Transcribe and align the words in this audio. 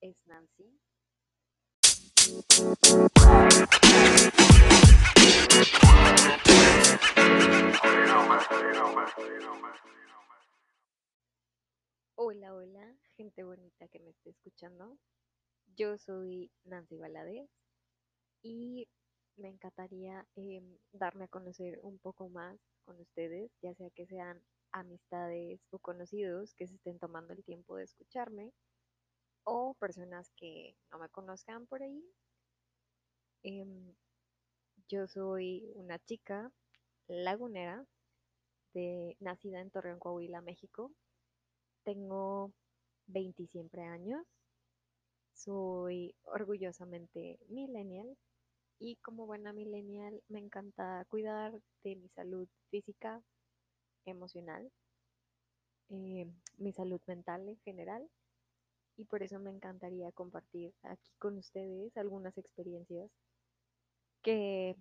es 0.00 0.16
Nancy. 0.26 0.80
Hola, 12.14 12.54
hola, 12.54 12.96
gente 13.16 13.44
bonita 13.44 13.88
que 13.88 14.00
me 14.00 14.10
esté 14.10 14.30
escuchando. 14.30 14.98
Yo 15.76 15.98
soy 15.98 16.50
Nancy 16.64 16.96
Valadez 16.96 17.48
y 18.42 18.88
me 19.36 19.48
encantaría 19.48 20.26
em, 20.36 20.78
darme 20.92 21.24
a 21.24 21.28
conocer 21.28 21.78
un 21.82 21.98
poco 21.98 22.28
más 22.28 22.58
con 22.84 23.00
ustedes, 23.00 23.50
ya 23.62 23.74
sea 23.74 23.90
que 23.90 24.06
sean 24.06 24.42
amistades 24.72 25.60
o 25.70 25.78
conocidos 25.78 26.54
que 26.54 26.66
se 26.66 26.74
estén 26.74 26.98
tomando 26.98 27.32
el 27.32 27.44
tiempo 27.44 27.76
de 27.76 27.84
escucharme 27.84 28.52
o 29.50 29.74
personas 29.74 30.30
que 30.36 30.76
no 30.92 30.98
me 30.98 31.08
conozcan 31.08 31.66
por 31.66 31.82
ahí. 31.82 32.04
Em, 33.42 33.94
yo 34.88 35.06
soy 35.06 35.72
una 35.74 35.98
chica 36.00 36.52
lagunera, 37.08 37.86
nacida 39.20 39.60
en 39.60 39.70
Torreón, 39.70 39.98
Coahuila, 39.98 40.42
México. 40.42 40.92
Tengo 41.82 42.52
27 43.06 43.80
años. 43.82 44.26
Soy 45.32 46.14
orgullosamente 46.24 47.38
millennial 47.48 48.16
y 48.78 48.96
como 48.96 49.26
buena 49.26 49.52
millennial 49.52 50.22
me 50.28 50.40
encanta 50.40 51.06
cuidar 51.08 51.52
de 51.84 51.96
mi 51.96 52.08
salud 52.10 52.48
física, 52.70 53.22
emocional, 54.04 54.70
eh, 55.88 56.26
mi 56.58 56.72
salud 56.72 57.00
mental 57.06 57.48
en 57.48 57.58
general 57.60 58.08
y 58.98 59.04
por 59.04 59.22
eso 59.22 59.38
me 59.38 59.50
encantaría 59.50 60.10
compartir 60.12 60.74
aquí 60.82 61.12
con 61.18 61.38
ustedes 61.38 61.96
algunas 61.96 62.36
experiencias 62.36 63.08
que 64.22 64.76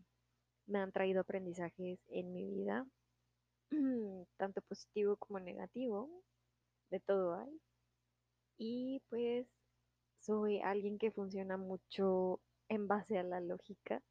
me 0.66 0.80
han 0.80 0.92
traído 0.92 1.22
aprendizajes 1.22 2.00
en 2.10 2.34
mi 2.34 2.46
vida, 2.48 2.86
tanto 4.38 4.62
positivo 4.64 5.18
como 5.18 5.40
negativo, 5.40 6.10
de 6.90 7.00
todo 7.00 7.36
hay. 7.36 7.62
Y 8.58 9.02
pues 9.10 9.48
soy 10.20 10.60
alguien 10.62 10.98
que 10.98 11.12
funciona 11.12 11.58
mucho 11.58 12.42
en 12.70 12.88
base 12.88 13.20
a 13.20 13.24
la 13.24 13.40
lógica. 13.40 14.02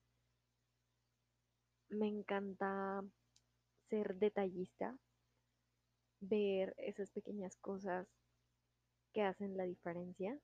Me 1.88 2.06
encanta 2.06 3.02
ser 3.90 4.14
detallista, 4.14 4.96
ver 6.20 6.74
esas 6.78 7.10
pequeñas 7.10 7.56
cosas 7.56 8.06
que 9.16 9.22
hacen 9.22 9.56
la 9.56 9.64
diferencia. 9.64 10.38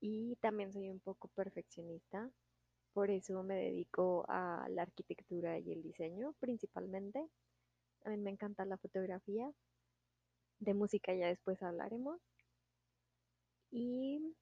Y 0.00 0.36
también 0.36 0.72
soy 0.72 0.88
un 0.88 1.00
poco 1.00 1.26
perfeccionista, 1.34 2.30
por 2.92 3.10
eso 3.10 3.42
me 3.42 3.56
dedico 3.56 4.24
a 4.28 4.68
la 4.70 4.82
arquitectura 4.82 5.58
y 5.58 5.72
el 5.72 5.82
diseño 5.82 6.34
principalmente. 6.38 7.28
También 8.04 8.22
me 8.22 8.30
encanta 8.30 8.64
la 8.66 8.78
fotografía. 8.78 9.50
De 10.60 10.74
música 10.74 11.12
ya 11.12 11.26
después 11.26 11.60
hablaremos. 11.60 12.20
Y 13.72 14.36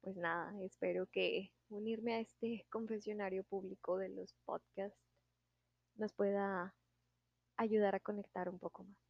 pues 0.00 0.16
nada, 0.16 0.58
espero 0.62 1.06
que 1.12 1.52
unirme 1.68 2.14
a 2.14 2.20
este 2.20 2.64
confesionario 2.70 3.44
público 3.44 3.98
de 3.98 4.08
los 4.08 4.32
podcasts 4.46 4.98
nos 5.96 6.14
pueda 6.14 6.74
ayudar 7.58 7.94
a 7.94 8.00
conectar 8.00 8.48
un 8.48 8.58
poco 8.58 8.84
más. 8.84 9.05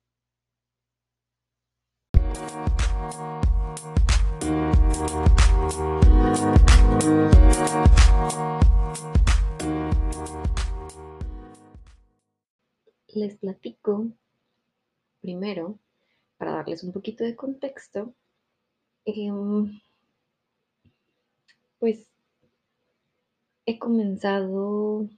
Les 13.15 13.35
platico 13.37 14.09
primero, 15.23 15.79
para 16.37 16.53
darles 16.53 16.85
un 16.85 16.93
poquito 16.93 17.25
de 17.25 17.35
contexto, 17.35 18.15
em, 19.07 19.81
pues 21.79 22.07
he 23.65 23.79
comenzado, 23.79 25.09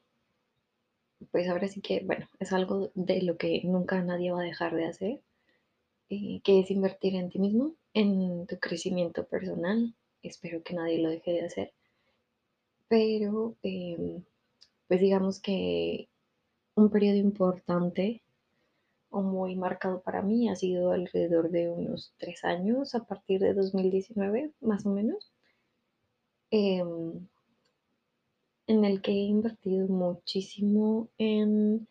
pues 1.30 1.48
ahora 1.48 1.68
sí 1.68 1.80
que, 1.80 2.02
bueno, 2.04 2.26
es 2.38 2.52
algo 2.52 2.90
de 2.94 3.22
lo 3.22 3.36
que 3.36 3.62
nunca 3.64 4.00
nadie 4.02 4.30
va 4.32 4.40
a 4.40 4.44
dejar 4.44 4.74
de 4.74 4.86
hacer, 4.86 5.20
eh, 6.10 6.40
que 6.42 6.60
es 6.60 6.70
invertir 6.70 7.14
en 7.16 7.28
ti 7.30 7.38
mismo, 7.38 7.74
en 7.94 8.46
tu 8.46 8.58
crecimiento 8.58 9.26
personal. 9.26 9.94
Espero 10.22 10.62
que 10.62 10.74
nadie 10.74 10.98
lo 11.02 11.10
deje 11.10 11.32
de 11.32 11.44
hacer. 11.44 11.72
Pero, 12.88 13.56
em, 13.62 14.24
pues 14.88 15.00
digamos 15.00 15.40
que 15.40 16.08
un 16.74 16.90
periodo 16.90 17.16
importante 17.16 18.22
o 19.10 19.22
muy 19.22 19.56
marcado 19.56 20.00
para 20.02 20.22
mí 20.22 20.48
ha 20.48 20.56
sido 20.56 20.92
alrededor 20.92 21.50
de 21.50 21.68
unos 21.68 22.12
tres 22.18 22.44
años, 22.44 22.94
a 22.94 23.04
partir 23.04 23.40
de 23.40 23.54
2019, 23.54 24.52
más 24.60 24.86
o 24.86 24.90
menos, 24.90 25.32
em, 26.50 27.28
en 28.66 28.84
el 28.84 29.02
que 29.02 29.12
he 29.12 29.24
invertido 29.24 29.88
muchísimo 29.88 31.08
en 31.18 31.88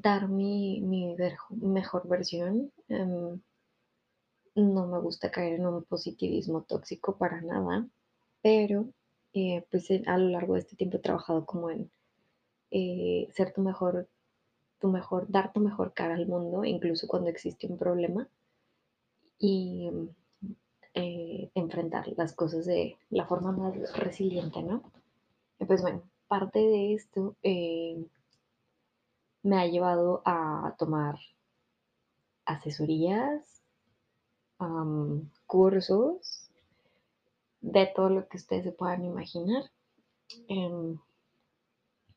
dar 0.00 0.28
mi, 0.28 0.80
mejor 1.50 2.08
versión. 2.08 2.72
Em, 2.88 3.40
no 4.54 4.86
me 4.86 4.98
gusta 5.00 5.30
caer 5.30 5.54
en 5.54 5.66
un 5.66 5.84
positivismo 5.84 6.62
tóxico 6.62 7.16
para 7.18 7.40
nada, 7.42 7.86
pero 8.42 8.88
eh, 9.34 9.66
pues 9.70 9.88
a 10.06 10.16
lo 10.18 10.30
largo 10.30 10.54
de 10.54 10.60
este 10.60 10.76
tiempo 10.76 10.96
he 10.96 11.00
trabajado 11.00 11.44
como 11.44 11.70
en 11.70 11.90
eh, 12.70 13.28
ser 13.32 13.52
tu 13.52 13.60
mejor, 13.60 14.08
tu 14.80 14.88
mejor, 14.88 15.26
dar 15.28 15.52
tu 15.52 15.60
mejor 15.60 15.92
cara 15.92 16.14
al 16.14 16.26
mundo, 16.26 16.64
incluso 16.64 17.06
cuando 17.06 17.28
existe 17.28 17.66
un 17.66 17.76
problema, 17.76 18.28
y 19.38 19.90
eh, 20.94 21.50
enfrentar 21.54 22.06
las 22.16 22.32
cosas 22.32 22.64
de 22.64 22.96
la 23.10 23.26
forma 23.26 23.52
más 23.52 23.74
resiliente, 23.98 24.62
¿no? 24.62 24.82
Pues 25.66 25.82
bueno, 25.82 26.02
parte 26.28 26.58
de 26.58 26.94
esto 26.94 27.36
me 29.46 29.60
ha 29.60 29.66
llevado 29.66 30.22
a 30.24 30.74
tomar 30.76 31.20
asesorías, 32.44 33.62
cursos, 35.46 36.50
de 37.60 37.86
todo 37.86 38.10
lo 38.10 38.28
que 38.28 38.38
ustedes 38.38 38.64
se 38.64 38.72
puedan 38.72 39.04
imaginar. 39.04 39.62
Em, 40.48 40.98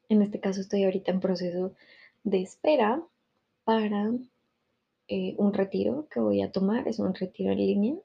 en 0.10 0.22
este 0.24 0.40
caso 0.40 0.62
estoy 0.62 0.84
ahorita 0.86 1.12
en 1.12 1.20
proceso 1.20 1.76
de 2.24 2.42
espera 2.42 3.04
para 3.64 4.12
eh, 5.08 5.36
un 5.38 5.54
retiro 5.54 6.08
que 6.10 6.20
voy 6.20 6.42
a 6.42 6.52
tomar. 6.52 6.88
Es 6.88 6.98
un 6.98 7.14
retiro 7.14 7.52
en 7.52 7.60
línea. 7.60 7.96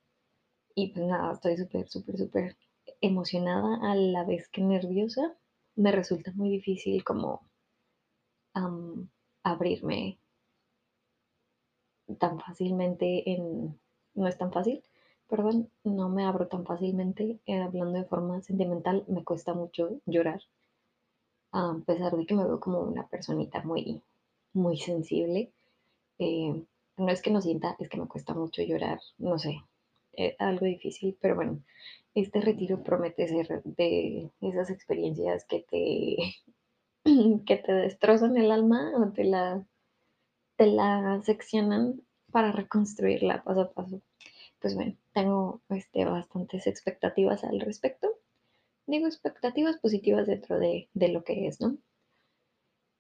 Y 0.75 0.89
pues 0.89 1.07
nada, 1.07 1.33
estoy 1.33 1.57
súper, 1.57 1.89
súper, 1.89 2.19
súper 2.19 2.57
emocionada 3.01 3.91
a 3.91 3.95
la 3.95 4.25
vez 4.25 4.49
que 4.49 4.61
nerviosa. 4.61 5.35
Me 5.77 5.93
resulta 5.93 6.31
muy 6.33 6.51
difícil 6.51 7.03
como 7.05 7.41
abrirme 9.45 10.19
tan 12.19 12.41
fácilmente 12.41 13.31
en... 13.31 13.79
No 14.15 14.29
es 14.29 14.39
tan 14.39 14.53
fácil, 14.53 14.83
perdón, 15.29 15.69
no 15.83 16.09
me 16.09 16.25
abro 16.25 16.47
tan 16.47 16.65
fácilmente 16.65 17.41
eh, 17.47 17.61
hablando 17.61 17.99
de 17.99 18.05
forma 18.05 18.41
sentimental. 18.43 19.05
Me 19.09 19.25
cuesta 19.25 19.55
mucho 19.55 20.01
llorar, 20.07 20.41
a 21.53 21.77
pesar 21.85 22.17
de 22.17 22.27
que 22.27 22.35
me 22.35 22.45
veo 22.45 22.61
como 22.61 22.81
una 22.81 23.09
personita 23.09 23.63
muy, 23.65 24.01
muy 24.53 24.77
sensible. 24.79 25.51
Eh, 26.19 26.65
no 26.97 27.09
es 27.09 27.23
que 27.23 27.33
no 27.33 27.41
sienta, 27.41 27.77
es 27.81 27.89
que 27.89 27.99
me 27.99 28.07
cuesta 28.07 28.35
mucho 28.35 28.63
llorar, 28.63 29.01
no 29.19 29.37
sé, 29.39 29.63
es 30.13 30.37
algo 30.39 30.67
difícil, 30.67 31.17
pero 31.21 31.35
bueno, 31.35 31.61
este 32.15 32.41
retiro 32.41 32.85
promete 32.85 33.27
ser 33.27 33.63
de 33.65 34.31
esas 34.41 34.71
experiencias 34.71 35.45
que 35.45 35.61
te 35.69 36.37
que 37.47 37.57
te 37.57 37.73
destrozan 37.73 38.37
el 38.37 38.51
alma 38.51 38.93
o 38.97 39.13
te 39.13 39.25
la, 39.25 39.67
te 40.57 40.67
la 40.67 41.21
seccionan 41.23 42.03
para 42.33 42.53
reconstruirla 42.53 43.45
paso 43.45 43.61
a 43.61 43.73
paso. 43.73 44.03
Pues 44.59 44.75
bueno, 44.75 44.97
tengo 45.13 45.63
este, 45.69 46.05
bastantes 46.05 46.67
expectativas 46.67 47.45
al 47.45 47.61
respecto. 47.61 48.09
Digo 48.87 49.07
expectativas 49.07 49.77
positivas 49.79 50.27
dentro 50.27 50.59
de, 50.59 50.89
de 50.95 51.09
lo 51.09 51.25
que 51.25 51.47
es, 51.47 51.61
¿no? 51.61 51.79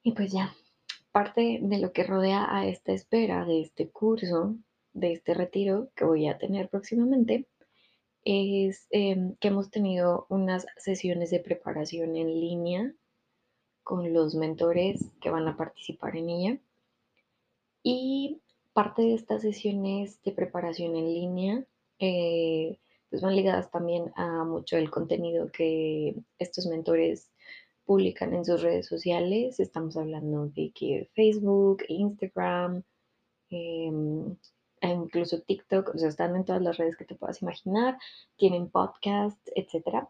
Y 0.02 0.12
pues 0.12 0.32
ya, 0.32 0.54
parte 1.12 1.60
de 1.62 1.78
lo 1.78 1.92
que 1.92 2.04
rodea 2.04 2.46
a 2.48 2.66
esta 2.66 2.92
espera 2.92 3.44
de 3.46 3.62
este 3.62 3.88
curso, 3.90 4.56
de 4.92 5.12
este 5.12 5.32
retiro 5.32 5.90
que 5.96 6.04
voy 6.04 6.28
a 6.28 6.38
tener 6.38 6.68
próximamente, 6.68 7.48
es 8.24 8.86
em, 8.90 9.36
que 9.36 9.48
hemos 9.48 9.70
tenido 9.70 10.26
unas 10.28 10.66
sesiones 10.76 11.30
de 11.30 11.40
preparación 11.40 12.16
en 12.16 12.28
línea 12.28 12.94
con 13.84 14.12
los 14.12 14.34
mentores 14.34 15.12
que 15.20 15.30
van 15.30 15.46
a 15.46 15.56
participar 15.56 16.16
en 16.16 16.30
ella. 16.30 16.58
Y 17.82 18.40
parte 18.72 19.02
de 19.02 19.14
estas 19.14 19.42
sesiones 19.42 20.20
de 20.24 20.32
preparación 20.32 20.96
en 20.96 21.06
línea 21.06 21.64
eh, 21.98 22.78
pues 23.14 23.22
van 23.22 23.36
ligadas 23.36 23.70
también 23.70 24.12
a 24.16 24.44
mucho 24.44 24.76
el 24.76 24.90
contenido 24.90 25.50
que 25.52 26.16
estos 26.38 26.66
mentores 26.66 27.30
publican 27.84 28.34
en 28.34 28.44
sus 28.44 28.62
redes 28.62 28.86
sociales. 28.86 29.60
Estamos 29.60 29.96
hablando 29.96 30.48
de 30.48 30.72
que 30.74 31.08
Facebook, 31.14 31.84
Instagram, 31.88 32.82
em, 33.50 34.36
e 34.80 34.88
incluso 34.88 35.40
TikTok, 35.42 35.94
o 35.94 35.98
sea, 35.98 36.08
están 36.08 36.34
en 36.34 36.44
todas 36.44 36.62
las 36.62 36.76
redes 36.76 36.96
que 36.96 37.04
te 37.04 37.14
puedas 37.14 37.40
imaginar, 37.40 37.98
tienen 38.36 38.68
podcast, 38.68 39.38
etc. 39.54 40.08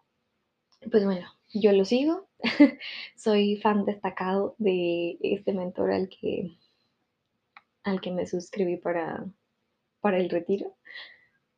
Pues 0.91 1.05
bueno, 1.05 1.27
yo 1.53 1.73
lo 1.73 1.85
sigo, 1.85 2.27
soy 3.17 3.57
fan 3.57 3.85
destacado 3.85 4.55
de 4.59 5.19
este 5.23 5.53
mentor 5.53 5.93
al 5.93 6.09
que, 6.09 6.57
al 7.85 8.01
que 8.01 8.11
me 8.11 8.27
suscribí 8.27 8.77
para, 8.77 9.25
para 10.01 10.19
el 10.19 10.29
retiro. 10.29 10.77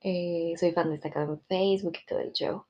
Eh, 0.00 0.54
soy 0.58 0.72
fan 0.72 0.90
destacado 0.90 1.34
en 1.34 1.40
Facebook 1.40 1.96
y 2.02 2.06
todo 2.06 2.20
el 2.20 2.32
show. 2.32 2.64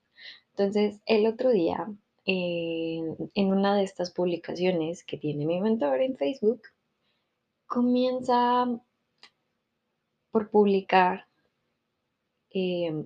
Entonces, 0.51 1.01
el 1.05 1.27
otro 1.27 1.51
día, 1.51 1.87
en 2.25 3.53
una 3.53 3.75
de 3.75 3.83
estas 3.83 4.11
publicaciones 4.11 5.03
que 5.03 5.17
tiene 5.17 5.45
mi 5.45 5.61
mentor 5.61 6.01
en 6.01 6.17
Facebook, 6.17 6.61
comienza 7.67 8.67
por 10.31 10.49
publicar 10.49 11.27
eh, 12.49 13.05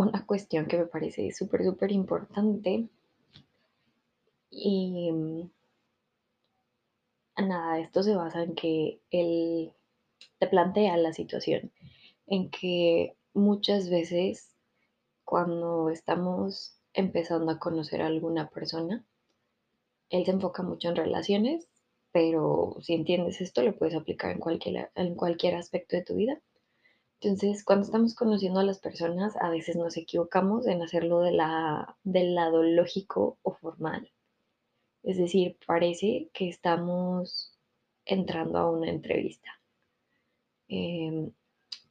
una 0.00 0.24
cuestión 0.26 0.66
que 0.66 0.78
me 0.78 0.86
parece 0.86 1.30
súper, 1.32 1.64
súper 1.64 1.92
importante. 1.92 2.88
Y 4.50 5.10
nada, 7.36 7.78
esto 7.78 8.02
se 8.02 8.14
basa 8.14 8.42
en 8.42 8.54
que 8.54 9.00
él 9.10 9.72
te 10.38 10.46
plantea 10.46 10.96
la 10.96 11.12
situación 11.12 11.70
en 12.26 12.50
que 12.50 13.16
muchas 13.34 13.90
veces 13.90 14.54
cuando 15.24 15.90
estamos 15.90 16.76
empezando 16.94 17.52
a 17.52 17.58
conocer 17.58 18.02
a 18.02 18.06
alguna 18.06 18.48
persona, 18.48 19.04
él 20.08 20.24
se 20.24 20.32
enfoca 20.32 20.62
mucho 20.62 20.88
en 20.88 20.96
relaciones, 20.96 21.68
pero 22.12 22.76
si 22.80 22.94
entiendes 22.94 23.40
esto 23.40 23.62
lo 23.62 23.76
puedes 23.76 23.94
aplicar 23.94 24.32
en 24.32 24.38
cualquier, 24.38 24.90
en 24.94 25.14
cualquier 25.14 25.56
aspecto 25.56 25.96
de 25.96 26.04
tu 26.04 26.14
vida. 26.14 26.40
Entonces, 27.22 27.64
cuando 27.64 27.84
estamos 27.84 28.14
conociendo 28.14 28.60
a 28.60 28.64
las 28.64 28.78
personas, 28.78 29.36
a 29.36 29.50
veces 29.50 29.76
nos 29.76 29.98
equivocamos 29.98 30.66
en 30.66 30.80
hacerlo 30.80 31.20
del 31.20 31.36
lado 32.34 32.62
lógico 32.62 33.36
o 33.42 33.52
formal. 33.52 34.10
Es 35.02 35.18
decir, 35.18 35.58
parece 35.66 36.30
que 36.32 36.48
estamos 36.48 37.52
entrando 38.06 38.58
a 38.58 38.70
una 38.70 38.88
entrevista. 38.88 39.60
Eh, 40.68 41.30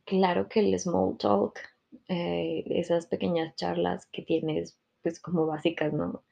claro 0.04 0.50
que 0.50 0.62
el 0.62 0.80
small 0.80 1.16
talk, 1.18 1.60
eh, 2.08 2.64
esas 2.66 3.06
pequeñas 3.06 3.56
charlas 3.56 4.08
que 4.08 4.24
tienes, 4.24 4.80
pues 5.04 5.20
como 5.20 5.46
básicas, 5.46 5.94
¿no? 5.94 6.24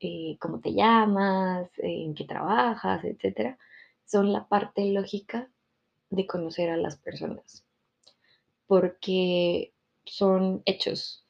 Eh, 0.00 0.38
cómo 0.40 0.60
te 0.60 0.72
llamas, 0.72 1.70
en 1.76 2.14
qué 2.14 2.24
trabajas, 2.24 3.04
etcétera, 3.04 3.58
son 4.06 4.32
la 4.32 4.48
parte 4.48 4.82
lógica 4.92 5.50
de 6.08 6.26
conocer 6.26 6.70
a 6.70 6.78
las 6.78 6.96
personas. 6.96 7.66
Porque 8.70 9.74
son 10.06 10.62
hechos, 10.64 11.26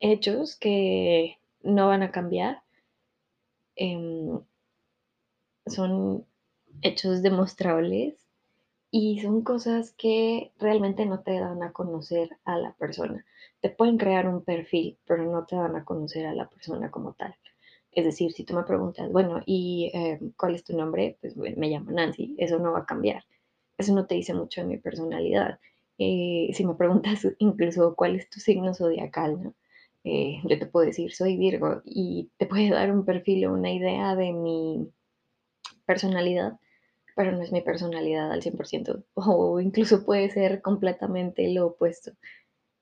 hechos 0.00 0.56
que 0.56 1.38
no 1.62 1.88
van 1.88 2.02
a 2.04 2.12
cambiar 2.12 2.62
Em, 3.76 4.40
son 5.66 6.26
hechos 6.82 7.22
demostrables 7.22 8.14
y 8.90 9.20
son 9.20 9.42
cosas 9.42 9.92
que 9.92 10.52
realmente 10.58 11.06
no 11.06 11.20
te 11.20 11.38
dan 11.40 11.62
a 11.62 11.72
conocer 11.72 12.30
a 12.44 12.58
la 12.58 12.74
persona. 12.74 13.24
Te 13.60 13.70
pueden 13.70 13.98
crear 13.98 14.28
un 14.28 14.44
perfil, 14.44 14.98
pero 15.06 15.24
no 15.24 15.46
te 15.46 15.56
dan 15.56 15.76
a 15.76 15.84
conocer 15.84 16.26
a 16.26 16.34
la 16.34 16.48
persona 16.48 16.90
como 16.90 17.14
tal. 17.14 17.34
Es 17.92 18.04
decir, 18.04 18.32
si 18.32 18.44
tú 18.44 18.54
me 18.54 18.64
preguntas, 18.64 19.10
bueno, 19.12 19.42
¿y 19.46 19.90
em, 19.94 20.32
cuál 20.38 20.54
es 20.54 20.64
tu 20.64 20.76
nombre? 20.76 21.18
Pues 21.20 21.36
me 21.36 21.68
llamo 21.68 21.90
Nancy, 21.92 22.36
eso 22.38 22.58
no 22.58 22.72
va 22.72 22.80
a 22.80 22.86
cambiar. 22.86 23.24
Eso 23.78 23.94
no 23.94 24.06
te 24.06 24.16
dice 24.16 24.34
mucho 24.34 24.62
de 24.62 24.68
mi 24.68 24.78
personalidad. 24.78 25.60
Eh, 25.98 26.50
si 26.54 26.66
me 26.66 26.74
preguntas 26.74 27.26
incluso 27.38 27.94
cuál 27.96 28.16
es 28.16 28.28
tu 28.30 28.40
signo 28.40 28.74
zodiacal, 28.74 29.42
¿no? 29.42 29.54
Eh, 30.04 30.40
yo 30.44 30.58
te 30.58 30.66
puedo 30.66 30.86
decir, 30.86 31.12
soy 31.12 31.36
Virgo 31.36 31.82
y 31.84 32.30
te 32.36 32.46
puede 32.46 32.70
dar 32.70 32.92
un 32.92 33.04
perfil 33.04 33.46
o 33.46 33.52
una 33.54 33.72
idea 33.72 34.14
de 34.14 34.32
mi 34.32 34.88
personalidad, 35.84 36.60
pero 37.16 37.32
no 37.32 37.42
es 37.42 37.52
mi 37.52 37.60
personalidad 37.62 38.30
al 38.30 38.42
100%, 38.42 39.04
o 39.14 39.60
incluso 39.60 40.04
puede 40.04 40.30
ser 40.30 40.62
completamente 40.62 41.52
lo 41.52 41.68
opuesto. 41.68 42.12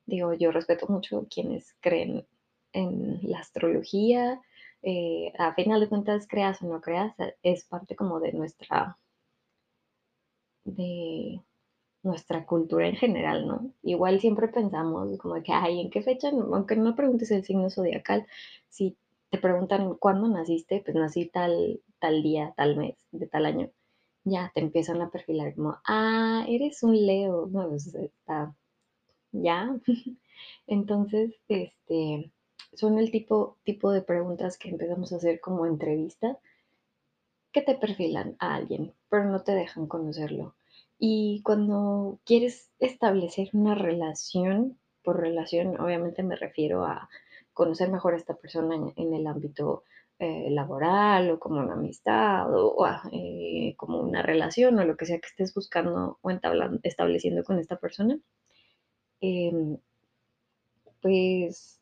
Digo, 0.07 0.35
yo 0.35 0.53
respeto 0.53 0.87
mucho 0.89 1.27
quienes 1.31 1.75
creen 1.81 2.27
en 2.73 3.21
la 3.23 3.39
astrología, 3.39 4.41
eh, 4.83 5.33
a 5.39 5.55
final 5.55 5.81
de 5.81 5.89
cuentas, 5.89 6.27
creas 6.29 6.61
o 6.63 6.67
no 6.67 6.83
creas, 6.83 7.15
es 7.43 7.65
parte 7.65 7.97
como 7.97 8.21
de 8.21 8.33
nuestra, 8.35 8.99
de, 10.65 11.41
nuestra 12.05 12.47
cultura 12.47 12.87
en 12.89 12.97
general, 12.97 13.47
¿no? 13.49 13.73
Igual 13.83 14.21
siempre 14.21 14.49
pensamos 14.49 15.19
como 15.19 15.43
que, 15.43 15.53
ay, 15.53 15.81
¿en 15.81 15.91
qué 15.91 16.03
fecha? 16.03 16.31
Aunque 16.31 16.77
no 16.77 16.95
preguntes 16.95 17.31
el 17.31 17.45
signo 17.45 17.71
zodiacal, 17.71 18.27
si 18.69 18.97
te 19.31 19.39
preguntan 19.39 19.95
cuándo 19.95 20.29
naciste, 20.29 20.83
pues 20.85 20.95
nací 20.97 21.27
tal, 21.27 21.81
tal 21.99 22.23
día, 22.23 22.55
tal 22.57 22.77
mes, 22.77 22.97
de 23.11 23.27
tal 23.27 23.47
año, 23.47 23.71
ya 24.25 24.53
te 24.55 24.61
empiezan 24.61 25.03
a 25.03 25.11
perfilar 25.11 25.55
como, 25.55 25.79
ah, 25.87 26.45
eres 26.49 26.83
un 26.83 26.95
Leo, 27.07 27.49
no, 27.51 27.69
pues 27.69 27.95
está, 27.95 28.55
ya. 29.33 29.77
Entonces, 30.67 31.35
este, 31.49 32.31
son 32.75 32.99
el 32.99 33.11
tipo, 33.11 33.57
tipo 33.65 33.91
de 33.93 34.03
preguntas 34.03 34.59
que 34.59 34.71
empezamos 34.71 35.13
a 35.13 35.17
hacer 35.17 35.41
como 35.41 35.67
entrevista 35.67 36.39
que 37.53 37.63
te 37.63 37.77
perfilan 37.77 38.37
a 38.41 38.57
alguien, 38.57 38.93
pero 39.09 39.25
no 39.25 39.43
te 39.43 39.53
dejan 39.53 39.87
conocerlo. 39.87 40.55
Y 41.07 41.43
cuando 41.43 42.19
quieres 42.25 42.71
establecer 42.79 43.51
una 43.53 43.75
relación, 43.75 44.79
por 45.03 45.21
relación 45.21 45.79
obviamente 45.79 46.23
me 46.23 46.35
refiero 46.35 46.87
a 46.87 47.11
conocer 47.53 47.91
mejor 47.91 48.15
a 48.15 48.17
esta 48.17 48.37
persona 48.37 48.75
en, 48.97 49.13
el 49.13 49.27
ámbito 49.27 49.85
eh, 50.19 50.49
laboral 50.49 51.31
o 51.31 51.39
como 51.39 51.61
una 51.61 51.75
amistad 51.75 52.47
o, 52.51 52.87
eh, 53.13 53.75
como 53.77 54.01
una 54.01 54.23
relación 54.23 54.79
o 54.79 54.85
lo 54.87 54.97
que 54.97 55.05
sea 55.05 55.19
que 55.21 55.27
estés 55.29 55.53
buscando 55.53 56.19
o 56.23 56.31
estableciendo 56.83 57.45
con 57.45 57.59
esta 57.59 57.77
persona, 57.77 58.19
em, 59.21 59.77
pues 61.03 61.81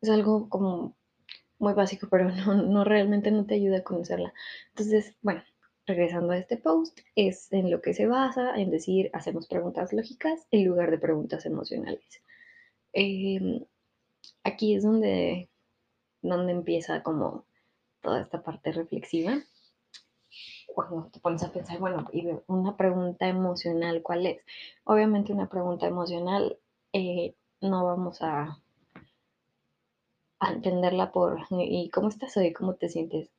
es 0.00 0.10
algo 0.10 0.48
como 0.48 0.96
muy 1.60 1.74
básico, 1.74 2.08
pero 2.10 2.28
no, 2.34 2.54
no 2.62 2.82
realmente 2.84 3.30
no 3.30 3.46
te 3.46 3.54
ayuda 3.54 3.78
a 3.78 3.84
conocerla. 3.84 4.34
Entonces, 4.70 5.14
bueno, 5.22 5.42
regresando 5.88 6.32
a 6.32 6.38
este 6.38 6.58
post, 6.58 7.00
es 7.16 7.52
en 7.52 7.70
lo 7.70 7.80
que 7.80 7.94
se 7.94 8.06
basa 8.06 8.54
en 8.56 8.70
decir, 8.70 9.10
hacemos 9.14 9.48
preguntas 9.48 9.92
lógicas 9.92 10.46
en 10.50 10.66
lugar 10.66 10.90
de 10.90 10.98
preguntas 10.98 11.46
emocionales. 11.46 12.22
Em, 12.92 13.64
aquí 14.44 14.74
es 14.74 14.84
donde, 14.84 15.48
donde 16.22 16.52
empieza 16.52 17.02
como 17.02 17.44
toda 18.02 18.20
esta 18.20 18.42
parte 18.42 18.70
reflexiva. 18.70 19.42
Cuando 20.74 21.08
te 21.10 21.20
pones 21.20 21.42
a 21.42 21.52
pensar, 21.52 21.78
bueno, 21.78 22.06
una 22.46 22.76
pregunta 22.76 23.26
emocional, 23.26 24.02
¿cuál 24.02 24.26
es? 24.26 24.42
Obviamente 24.84 25.32
una 25.32 25.48
pregunta 25.48 25.86
emocional 25.86 26.58
eh, 26.92 27.34
no 27.60 27.84
vamos 27.84 28.22
a, 28.22 28.60
a, 30.38 30.52
entenderla 30.52 31.10
por, 31.10 31.40
¿y 31.50 31.90
cómo 31.90 32.08
estás 32.08 32.36
hoy? 32.36 32.52
¿Cómo 32.52 32.74
te 32.74 32.88
sientes? 32.88 33.30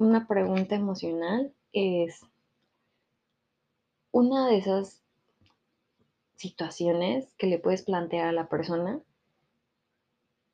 Una 0.00 0.26
pregunta 0.26 0.74
emocional 0.74 1.52
es 1.74 2.22
una 4.12 4.48
de 4.48 4.56
esas 4.56 5.02
situaciones 6.36 7.34
que 7.36 7.46
le 7.46 7.58
puedes 7.58 7.82
plantear 7.82 8.28
a 8.28 8.32
la 8.32 8.48
persona 8.48 9.02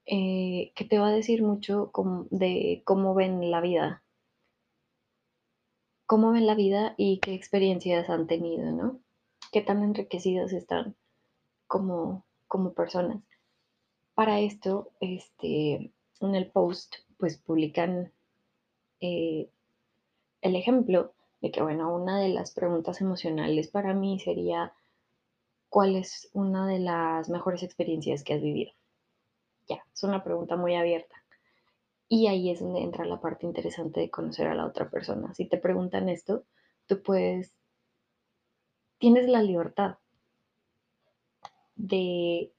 eh, 0.04 0.72
que 0.74 0.84
te 0.84 0.98
va 0.98 1.08
a 1.08 1.12
decir 1.12 1.44
mucho 1.44 1.92
de 2.30 2.82
cómo 2.84 3.14
ven 3.14 3.52
la 3.52 3.60
vida, 3.60 4.02
cómo 6.06 6.32
ven 6.32 6.48
la 6.48 6.56
vida 6.56 6.94
y 6.96 7.20
qué 7.20 7.34
experiencias 7.34 8.10
han 8.10 8.26
tenido, 8.26 8.72
¿no? 8.72 8.98
Qué 9.52 9.60
tan 9.60 9.84
enriquecidas 9.84 10.52
están 10.52 10.96
como, 11.68 12.26
como 12.48 12.72
personas. 12.74 13.22
Para 14.14 14.40
esto, 14.40 14.90
este, 14.98 15.92
en 16.20 16.34
el 16.34 16.50
post, 16.50 16.96
pues 17.16 17.38
publican 17.38 18.12
eh, 19.00 19.48
el 20.42 20.56
ejemplo 20.56 21.12
de 21.40 21.50
que, 21.50 21.62
bueno, 21.62 21.94
una 21.94 22.20
de 22.20 22.30
las 22.30 22.52
preguntas 22.52 23.00
emocionales 23.00 23.68
para 23.68 23.94
mí 23.94 24.18
sería, 24.18 24.72
¿cuál 25.68 25.96
es 25.96 26.30
una 26.32 26.66
de 26.66 26.78
las 26.78 27.28
mejores 27.28 27.62
experiencias 27.62 28.24
que 28.24 28.34
has 28.34 28.42
vivido? 28.42 28.72
Ya, 29.68 29.84
es 29.92 30.02
una 30.02 30.22
pregunta 30.22 30.56
muy 30.56 30.74
abierta. 30.74 31.22
Y 32.08 32.28
ahí 32.28 32.50
es 32.50 32.60
donde 32.60 32.80
entra 32.80 33.04
la 33.04 33.20
parte 33.20 33.46
interesante 33.46 34.00
de 34.00 34.10
conocer 34.10 34.46
a 34.46 34.54
la 34.54 34.66
otra 34.66 34.88
persona. 34.88 35.34
Si 35.34 35.46
te 35.46 35.58
preguntan 35.58 36.08
esto, 36.08 36.44
tú 36.86 37.02
puedes 37.02 37.52
tienes 38.98 39.28
la 39.28 39.42
libertad 39.42 39.98
de 41.74 42.52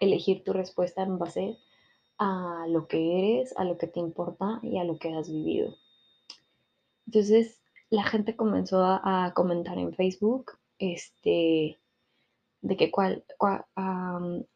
elegir 0.00 0.44
tu 0.44 0.52
respuesta 0.52 1.02
en 1.02 1.18
base 1.18 1.58
a 2.18 2.66
lo 2.68 2.88
que 2.88 3.38
eres, 3.38 3.56
a 3.56 3.64
lo 3.64 3.78
que 3.78 3.86
te 3.86 4.00
importa 4.00 4.60
y 4.62 4.78
a 4.78 4.84
lo 4.84 4.98
que 4.98 5.14
has 5.14 5.30
vivido. 5.30 5.74
Entonces, 7.06 7.62
la 7.90 8.04
gente 8.04 8.36
comenzó 8.36 8.82
a, 8.84 9.32
comentar 9.34 9.78
en 9.78 9.94
Facebook, 9.94 10.52
este, 10.78 11.78
de 12.60 12.76
que 12.76 12.90
cuál, 12.90 13.24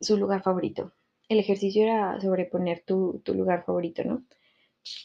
su 0.01 0.17
lugar 0.17 0.43
favorito. 0.43 0.93
El 1.29 1.39
ejercicio 1.39 1.85
era 1.85 2.21
sobreponer 2.21 2.85
tu, 2.85 3.23
tu 3.25 3.35
lugar 3.35 3.65
favorito, 3.65 4.05
¿no? 4.05 4.25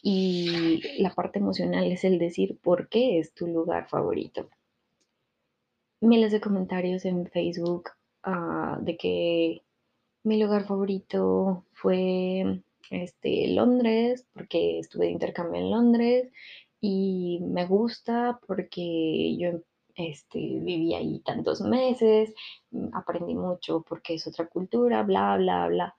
Y 0.01 0.81
la 1.01 1.13
parte 1.13 1.39
emocional 1.39 1.91
es 1.91 2.03
el 2.03 2.17
decir 2.19 2.59
por 2.61 2.89
qué 2.89 3.19
es 3.19 3.33
tu 3.33 3.47
lugar 3.47 3.87
favorito. 3.87 4.49
Miles 6.01 6.31
de 6.31 6.41
comentarios 6.41 7.05
en 7.05 7.27
Facebook 7.27 7.91
uh, 8.25 8.83
de 8.83 8.97
que 8.97 9.63
mi 10.27 10.41
lugar 10.41 10.65
favorito 10.65 11.65
fue 11.73 12.61
este, 12.91 13.47
Londres, 13.47 14.25
porque 14.33 14.79
estuve 14.79 15.05
de 15.05 15.11
intercambio 15.11 15.61
en 15.61 15.71
Londres 15.71 16.31
y 16.81 17.39
me 17.41 17.65
gusta 17.65 18.39
porque 18.45 19.37
yo 19.37 19.61
este, 19.95 20.39
viví 20.39 20.93
ahí 20.93 21.19
tantos 21.19 21.61
meses, 21.61 22.33
aprendí 22.93 23.35
mucho 23.35 23.83
porque 23.87 24.15
es 24.15 24.27
otra 24.27 24.47
cultura, 24.47 25.03
bla, 25.03 25.37
bla, 25.37 25.67
bla. 25.67 25.95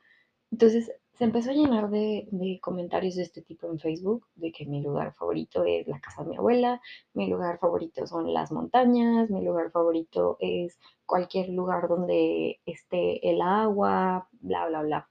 Entonces 0.51 0.93
se 1.19 1.25
empezó 1.25 1.51
a 1.51 1.55
llenar 1.55 1.91
de, 1.91 2.29
comentarios 2.63 3.17
de 3.17 3.25
este 3.25 3.43
tipo 3.43 3.69
en 3.69 3.81
Facebook, 3.81 4.27
de 4.37 4.53
que 4.53 4.67
mi 4.67 4.81
lugar 4.83 5.15
favorito 5.15 5.65
es 5.65 5.89
la 5.89 6.01
casa 6.01 6.23
de 6.23 6.31
mi 6.31 6.37
abuela, 6.37 6.81
mi 7.13 7.29
lugar 7.29 7.59
favorito 7.59 8.07
son 8.07 8.33
las 8.33 8.53
montañas, 8.53 9.29
mi 9.29 9.45
lugar 9.45 9.73
favorito 9.73 10.37
es 10.41 10.79
cualquier 11.07 11.49
lugar 11.49 11.89
donde 11.89 12.61
esté 12.67 13.29
el 13.29 13.43
agua, 13.43 14.29
bla, 14.41 14.69
bla, 14.69 14.83
bla. 14.83 15.09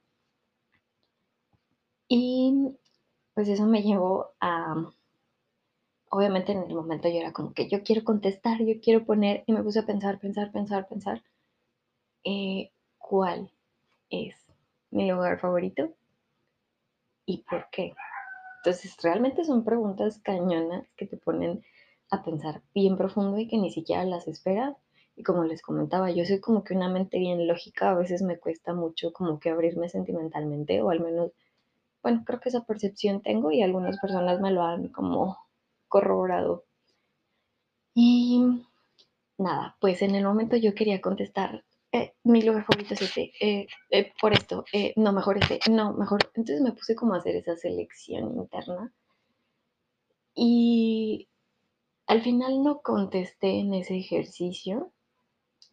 Y 2.08 2.54
pues 3.34 3.50
eso 3.50 3.66
me 3.66 3.84
llevó 3.84 4.32
a, 4.40 4.76
obviamente 6.10 6.54
en 6.54 6.64
el 6.64 6.74
momento 6.74 7.10
yo 7.10 7.20
era 7.20 7.34
como 7.34 7.54
que 7.54 7.68
yo 7.68 7.84
quiero 7.84 8.06
contestar, 8.06 8.64
yo 8.64 8.80
quiero 8.82 9.06
poner, 9.06 9.44
y 9.46 9.52
me 9.52 9.62
puse 9.62 9.80
a 9.80 9.86
pensar, 9.86 10.20
pensar, 10.20 10.54
pensar, 10.54 10.88
pensar, 10.88 11.22
eh, 12.24 12.72
¿cuál 12.98 13.52
es 14.10 14.36
mi 14.92 15.10
lugar 15.12 15.40
favorito? 15.40 15.97
¿Y 17.28 17.44
por 17.44 17.68
qué? 17.72 17.94
Entonces, 18.64 18.96
realmente 19.04 19.44
son 19.44 19.66
preguntas 19.66 20.20
cañonas 20.24 20.88
que 20.96 21.06
te 21.06 21.18
ponen 21.18 21.62
a 22.10 22.24
pensar 22.24 22.62
bien 22.74 22.98
profundo 22.98 23.38
y 23.38 23.48
que 23.48 23.58
ni 23.58 23.70
siquiera 23.70 24.06
las 24.06 24.28
esperas. 24.30 24.78
Y 25.18 25.24
como 25.24 25.44
les 25.44 25.62
comentaba, 25.62 26.10
yo 26.10 26.24
soy 26.26 26.40
como 26.40 26.64
que 26.64 26.74
una 26.74 26.90
mente 26.90 27.20
bien 27.20 27.46
lógica, 27.46 27.92
a 27.92 27.96
veces 27.96 28.22
me 28.22 28.40
cuesta 28.40 28.74
mucho 28.74 29.12
como 29.12 29.40
que 29.40 29.50
abrirme 29.50 29.90
sentimentalmente, 29.90 30.82
o 30.82 30.90
al 30.90 31.02
menos, 31.02 31.32
bueno, 32.02 32.24
creo 32.26 32.40
que 32.40 32.50
esa 32.50 32.64
percepción 32.64 33.22
tengo 33.22 33.52
y 33.52 33.62
algunas 33.62 34.00
personas 34.00 34.40
me 34.40 34.52
lo 34.52 34.64
han 34.64 34.88
como 34.88 35.38
corroborado. 35.90 36.64
Y 37.94 38.64
nada, 39.38 39.76
pues 39.82 40.02
en 40.02 40.16
el 40.16 40.24
momento 40.24 40.56
yo 40.56 40.74
quería 40.74 41.02
contestar, 41.02 41.66
eh, 41.98 42.14
mi 42.24 42.42
lugar 42.42 42.66
favorito 42.66 42.94
es 42.94 43.02
este, 43.02 43.32
eh, 43.40 43.68
eh, 43.90 44.14
por 44.22 44.34
esto, 44.34 44.66
no, 44.96 45.14
mejor 45.14 45.38
este, 45.38 45.60
no, 45.72 45.94
mejor. 45.94 46.30
Entonces 46.36 46.62
me 46.62 46.72
puse 46.72 46.96
como 46.96 47.14
a 47.14 47.18
hacer 47.18 47.36
esa 47.36 47.56
selección 47.56 48.36
interna. 48.38 48.92
Y 50.36 51.28
al 52.06 52.22
final 52.22 52.64
no 52.64 52.82
contesté 52.82 53.60
en 53.60 53.74
ese 53.74 53.98
ejercicio 53.98 54.92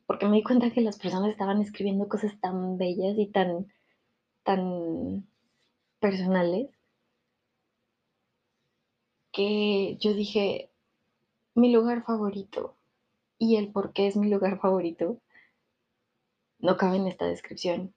porque 0.06 0.26
me 0.26 0.36
di 0.36 0.42
cuenta 0.42 0.70
que 0.70 0.80
las 0.80 0.98
personas 0.98 1.30
estaban 1.30 1.60
escribiendo 1.62 2.08
cosas 2.08 2.38
tan 2.40 2.76
bellas 2.76 3.16
y 3.18 3.26
tan, 3.26 3.72
tan 4.42 5.26
personales 5.98 6.70
que 9.32 9.96
yo 9.98 10.14
dije, 10.14 10.70
mi 11.54 11.72
lugar 11.72 12.04
favorito 12.04 12.76
y 13.38 13.56
el 13.56 13.72
por 13.72 13.92
qué 13.92 14.06
es 14.06 14.16
mi 14.16 14.28
lugar 14.30 14.60
favorito 14.60 15.18
no 16.64 16.78
cabe 16.78 16.96
en 16.96 17.08
esta 17.08 17.26
descripción. 17.26 17.94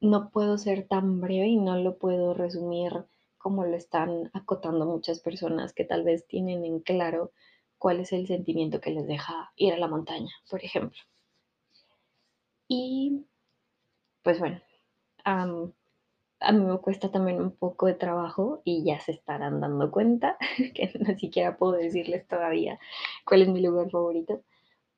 No 0.00 0.30
puedo 0.30 0.56
ser 0.56 0.88
tan 0.88 1.20
breve 1.20 1.46
y 1.48 1.58
no 1.58 1.76
lo 1.76 1.98
puedo 1.98 2.32
resumir 2.32 3.04
como 3.36 3.66
lo 3.66 3.76
están 3.76 4.30
acotando 4.32 4.86
muchas 4.86 5.20
personas 5.20 5.74
que 5.74 5.84
tal 5.84 6.02
vez 6.02 6.26
tienen 6.26 6.64
en 6.64 6.80
claro 6.80 7.32
cuál 7.76 8.00
es 8.00 8.14
el 8.14 8.26
sentimiento 8.26 8.80
que 8.80 8.92
les 8.92 9.06
deja 9.06 9.52
ir 9.56 9.74
a 9.74 9.78
la 9.78 9.88
montaña, 9.88 10.30
por 10.48 10.64
ejemplo. 10.64 10.98
Y 12.66 13.26
pues 14.22 14.38
bueno, 14.38 14.62
a 15.24 15.44
mí 15.44 16.64
me 16.64 16.78
cuesta 16.78 17.10
también 17.10 17.42
un 17.42 17.54
poco 17.54 17.86
de 17.86 17.94
trabajo 17.94 18.62
y 18.64 18.84
ya 18.84 19.00
se 19.00 19.12
estarán 19.12 19.60
dando 19.60 19.90
cuenta 19.90 20.38
que 20.74 20.92
no 20.98 21.18
siquiera 21.18 21.58
puedo 21.58 21.72
decirles 21.72 22.26
todavía 22.26 22.78
cuál 23.26 23.42
es 23.42 23.48
mi 23.48 23.60
lugar 23.60 23.90
favorito. 23.90 24.42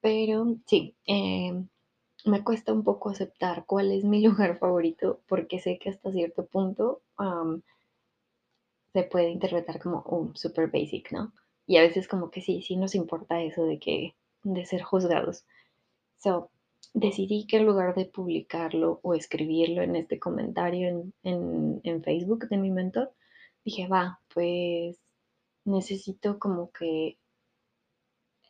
Pero 0.01 0.59
sí, 0.67 0.97
eh, 1.07 1.65
me 2.25 2.45
cuesta 2.45 2.73
un 2.73 2.85
poco 2.85 3.11
aceptar 3.11 3.65
cuál 3.67 3.93
es 3.93 4.05
mi 4.05 4.23
lugar 4.27 4.59
favorito 4.59 5.21
porque 5.29 5.59
sé 5.59 5.79
que 5.79 5.91
hasta 5.91 6.13
cierto 6.13 6.47
punto 6.47 7.03
se 8.93 9.03
puede 9.05 9.31
interpretar 9.31 9.81
como 9.81 10.03
un 10.03 10.37
super 10.37 10.71
basic, 10.71 11.13
¿no? 11.13 11.33
Y 11.67 11.77
a 11.77 11.83
veces 11.83 12.09
como 12.09 12.31
que 12.31 12.41
sí, 12.41 12.63
sí 12.63 12.77
nos 12.77 12.95
importa 12.95 13.41
eso 13.41 13.65
de 13.65 13.79
que 13.79 14.15
de 14.43 14.67
ser 14.67 14.83
juzgados. 14.83 15.45
So, 16.19 16.51
decidí 16.93 17.47
que 17.47 17.59
en 17.59 17.67
lugar 17.67 17.95
de 17.95 18.07
publicarlo 18.07 19.01
o 19.03 19.15
escribirlo 19.15 19.83
en 19.83 19.97
este 19.97 20.19
comentario 20.19 20.89
en, 20.89 21.15
en, 21.23 21.81
en 21.85 22.03
Facebook 22.03 22.49
de 22.49 22.59
mi 22.59 22.71
mentor, 22.71 23.13
dije, 23.65 23.89
va, 23.89 24.21
pues 24.35 24.99
necesito 25.65 26.39
como 26.39 26.71
que 26.73 27.19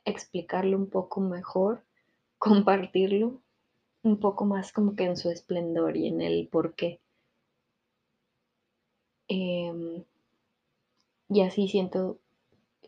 explicarlo 0.05 0.76
un 0.76 0.88
poco 0.88 1.21
mejor, 1.21 1.85
compartirlo 2.38 3.41
un 4.02 4.18
poco 4.18 4.44
más 4.44 4.73
como 4.73 4.94
que 4.94 5.04
en 5.04 5.16
su 5.16 5.30
esplendor 5.30 5.97
y 5.97 6.09
en 6.09 6.21
el 6.21 6.49
por 6.49 6.75
qué. 6.75 7.00
Eh, 9.28 10.04
y 11.28 11.40
así 11.40 11.68
siento, 11.68 12.18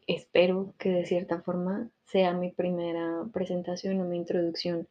espero 0.06 0.74
que 0.78 0.90
de 0.90 1.06
cierta 1.06 1.40
forma 1.40 1.88
sea 2.04 2.34
mi 2.34 2.50
primera 2.50 3.24
presentación 3.32 4.00
o 4.00 4.04
mi 4.04 4.18
introducción 4.18 4.86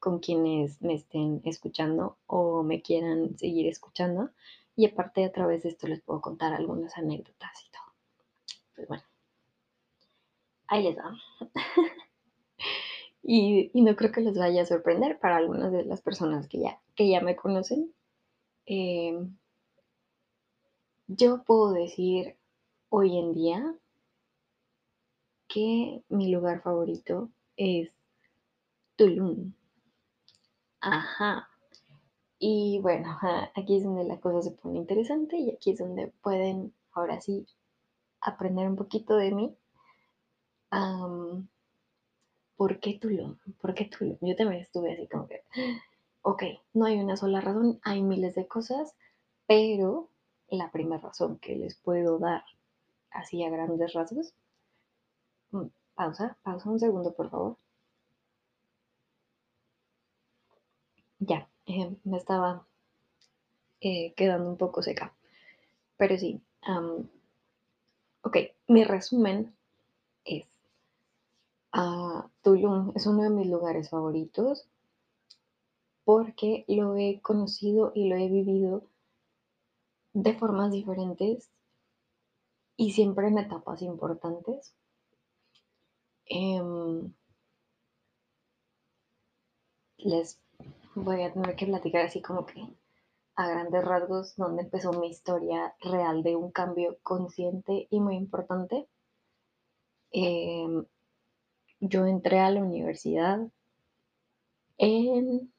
con 0.00 0.18
quienes 0.18 0.80
me 0.82 0.94
estén 0.94 1.40
escuchando 1.44 2.18
o 2.26 2.62
me 2.62 2.82
quieran 2.82 3.38
seguir 3.38 3.68
escuchando. 3.68 4.30
Y 4.76 4.86
aparte 4.86 5.24
a 5.24 5.32
través 5.32 5.62
de 5.62 5.70
esto 5.70 5.88
les 5.88 6.00
puedo 6.00 6.20
contar 6.20 6.54
algunas 6.54 6.96
anécdotas 6.96 7.64
y 7.66 7.70
todo. 7.70 7.94
Pues 8.74 8.88
bueno, 8.88 9.04
ahí 10.68 10.82
les 10.84 10.98
va. 10.98 11.16
y, 13.22 13.70
no 13.74 13.96
creo 13.96 14.12
que 14.12 14.20
les 14.20 14.38
vaya 14.38 14.62
a 14.62 14.66
sorprender 14.66 15.18
para 15.18 15.36
algunas 15.36 15.72
de 15.72 15.84
las 15.84 16.00
personas 16.00 16.48
que 16.48 16.60
ya, 16.60 16.80
que 16.94 17.08
ya 17.08 17.20
me 17.20 17.36
conocen. 17.36 17.92
Eh, 18.66 19.18
yo 21.08 21.42
puedo 21.44 21.72
decir 21.72 22.36
hoy 22.90 23.18
en 23.18 23.34
día 23.34 23.74
que 25.48 26.02
mi 26.08 26.30
lugar 26.30 26.62
favorito 26.62 27.30
es 27.56 27.90
Tulum. 28.96 29.52
Ajá. 30.80 31.48
Y 32.38 32.78
bueno, 32.82 33.18
aquí 33.56 33.76
es 33.76 33.84
donde 33.84 34.04
la 34.04 34.20
cosa 34.20 34.42
se 34.42 34.52
pone 34.52 34.78
interesante 34.78 35.36
y 35.38 35.50
aquí 35.50 35.72
es 35.72 35.78
donde 35.78 36.12
pueden 36.22 36.72
ahora 36.92 37.20
sí 37.20 37.46
aprender 38.20 38.68
un 38.68 38.76
poquito 38.76 39.16
de 39.16 39.32
mí. 39.32 39.56
¿Por 42.58 42.78
qué 42.80 42.98
Tulum? 43.00 43.38
¿Por 43.60 43.72
qué 43.74 43.86
Tulum? 43.86 44.18
Yo 44.20 44.36
también 44.36 44.60
estuve 44.60 44.92
así 44.92 45.06
como 45.08 45.26
que, 45.28 45.44
ok, 46.22 46.42
no 46.74 46.84
hay 46.86 46.98
una 47.00 47.16
sola 47.16 47.40
razón, 47.40 47.80
hay 47.82 48.02
miles 48.02 48.34
de 48.34 48.46
cosas, 48.46 48.94
pero 49.46 50.10
la 50.50 50.70
primera 50.70 51.00
razón 51.00 51.38
que 51.38 51.56
les 51.56 51.76
puedo 51.76 52.18
dar 52.18 52.44
así 53.10 53.44
a 53.44 53.50
grandes 53.50 53.94
rasgos. 53.94 54.34
Mm, 55.52 55.68
pausa, 55.94 56.36
pausa 56.42 56.70
un 56.70 56.80
segundo, 56.80 57.12
por 57.14 57.28
favor. 57.30 57.56
Ya, 61.20 61.48
eh, 61.66 61.96
me 62.04 62.16
estaba 62.16 62.66
eh, 63.80 64.12
quedando 64.16 64.50
un 64.50 64.56
poco 64.56 64.82
seca. 64.82 65.12
Pero 65.98 66.18
sí, 66.18 66.40
um, 66.68 67.08
ok, 68.22 68.36
mi 68.68 68.84
resumen 68.84 69.38
es, 69.48 69.57
uh, 71.74 72.28
Tulum 72.42 72.92
es 72.94 73.06
uno 73.06 73.22
de 73.22 73.30
mis 73.30 73.46
lugares 73.48 73.90
favoritos 73.90 74.68
porque 76.04 76.64
lo 76.68 76.96
he 76.96 77.20
conocido 77.20 77.92
y 77.94 78.08
lo 78.08 78.16
he 78.16 78.28
vivido 78.28 78.84
de 80.14 80.34
formas 80.34 80.72
diferentes 80.72 81.50
y 82.76 82.92
siempre 82.92 83.28
en 83.28 83.38
etapas 83.38 83.82
importantes. 83.82 84.74
Eh, 86.26 86.62
les 89.98 90.40
voy 90.94 91.22
a 91.22 91.32
tener 91.32 91.56
que 91.56 91.66
platicar 91.66 92.06
así 92.06 92.22
como 92.22 92.46
que 92.46 92.66
a 93.34 93.48
grandes 93.48 93.84
rasgos 93.84 94.36
donde 94.36 94.62
empezó 94.62 94.92
mi 94.92 95.08
historia 95.08 95.74
real 95.80 96.22
de 96.22 96.36
un 96.36 96.50
cambio 96.50 96.98
consciente 97.02 97.86
y 97.90 98.00
muy 98.00 98.16
importante. 98.16 98.88
Eh, 100.10 100.66
yo 101.80 102.06
entré 102.06 102.40
a 102.40 102.50
la 102.50 102.62
universidad 102.62 103.40
en 104.78 105.52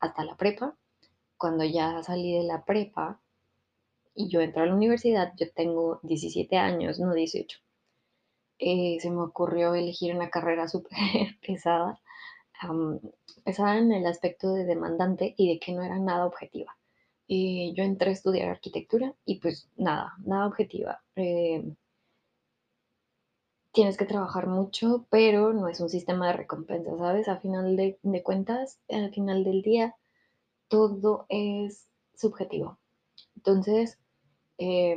hasta 0.00 0.24
la 0.24 0.36
prepa. 0.36 0.76
Cuando 1.36 1.64
ya 1.64 2.02
salí 2.02 2.36
de 2.36 2.44
la 2.44 2.64
prepa 2.64 3.20
y 4.14 4.28
yo 4.28 4.40
entro 4.40 4.62
a 4.62 4.66
la 4.66 4.74
universidad, 4.74 5.32
yo 5.36 5.50
tengo 5.52 6.00
17 6.02 6.56
años, 6.56 6.98
no 7.00 7.12
18. 7.14 7.58
Eh, 8.58 8.98
se 9.00 9.10
me 9.10 9.22
ocurrió 9.22 9.74
elegir 9.74 10.14
una 10.14 10.30
carrera 10.30 10.68
súper 10.68 11.38
pesada, 11.46 12.00
pesada 13.44 13.78
en 13.78 13.92
el 13.92 14.06
aspecto 14.06 14.52
de 14.52 14.64
demandante 14.64 15.34
y 15.36 15.48
de 15.52 15.58
que 15.58 15.72
no 15.72 15.82
era 15.82 15.98
nada 15.98 16.26
objetiva. 16.26 16.76
Eh, 17.28 17.72
yo 17.74 17.84
entré 17.84 18.10
a 18.10 18.12
estudiar 18.12 18.48
arquitectura 18.48 19.14
y 19.24 19.40
pues 19.40 19.68
nada, 19.76 20.12
nada 20.24 20.46
objetiva. 20.46 21.02
Eh, 21.16 21.64
tienes 23.74 23.96
que 23.96 24.06
trabajar 24.06 24.46
mucho, 24.46 25.04
pero 25.10 25.52
no 25.52 25.68
es 25.68 25.80
un 25.80 25.90
sistema 25.90 26.28
de 26.28 26.34
recompensa, 26.34 26.96
¿sabes? 26.96 27.28
A 27.28 27.38
final 27.38 27.76
de, 27.76 27.98
cuentas, 28.22 28.80
al 28.88 29.12
final 29.12 29.42
del 29.42 29.62
día, 29.62 29.96
todo 30.68 31.26
es 31.28 31.88
subjetivo. 32.14 32.78
Entonces, 33.36 33.98
eh, 34.58 34.96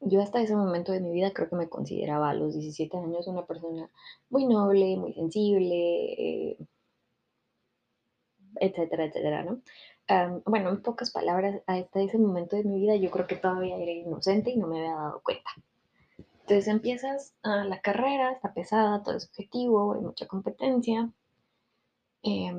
yo 0.00 0.22
hasta 0.22 0.40
ese 0.40 0.54
momento 0.54 0.92
de 0.92 1.00
mi 1.00 1.10
vida 1.12 1.32
creo 1.32 1.48
que 1.50 1.56
me 1.56 1.68
consideraba 1.68 2.30
a 2.30 2.34
los 2.34 2.54
17 2.54 2.96
años 2.96 3.26
una 3.26 3.44
persona 3.44 3.90
muy 4.30 4.46
noble, 4.46 4.96
muy 4.96 5.12
sensible, 5.14 6.56
etcétera, 8.60 9.06
etcétera, 9.06 9.42
¿no? 9.44 9.62
Um, 10.08 10.42
bueno, 10.46 10.70
en 10.70 10.82
pocas 10.82 11.10
palabras, 11.10 11.60
hasta 11.66 12.00
ese 12.00 12.18
momento 12.18 12.54
de 12.54 12.64
mi 12.64 12.80
vida 12.80 12.94
yo 12.96 13.10
creo 13.10 13.26
que 13.26 13.36
todavía 13.36 13.76
era 13.78 13.90
inocente 13.90 14.50
y 14.50 14.56
no 14.58 14.68
me 14.68 14.78
había 14.78 14.94
dado 14.94 15.22
cuenta. 15.24 15.50
Entonces 16.42 16.68
empiezas 16.68 17.34
a 17.42 17.64
la 17.64 17.80
carrera, 17.80 18.32
está 18.32 18.52
pesada, 18.52 19.02
todo 19.02 19.16
es 19.16 19.28
objetivo, 19.28 19.94
hay 19.94 20.00
mucha 20.00 20.26
competencia. 20.26 21.10
Eh, 22.22 22.52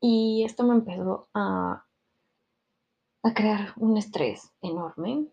y 0.00 0.44
esto 0.44 0.64
me 0.64 0.74
empezó 0.74 1.28
a, 1.34 1.84
a 3.22 3.34
crear 3.34 3.72
un 3.76 3.96
estrés 3.96 4.52
enorme 4.62 5.26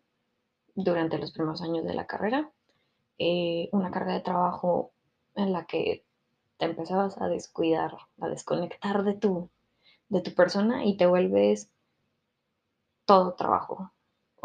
durante 0.75 1.18
los 1.18 1.32
primeros 1.32 1.62
años 1.62 1.86
de 1.86 1.94
la 1.94 2.06
carrera. 2.06 2.52
Eh, 3.18 3.70
una 3.72 3.92
carga 3.92 4.13
de 4.13 4.22
trabajo 4.22 4.92
en 5.36 5.54
la 5.54 5.66
que 5.66 6.06
te 6.58 6.66
empezabas 6.66 7.20
a 7.22 7.28
descuidar, 7.28 7.96
a 8.20 8.28
desconectar 8.28 9.04
de 9.04 9.13
tu, 9.13 9.50
de 10.10 10.22
tu 10.22 10.34
persona 10.34 10.86
y 10.86 10.98
te 10.98 11.06
vuelves 11.06 11.70
todo 13.06 13.36
trabajo. 13.36 13.91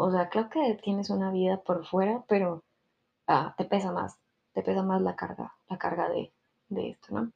O 0.01 0.09
sea, 0.11 0.29
creo 0.29 0.47
que 0.49 0.79
tienes 0.81 1.09
una 1.09 1.29
vida 1.29 1.61
por 1.61 1.85
fuera, 1.85 2.23
pero 2.29 2.63
ah, 3.27 3.53
te 3.57 3.65
pesa 3.65 3.91
más, 3.91 4.17
te 4.53 4.63
pesa 4.63 4.81
más 4.81 5.01
la 5.01 5.17
carga, 5.17 5.53
la 5.67 5.77
carga 5.77 6.07
de, 6.07 6.31
de 6.69 6.91
esto, 6.91 7.13
¿no? 7.13 7.33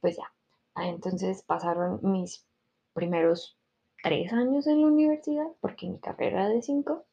Pues 0.00 0.16
ya, 0.16 0.32
ah, 0.74 0.88
entonces 0.88 1.42
pasaron 1.42 2.00
mis 2.00 2.46
primeros 2.94 3.58
tres 4.02 4.32
años 4.32 4.66
en 4.66 4.80
la 4.80 4.86
universidad, 4.86 5.46
porque 5.60 5.90
mi 5.90 5.98
carrera 5.98 6.44
era 6.44 6.48
de 6.48 6.62
cinco. 6.62 7.04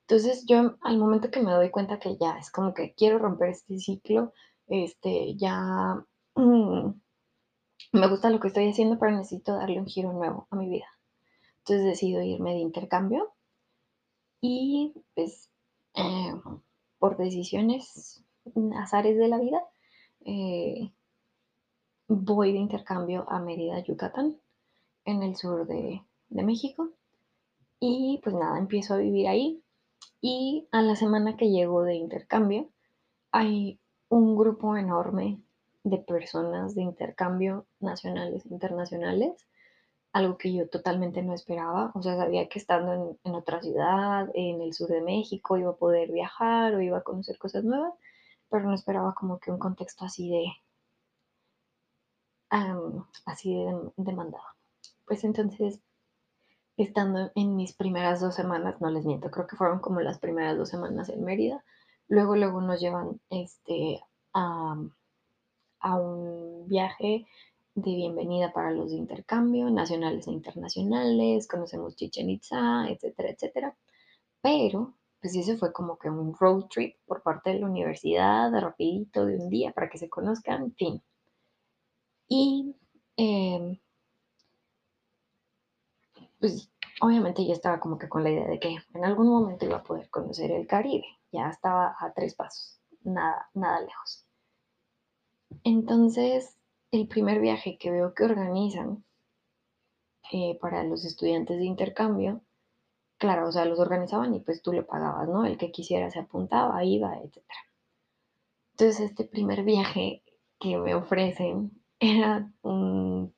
Entonces 0.00 0.46
yo 0.46 0.76
al 0.80 0.96
momento 0.96 1.30
que 1.30 1.42
me 1.42 1.52
doy 1.52 1.68
cuenta 1.70 1.98
que 1.98 2.16
ya 2.16 2.38
es 2.38 2.50
como 2.50 2.72
que 2.72 2.94
quiero 2.94 3.18
romper 3.18 3.50
este 3.50 3.78
ciclo, 3.78 4.32
este, 4.68 5.36
ya 5.36 6.02
mmm, 6.34 6.92
me 7.92 8.08
gusta 8.08 8.30
lo 8.30 8.40
que 8.40 8.48
estoy 8.48 8.70
haciendo, 8.70 8.98
pero 8.98 9.12
necesito 9.12 9.54
darle 9.54 9.80
un 9.80 9.86
giro 9.86 10.14
nuevo 10.14 10.48
a 10.50 10.56
mi 10.56 10.70
vida. 10.70 10.86
Entonces 11.58 11.84
decido 11.84 12.22
irme 12.22 12.54
de 12.54 12.60
intercambio 12.60 13.35
y 14.40 14.94
pues 15.14 15.50
eh, 15.94 16.34
por 16.98 17.16
decisiones, 17.16 18.22
azares 18.76 19.16
de 19.18 19.28
la 19.28 19.38
vida, 19.38 19.62
eh, 20.24 20.92
voy 22.08 22.52
de 22.52 22.58
intercambio 22.58 23.26
a 23.28 23.40
Mérida, 23.40 23.80
Yucatán, 23.80 24.36
en 25.04 25.22
el 25.22 25.36
sur 25.36 25.66
de, 25.66 26.02
de 26.28 26.42
México. 26.42 26.90
Y 27.80 28.20
pues 28.22 28.34
nada, 28.34 28.58
empiezo 28.58 28.94
a 28.94 28.98
vivir 28.98 29.28
ahí. 29.28 29.62
Y 30.20 30.66
a 30.72 30.82
la 30.82 30.96
semana 30.96 31.36
que 31.36 31.50
llego 31.50 31.82
de 31.82 31.94
intercambio, 31.94 32.68
hay 33.30 33.78
un 34.08 34.36
grupo 34.36 34.76
enorme 34.76 35.40
de 35.84 35.98
personas 35.98 36.74
de 36.74 36.82
intercambio 36.82 37.66
nacionales 37.80 38.44
e 38.46 38.48
internacionales, 38.48 39.46
algo 40.16 40.38
que 40.38 40.52
yo 40.52 40.68
totalmente 40.68 41.22
no 41.22 41.34
esperaba. 41.34 41.92
O 41.94 42.02
sea, 42.02 42.16
sabía 42.16 42.48
que 42.48 42.58
estando 42.58 42.92
en, 42.94 43.18
en, 43.24 43.34
otra 43.34 43.60
ciudad, 43.60 44.28
en 44.34 44.62
el 44.62 44.72
sur 44.72 44.88
de 44.88 45.02
México, 45.02 45.58
iba 45.58 45.70
a 45.70 45.76
poder 45.76 46.10
viajar 46.10 46.74
o 46.74 46.80
iba 46.80 46.98
a 46.98 47.02
conocer 47.02 47.36
cosas 47.38 47.64
nuevas, 47.64 47.92
pero 48.48 48.64
no 48.64 48.74
esperaba 48.74 49.14
como 49.14 49.38
que 49.38 49.50
un 49.50 49.58
contexto 49.58 50.06
así 50.06 50.30
de, 50.30 50.46
um, 52.50 53.04
así 53.26 53.54
de 53.54 53.92
demandado. 53.96 54.44
Pues 55.06 55.22
entonces 55.24 55.80
estando 56.78 57.30
en 57.34 57.56
mis 57.56 57.74
primeras 57.74 58.20
dos 58.20 58.34
semanas, 58.34 58.80
no 58.80 58.90
les 58.90 59.04
miento, 59.04 59.30
creo 59.30 59.46
que 59.46 59.56
fueron 59.56 59.80
como 59.80 60.00
las 60.00 60.18
primeras 60.18 60.56
dos 60.56 60.70
semanas 60.70 61.10
en 61.10 61.24
Mérida. 61.24 61.62
Luego, 62.08 62.36
luego 62.36 62.62
nos 62.62 62.80
llevan 62.80 63.20
este, 63.28 64.00
a, 64.32 64.76
a 65.80 65.96
un 65.96 66.68
viaje 66.68 67.26
de 67.76 67.94
bienvenida 67.94 68.52
para 68.52 68.70
los 68.70 68.90
de 68.90 68.96
intercambio, 68.96 69.70
nacionales 69.70 70.26
e 70.26 70.32
internacionales, 70.32 71.46
conocemos 71.46 71.94
Chichen 71.94 72.30
Itza, 72.30 72.88
etcétera, 72.88 73.30
etcétera. 73.30 73.76
Pero, 74.40 74.94
pues 75.20 75.36
eso 75.36 75.58
fue 75.58 75.72
como 75.74 75.98
que 75.98 76.08
un 76.08 76.34
road 76.34 76.64
trip 76.70 76.96
por 77.06 77.22
parte 77.22 77.50
de 77.50 77.60
la 77.60 77.66
universidad, 77.66 78.50
rapidito, 78.58 79.26
de 79.26 79.36
un 79.36 79.50
día, 79.50 79.72
para 79.72 79.90
que 79.90 79.98
se 79.98 80.08
conozcan, 80.08 80.72
fin. 80.72 81.02
Y 82.28 82.74
eh, 83.18 83.78
pues 86.40 86.70
obviamente 87.02 87.44
ya 87.44 87.52
estaba 87.52 87.78
como 87.78 87.98
que 87.98 88.08
con 88.08 88.24
la 88.24 88.30
idea 88.30 88.48
de 88.48 88.58
que 88.58 88.76
en 88.94 89.04
algún 89.04 89.28
momento 89.28 89.66
iba 89.66 89.76
a 89.76 89.82
poder 89.82 90.08
conocer 90.08 90.50
el 90.50 90.66
Caribe. 90.66 91.04
Ya 91.30 91.50
estaba 91.50 91.94
a 91.98 92.12
tres 92.14 92.34
pasos, 92.34 92.80
nada, 93.02 93.50
nada 93.52 93.82
lejos. 93.82 94.24
Entonces, 95.62 96.55
el 96.90 97.08
primer 97.08 97.40
viaje 97.40 97.76
que 97.78 97.90
veo 97.90 98.14
que 98.14 98.24
organizan 98.24 99.04
eh, 100.32 100.58
para 100.60 100.84
los 100.84 101.04
estudiantes 101.04 101.58
de 101.58 101.64
intercambio, 101.64 102.42
claro, 103.18 103.48
o 103.48 103.52
sea, 103.52 103.64
los 103.64 103.78
organizaban 103.78 104.34
y 104.34 104.40
pues 104.40 104.62
tú 104.62 104.72
le 104.72 104.82
pagabas, 104.82 105.28
¿no? 105.28 105.44
El 105.44 105.58
que 105.58 105.70
quisiera 105.70 106.10
se 106.10 106.20
apuntaba, 106.20 106.84
iba, 106.84 107.16
etc. 107.18 107.42
Entonces, 108.72 109.00
este 109.00 109.24
primer 109.24 109.62
viaje 109.62 110.22
que 110.58 110.76
me 110.76 110.94
ofrecen 110.94 111.70
era 112.00 112.52
un 112.62 113.34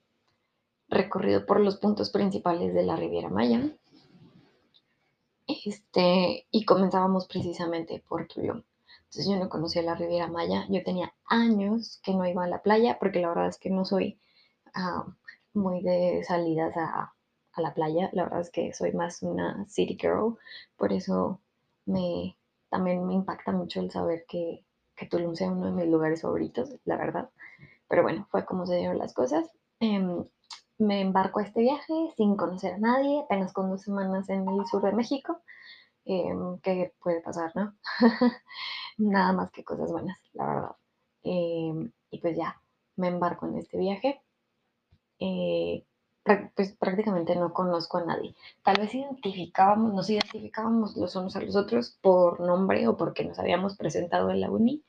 recorrido 0.88 1.44
por 1.46 1.60
los 1.60 1.76
puntos 1.76 2.10
principales 2.10 2.74
de 2.74 2.82
la 2.82 2.96
Riviera 2.96 3.28
Maya. 3.28 3.70
Este, 5.46 6.46
y 6.50 6.64
comenzábamos 6.64 7.26
precisamente 7.26 8.02
por 8.06 8.26
Tulum. 8.26 8.62
Entonces 9.08 9.32
yo 9.32 9.38
no 9.38 9.48
conocía 9.48 9.82
la 9.82 9.94
Riviera 9.94 10.26
Maya, 10.28 10.66
yo 10.68 10.82
tenía 10.84 11.14
años 11.24 11.98
que 12.04 12.12
no 12.12 12.26
iba 12.26 12.44
a 12.44 12.48
la 12.48 12.60
playa, 12.60 12.98
porque 13.00 13.20
la 13.20 13.28
verdad 13.28 13.48
es 13.48 13.58
que 13.58 13.70
no 13.70 13.86
soy 13.86 14.20
uh, 14.76 15.10
muy 15.54 15.82
de 15.82 16.22
salidas 16.24 16.76
a, 16.76 17.14
la 17.56 17.74
playa, 17.74 18.08
la 18.12 18.24
verdad 18.24 18.42
es 18.42 18.50
que 18.50 18.72
soy 18.72 18.92
más 18.92 19.20
una 19.22 19.66
city 19.66 19.98
girl, 20.00 20.36
por 20.76 20.92
eso 20.92 21.40
me, 21.86 22.38
también 22.68 23.04
me 23.04 23.14
impacta 23.14 23.50
mucho 23.50 23.80
el 23.80 23.90
saber 23.90 24.26
que, 24.28 24.64
que 24.94 25.06
Tulum 25.06 25.34
sea 25.34 25.50
uno 25.50 25.66
de 25.66 25.72
mis 25.72 25.86
lugares 25.88 26.22
favoritos, 26.22 26.76
la 26.84 26.96
verdad. 26.96 27.30
Pero 27.88 28.02
bueno, 28.02 28.28
fue 28.30 28.44
como 28.44 28.64
se 28.64 28.76
dieron 28.76 28.98
las 28.98 29.12
cosas. 29.12 29.50
Eh, 29.80 29.98
me 30.78 31.00
embarco 31.00 31.40
a 31.40 31.42
este 31.42 31.62
viaje 31.62 31.94
sin 32.16 32.36
conocer 32.36 32.74
a 32.74 32.78
nadie, 32.78 33.22
apenas 33.22 33.52
con 33.52 33.70
dos 33.70 33.82
semanas 33.82 34.28
en 34.28 34.48
el 34.48 34.66
sur 34.66 34.82
de 34.82 34.92
México. 34.92 35.40
Eh, 36.04 36.32
¿Qué 36.62 36.94
puede 37.00 37.20
pasar, 37.20 37.52
no? 37.56 37.74
Nada 38.98 39.32
más 39.32 39.50
que 39.50 39.64
cosas 39.64 39.90
buenas, 39.90 40.18
la 40.34 40.46
verdad. 40.46 40.76
Eh, 41.22 41.90
y 42.10 42.18
pues 42.20 42.36
ya, 42.36 42.60
me 42.96 43.08
embarco 43.08 43.46
en 43.46 43.56
este 43.58 43.78
viaje. 43.78 44.20
Eh, 45.20 45.84
pues 46.54 46.72
prácticamente 46.76 47.34
no 47.36 47.52
conozco 47.52 47.98
a 47.98 48.04
nadie. 48.04 48.34
Tal 48.62 48.76
vez 48.78 48.94
identificábamos, 48.94 49.94
nos 49.94 50.10
identificábamos 50.10 50.96
los 50.96 51.16
unos 51.16 51.36
a 51.36 51.40
los 51.40 51.56
otros 51.56 51.96
por 52.02 52.40
nombre 52.40 52.86
o 52.86 52.96
porque 52.96 53.24
nos 53.24 53.38
habíamos 53.38 53.76
presentado 53.76 54.30
en 54.30 54.40
la 54.40 54.50
uni, 54.50 54.84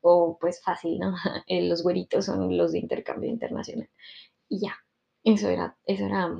o 0.00 0.38
pues 0.40 0.62
fácil, 0.62 0.98
¿no? 0.98 1.14
Eh, 1.46 1.68
los 1.68 1.82
güeritos 1.82 2.26
son 2.26 2.56
los 2.56 2.72
de 2.72 2.78
intercambio 2.78 3.30
internacional. 3.30 3.88
Y 4.48 4.60
ya, 4.60 4.76
eso 5.24 5.48
era, 5.48 5.76
eso 5.84 6.06
era 6.06 6.34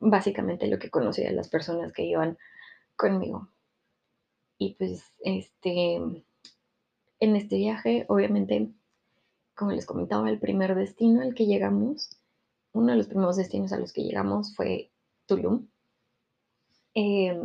básicamente 0.00 0.66
lo 0.66 0.78
que 0.78 0.90
conocía 0.90 1.28
de 1.28 1.36
las 1.36 1.48
personas 1.48 1.92
que 1.92 2.04
iban 2.04 2.38
conmigo. 2.96 3.48
Y 4.58 4.74
pues, 4.74 5.04
este, 5.20 6.00
en 7.20 7.36
este 7.36 7.56
viaje, 7.56 8.06
obviamente, 8.08 8.70
como 9.54 9.72
les 9.72 9.86
comentaba, 9.86 10.30
el 10.30 10.40
primer 10.40 10.74
destino 10.74 11.20
al 11.20 11.34
que 11.34 11.46
llegamos, 11.46 12.18
uno 12.72 12.92
de 12.92 12.96
los 12.96 13.06
primeros 13.08 13.36
destinos 13.36 13.72
a 13.72 13.78
los 13.78 13.92
que 13.92 14.02
llegamos 14.02 14.54
fue 14.56 14.90
Tulum. 15.26 15.68
Eh, 16.94 17.38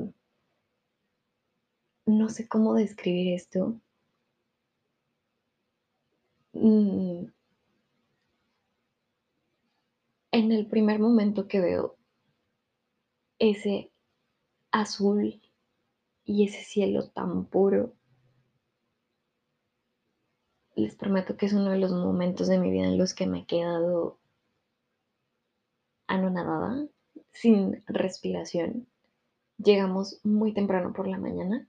no 2.06 2.30
sé 2.30 2.48
cómo 2.48 2.74
describir 2.74 3.34
esto. 3.34 3.80
Mm, 6.54 7.26
en 10.32 10.52
el 10.52 10.68
primer 10.68 11.00
momento 11.00 11.48
que 11.48 11.60
veo 11.60 11.98
ese 13.40 13.92
azul 14.72 15.42
y 16.26 16.46
ese 16.46 16.64
cielo 16.64 17.10
tan 17.10 17.46
puro, 17.46 17.94
les 20.76 20.96
prometo 20.96 21.38
que 21.38 21.46
es 21.46 21.54
uno 21.54 21.72
de 21.72 21.78
los 21.78 21.92
momentos 21.92 22.48
de 22.48 22.60
mi 22.60 22.70
vida 22.70 22.86
en 22.86 22.98
los 22.98 23.14
que 23.14 23.28
me 23.28 23.40
he 23.40 23.46
quedado 23.46 24.20
anonadada, 26.08 26.88
sin 27.32 27.84
respiración. 27.88 28.88
Llegamos 29.58 30.20
muy 30.24 30.54
temprano 30.54 30.94
por 30.94 31.08
la 31.08 31.18
mañana. 31.18 31.68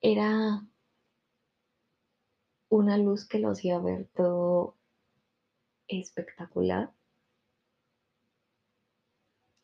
Era 0.00 0.64
una 2.68 2.96
luz 2.96 3.26
que 3.26 3.40
lo 3.40 3.50
hacía 3.50 3.78
ver 3.80 4.08
todo 4.14 4.76
espectacular. 5.88 6.92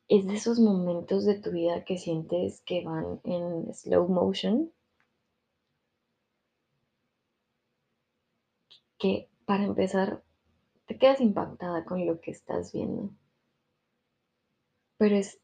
Es 0.08 0.26
de 0.26 0.34
esos 0.34 0.58
momentos 0.58 1.24
de 1.24 1.40
tu 1.40 1.50
vida 1.52 1.84
que 1.84 1.98
sientes 1.98 2.60
que 2.62 2.84
van 2.84 3.20
en 3.24 3.72
slow 3.72 4.08
motion. 4.08 4.72
Que 8.98 9.28
para 9.44 9.64
empezar 9.64 10.22
te 10.86 10.98
quedas 10.98 11.20
impactada 11.20 11.84
con 11.84 12.06
lo 12.06 12.20
que 12.20 12.30
estás 12.30 12.72
viendo. 12.72 13.10
Pero 14.98 15.16
es 15.16 15.38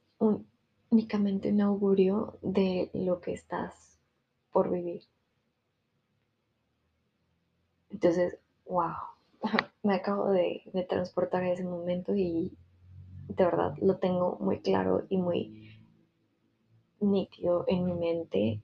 únicamente 0.90 1.50
un 1.50 1.60
augurio 1.60 2.38
de 2.42 2.90
lo 2.94 3.20
que 3.20 3.32
estás 3.32 3.98
por 4.52 4.70
vivir. 4.70 5.02
Entonces, 7.90 8.38
wow, 8.66 8.94
me 9.82 9.94
acabo 9.94 10.30
de, 10.30 10.62
transportar 10.88 11.42
a 11.42 11.52
ese 11.52 11.64
momento 11.64 12.14
y 12.14 12.56
de 13.28 13.44
verdad 13.44 13.74
lo 13.80 13.96
tengo 13.96 14.38
muy 14.40 14.60
claro 14.60 15.06
y 15.08 15.16
muy 15.18 15.78
nítido 17.00 17.64
en 17.68 17.84
mi 17.84 17.94
mente. 17.94 18.62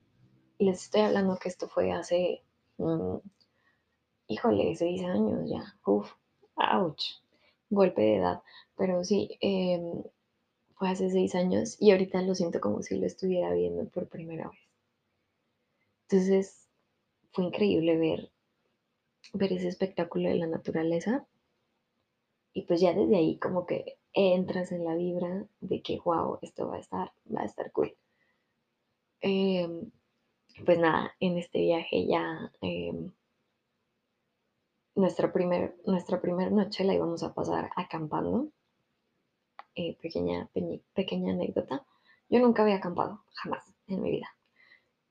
Les 0.58 0.84
estoy 0.84 1.02
hablando 1.02 1.38
que 1.38 1.48
esto 1.48 1.68
fue 1.68 1.92
hace, 1.92 2.42
mmm, 2.78 3.16
híjole, 4.28 4.76
seis 4.76 5.02
años 5.04 5.48
ya. 5.50 5.76
Uf, 5.84 6.12
ouch, 6.56 7.02
golpe 7.70 8.02
de 8.02 8.16
edad. 8.16 8.42
Pero 8.76 9.04
sí, 9.04 9.36
eh, 9.40 10.04
fue 10.76 10.90
hace 10.90 11.10
seis 11.10 11.34
años 11.34 11.76
y 11.80 11.90
ahorita 11.90 12.22
lo 12.22 12.34
siento 12.34 12.60
como 12.60 12.82
si 12.82 12.98
lo 12.98 13.06
estuviera 13.06 13.52
viendo 13.52 13.88
por 13.88 14.08
primera 14.08 14.48
vez. 14.48 14.60
Entonces, 16.08 16.68
fue 17.32 17.44
increíble 17.44 17.96
ver 17.98 18.30
ver 19.32 19.52
ese 19.52 19.68
espectáculo 19.68 20.28
de 20.28 20.36
la 20.36 20.46
naturaleza. 20.46 21.26
Y 22.52 22.62
pues 22.62 22.80
ya 22.80 22.92
desde 22.92 23.16
ahí 23.16 23.38
como 23.38 23.66
que 23.66 23.98
entras 24.12 24.72
en 24.72 24.84
la 24.84 24.94
vibra 24.94 25.46
de 25.60 25.82
que, 25.82 26.00
wow, 26.04 26.38
esto 26.42 26.68
va 26.68 26.76
a 26.76 26.80
estar, 26.80 27.12
va 27.34 27.42
a 27.42 27.44
estar 27.44 27.70
cool. 27.72 27.94
Eh, 29.20 29.68
pues 30.64 30.78
nada, 30.78 31.14
en 31.20 31.38
este 31.38 31.60
viaje 31.60 32.06
ya 32.06 32.52
eh, 32.62 32.92
nuestra 34.98 35.32
primera 35.32 35.72
nuestra 35.86 36.20
primer 36.20 36.52
noche 36.52 36.84
la 36.84 36.94
íbamos 36.94 37.22
a 37.22 37.34
pasar 37.34 37.70
acampando. 37.76 38.48
Eh, 39.74 39.96
pequeña, 40.02 40.48
pequeña 40.94 41.32
anécdota. 41.32 41.86
Yo 42.28 42.40
nunca 42.40 42.62
había 42.62 42.76
acampado, 42.76 43.22
jamás 43.34 43.64
en 43.86 44.02
mi 44.02 44.10
vida 44.10 44.28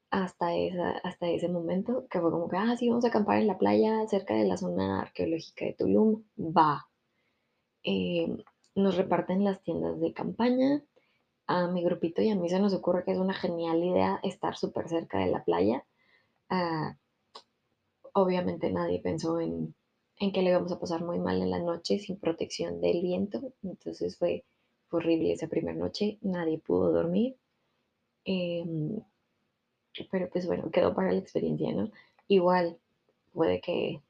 hasta, 0.10 0.56
esa, 0.56 0.92
hasta 1.00 1.28
ese 1.28 1.50
momento, 1.50 2.08
que 2.10 2.20
fue 2.20 2.32
como 2.32 2.48
que, 2.48 2.58
ah, 2.58 2.76
sí, 2.78 2.90
vamos 2.90 3.06
a 3.06 3.10
acampar 3.10 3.40
en 3.40 3.48
la 3.48 3.58
playa 3.58 4.08
cerca 4.08 4.34
de 4.36 4.46
la 4.46 4.58
zona 4.58 5.02
arqueológica 5.02 5.66
de 5.66 5.74
Tulum, 5.74 6.24
va. 6.38 6.88
Eh, 7.84 8.44
nos 8.76 8.96
reparten 8.96 9.44
las 9.44 9.62
tiendas 9.62 10.00
de 10.00 10.14
campaña. 10.14 10.82
A 11.50 11.68
mi 11.68 11.82
grupito 11.82 12.22
y 12.22 12.30
a 12.30 12.36
mí 12.36 12.50
se 12.50 12.60
nos 12.60 12.74
ocurre 12.74 13.06
que 13.06 13.12
es 13.14 13.18
una 13.18 13.34
genial 13.34 13.82
idea 13.82 14.20
estar 14.22 14.58
súper 14.58 14.90
cerca 14.90 15.20
de 15.20 15.28
la 15.28 15.46
playa. 15.46 15.86
Uh, 16.50 16.94
obviamente 18.18 18.72
nadie 18.72 19.00
pensó 19.00 19.40
en, 19.40 19.76
en, 20.20 20.32
que 20.32 20.42
le 20.42 20.50
íbamos 20.50 20.72
a 20.72 20.80
pasar 20.80 21.04
muy 21.04 21.20
mal 21.20 21.42
en 21.42 21.52
la 21.52 21.60
noche 21.60 22.00
sin 22.00 22.18
protección 22.18 22.82
del 22.82 23.02
viento. 23.02 23.54
Entonces 23.64 24.18
fue, 24.18 24.44
horrible 24.90 25.34
esa 25.34 25.48
primera 25.48 25.78
noche. 25.78 26.18
Nadie 26.22 26.58
pudo 26.58 26.92
dormir. 26.92 27.36
Eh, 28.26 28.66
pero 30.12 30.30
pues 30.30 30.48
bueno, 30.48 30.72
quedó 30.72 30.94
para 30.96 31.12
la 31.12 31.20
experiencia, 31.20 31.72
¿no? 31.74 31.92
Igual, 32.28 32.78
puede 33.34 33.62
que 33.62 34.02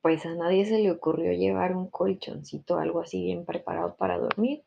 pues 0.00 0.24
a 0.24 0.34
nadie 0.34 0.64
se 0.64 0.78
le 0.78 0.90
ocurrió 0.90 1.32
llevar 1.32 1.76
un 1.76 1.88
colchoncito, 1.88 2.78
algo 2.78 3.00
así 3.00 3.22
bien 3.22 3.44
preparado 3.44 3.96
para 3.96 4.18
dormir. 4.18 4.62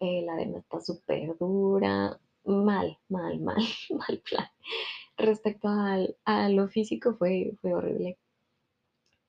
Eh, 0.00 0.22
la 0.22 0.34
arena 0.34 0.58
está 0.58 0.80
súper 0.80 1.38
dura, 1.38 2.18
mal, 2.44 2.98
mal, 3.08 3.40
mal, 3.40 3.56
mal 3.90 4.22
plan. 4.28 4.48
Respecto 5.16 5.68
al, 5.68 6.16
a 6.24 6.48
lo 6.48 6.68
físico 6.68 7.14
fue, 7.14 7.54
fue 7.60 7.74
horrible. 7.74 8.18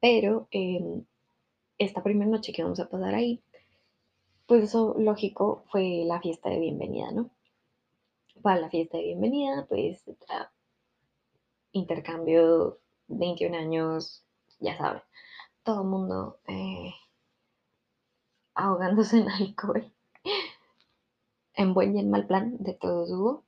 Pero 0.02 0.48
eh, 0.52 1.04
esta 1.78 2.04
primera 2.04 2.30
noche 2.30 2.54
que 2.54 2.63
vamos 2.63 2.80
a 2.80 2.89
pasar 2.89 3.15
ahí, 3.15 3.41
pues 4.48 4.63
eso 4.63 4.95
lógico 4.98 5.63
fue 5.71 6.04
la 6.06 6.21
fiesta 6.21 6.50
de 6.50 6.60
bienvenida, 6.60 7.12
¿no? 7.12 7.30
para 8.45 8.62
la 8.62 8.69
fiesta 8.69 8.98
de 8.98 9.06
bienvenida, 9.06 9.65
pues 9.67 10.04
intercambio 11.71 12.78
21 13.08 13.58
años, 13.58 14.24
ya 14.60 14.78
saben, 14.78 15.02
todo 15.63 15.82
el 15.82 15.88
mundo 15.88 16.38
eh, 16.48 16.93
ahogándose 18.54 19.17
en 19.17 19.30
alcohol, 19.32 19.91
en 21.56 21.74
buen 21.74 21.98
y 21.98 22.02
en 22.02 22.12
mal 22.12 22.28
plan, 22.28 22.58
de 22.60 22.74
todos 22.74 23.10
hubo. 23.10 23.43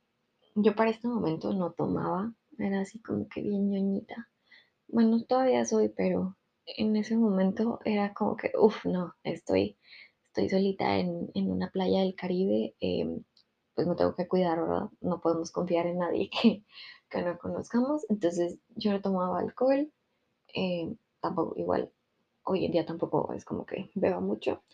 Yo 0.60 0.74
para 0.74 0.90
este 0.90 1.06
momento 1.06 1.52
no 1.52 1.70
tomaba, 1.70 2.32
era 2.58 2.80
así 2.80 2.98
como 3.00 3.28
que 3.28 3.42
bien 3.42 3.70
ñoñita. 3.70 4.28
Bueno, 4.88 5.22
todavía 5.22 5.64
soy, 5.64 5.88
pero 5.88 6.36
en 6.66 6.96
ese 6.96 7.16
momento 7.16 7.78
era 7.84 8.12
como 8.12 8.36
que, 8.36 8.50
uff, 8.58 8.84
no, 8.84 9.14
estoy, 9.22 9.78
estoy 10.26 10.48
solita 10.48 10.96
en, 10.98 11.30
en, 11.34 11.52
una 11.52 11.70
playa 11.70 12.00
del 12.00 12.16
Caribe, 12.16 12.74
eh, 12.80 13.20
pues 13.76 13.86
me 13.86 13.94
tengo 13.94 14.16
que 14.16 14.26
cuidar, 14.26 14.60
¿verdad? 14.60 14.88
No 15.00 15.20
podemos 15.20 15.52
confiar 15.52 15.86
en 15.86 15.98
nadie 15.98 16.28
que, 16.42 16.64
que 17.08 17.22
no 17.22 17.38
conozcamos. 17.38 18.04
Entonces 18.08 18.58
yo 18.74 18.90
no 18.90 19.00
tomaba 19.00 19.38
alcohol, 19.38 19.92
eh, 20.54 20.92
tampoco 21.20 21.54
igual, 21.56 21.92
hoy 22.42 22.64
en 22.64 22.72
día 22.72 22.84
tampoco 22.84 23.32
es 23.32 23.44
como 23.44 23.64
que 23.64 23.92
beba 23.94 24.18
mucho, 24.18 24.64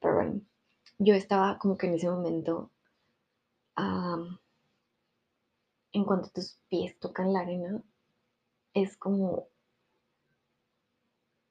pero 0.00 0.14
bueno, 0.14 0.40
yo 0.98 1.14
estaba 1.14 1.58
como 1.58 1.76
que 1.76 1.88
en 1.88 1.94
ese 1.96 2.08
momento, 2.08 2.70
um, 3.76 4.38
en 6.04 6.06
cuanto 6.06 6.28
tus 6.28 6.58
pies 6.68 6.98
tocan 6.98 7.32
la 7.32 7.40
arena, 7.40 7.82
es 8.74 8.94
como 8.98 9.48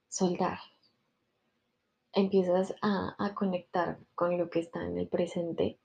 soltar. 0.09 0.59
Empiezas 2.13 2.75
a, 2.83 3.33
conectar 3.33 3.97
con 4.13 4.37
lo 4.37 4.51
que 4.51 4.59
está 4.59 4.85
en 4.85 4.99
el 4.99 5.07
presente 5.07 5.79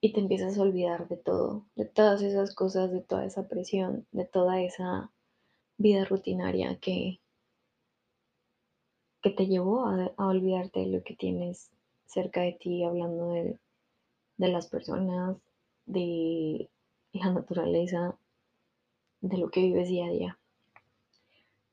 y 0.00 0.14
te 0.14 0.20
empiezas 0.20 0.56
a 0.56 0.62
olvidar 0.62 1.08
de 1.08 1.18
todo, 1.18 1.66
de 1.74 1.84
todas 1.84 2.22
esas 2.22 2.54
cosas, 2.54 2.90
de 2.90 3.02
toda 3.02 3.26
esa 3.26 3.46
presión, 3.48 4.06
de 4.12 4.24
toda 4.24 4.62
esa 4.62 5.12
vida 5.76 6.06
rutinaria 6.06 6.78
que, 6.78 7.20
que 9.20 9.28
te 9.28 9.46
llevó 9.46 9.84
a, 9.84 10.14
a 10.16 10.26
olvidarte 10.26 10.80
de 10.80 10.86
lo 10.86 11.02
que 11.02 11.16
tienes 11.16 11.70
cerca 12.06 12.40
de 12.40 12.52
ti, 12.52 12.82
hablando 12.82 13.32
de, 13.32 13.58
de 14.38 14.48
las 14.48 14.68
personas, 14.68 15.36
de 15.84 16.70
la 17.12 17.30
naturaleza, 17.32 18.18
de 19.20 19.38
lo 19.38 19.50
que 19.50 19.60
vives 19.60 19.88
día 19.88 20.06
a 20.06 20.10
día. 20.10 20.38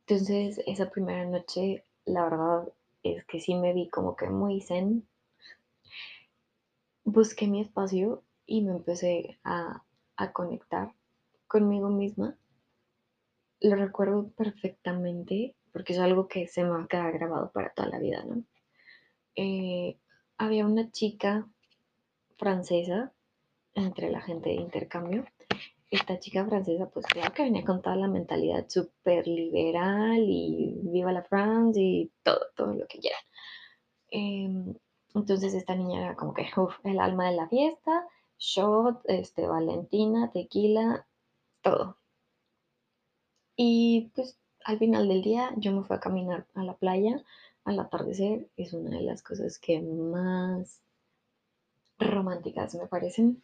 Entonces, 0.07 0.61
esa 0.65 0.89
primera 0.89 1.25
noche, 1.25 1.83
la 2.05 2.23
verdad 2.23 2.73
es 3.03 3.25
que 3.25 3.39
sí 3.39 3.55
me 3.55 3.73
vi 3.73 3.89
como 3.89 4.15
que 4.15 4.29
muy 4.29 4.61
zen, 4.61 5.07
busqué 7.03 7.47
mi 7.47 7.61
espacio 7.61 8.23
y 8.45 8.61
me 8.61 8.71
empecé 8.71 9.39
a, 9.43 9.83
a 10.17 10.31
conectar 10.31 10.93
conmigo 11.47 11.89
misma. 11.89 12.37
Lo 13.61 13.75
recuerdo 13.75 14.29
perfectamente 14.29 15.55
porque 15.71 15.93
es 15.93 15.99
algo 15.99 16.27
que 16.27 16.47
se 16.47 16.63
me 16.63 16.69
va 16.69 16.83
a 16.83 16.87
quedar 16.87 17.13
grabado 17.13 17.51
para 17.51 17.73
toda 17.73 17.89
la 17.89 17.99
vida, 17.99 18.23
¿no? 18.23 18.43
Eh, 19.35 19.99
había 20.37 20.65
una 20.65 20.89
chica 20.91 21.47
francesa 22.37 23.11
entre 23.75 24.09
la 24.09 24.21
gente 24.21 24.49
de 24.49 24.55
intercambio. 24.55 25.25
Esta 25.91 26.19
chica 26.19 26.45
francesa, 26.45 26.89
pues 26.89 27.05
claro 27.05 27.33
que 27.33 27.43
venía 27.43 27.63
con 27.63 27.81
toda 27.81 27.95
la 27.95 28.07
mentalidad 28.07 28.65
súper 28.67 29.27
liberal 29.27 30.19
y 30.19 30.73
viva 30.81 31.11
la 31.11 31.23
France 31.23 31.79
y 31.79 32.11
todo, 32.23 32.39
todo 32.55 32.73
lo 32.73 32.87
que 32.87 32.99
quieran. 32.99 33.21
Eh, 34.09 34.75
entonces 35.13 35.53
esta 35.53 35.75
niña 35.75 36.01
era 36.01 36.15
como 36.15 36.33
que 36.33 36.47
el 36.83 36.99
alma 36.99 37.29
de 37.29 37.35
la 37.35 37.47
fiesta, 37.47 38.07
shot, 38.37 39.01
este, 39.05 39.45
Valentina, 39.45 40.31
tequila, 40.31 41.05
todo. 41.61 41.97
Y 43.55 44.11
pues 44.15 44.37
al 44.63 44.79
final 44.79 45.07
del 45.07 45.21
día 45.21 45.53
yo 45.57 45.71
me 45.71 45.83
fui 45.83 45.95
a 45.95 45.99
caminar 45.99 46.47
a 46.55 46.63
la 46.63 46.75
playa 46.75 47.23
al 47.63 47.79
atardecer. 47.79 48.49
Es 48.57 48.73
una 48.73 48.97
de 48.97 49.03
las 49.03 49.21
cosas 49.21 49.59
que 49.59 49.81
más 49.81 50.81
románticas 51.97 52.75
me 52.75 52.87
parecen 52.87 53.41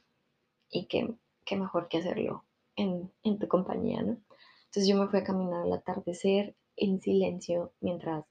y 0.71 0.85
que, 0.85 1.13
que 1.45 1.55
mejor 1.55 1.87
que 1.87 1.99
hacerlo 1.99 2.43
en, 2.75 3.11
en 3.23 3.37
tu 3.37 3.47
compañía, 3.47 4.01
¿no? 4.01 4.17
Entonces 4.65 4.87
yo 4.87 4.95
me 4.95 5.07
fui 5.07 5.19
a 5.19 5.23
caminar 5.23 5.63
al 5.63 5.73
atardecer 5.73 6.55
en 6.77 7.01
silencio 7.01 7.73
mientras, 7.81 8.25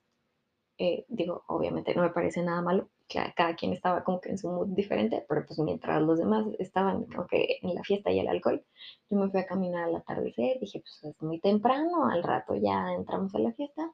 eh, 0.79 1.05
digo, 1.09 1.45
obviamente 1.49 1.95
no 1.95 2.03
me 2.03 2.11
parece 2.11 2.43
nada 2.43 2.63
malo, 2.63 2.89
que 3.09 3.21
cada 3.37 3.55
quien 3.57 3.73
estaba 3.73 4.05
como 4.05 4.21
que 4.21 4.31
en 4.31 4.39
su 4.39 4.49
mood 4.49 4.69
diferente, 4.69 5.25
pero 5.29 5.45
pues 5.45 5.59
mientras 5.59 6.01
los 6.01 6.19
demás 6.19 6.47
estaban 6.59 7.05
como 7.05 7.27
que 7.27 7.59
en 7.61 7.75
la 7.75 7.83
fiesta 7.83 8.11
y 8.11 8.21
el 8.21 8.29
alcohol, 8.29 8.65
yo 9.11 9.19
me 9.19 9.29
fui 9.29 9.41
a 9.41 9.47
caminar 9.47 9.85
al 9.85 9.97
atardecer, 9.97 10.59
dije, 10.61 10.81
pues 10.81 11.01
es 11.03 11.23
muy 11.23 11.41
temprano, 11.41 12.07
al 12.07 12.23
rato 12.23 12.55
ya 12.55 12.93
entramos 12.95 13.35
a 13.35 13.39
la 13.41 13.53
fiesta. 13.53 13.93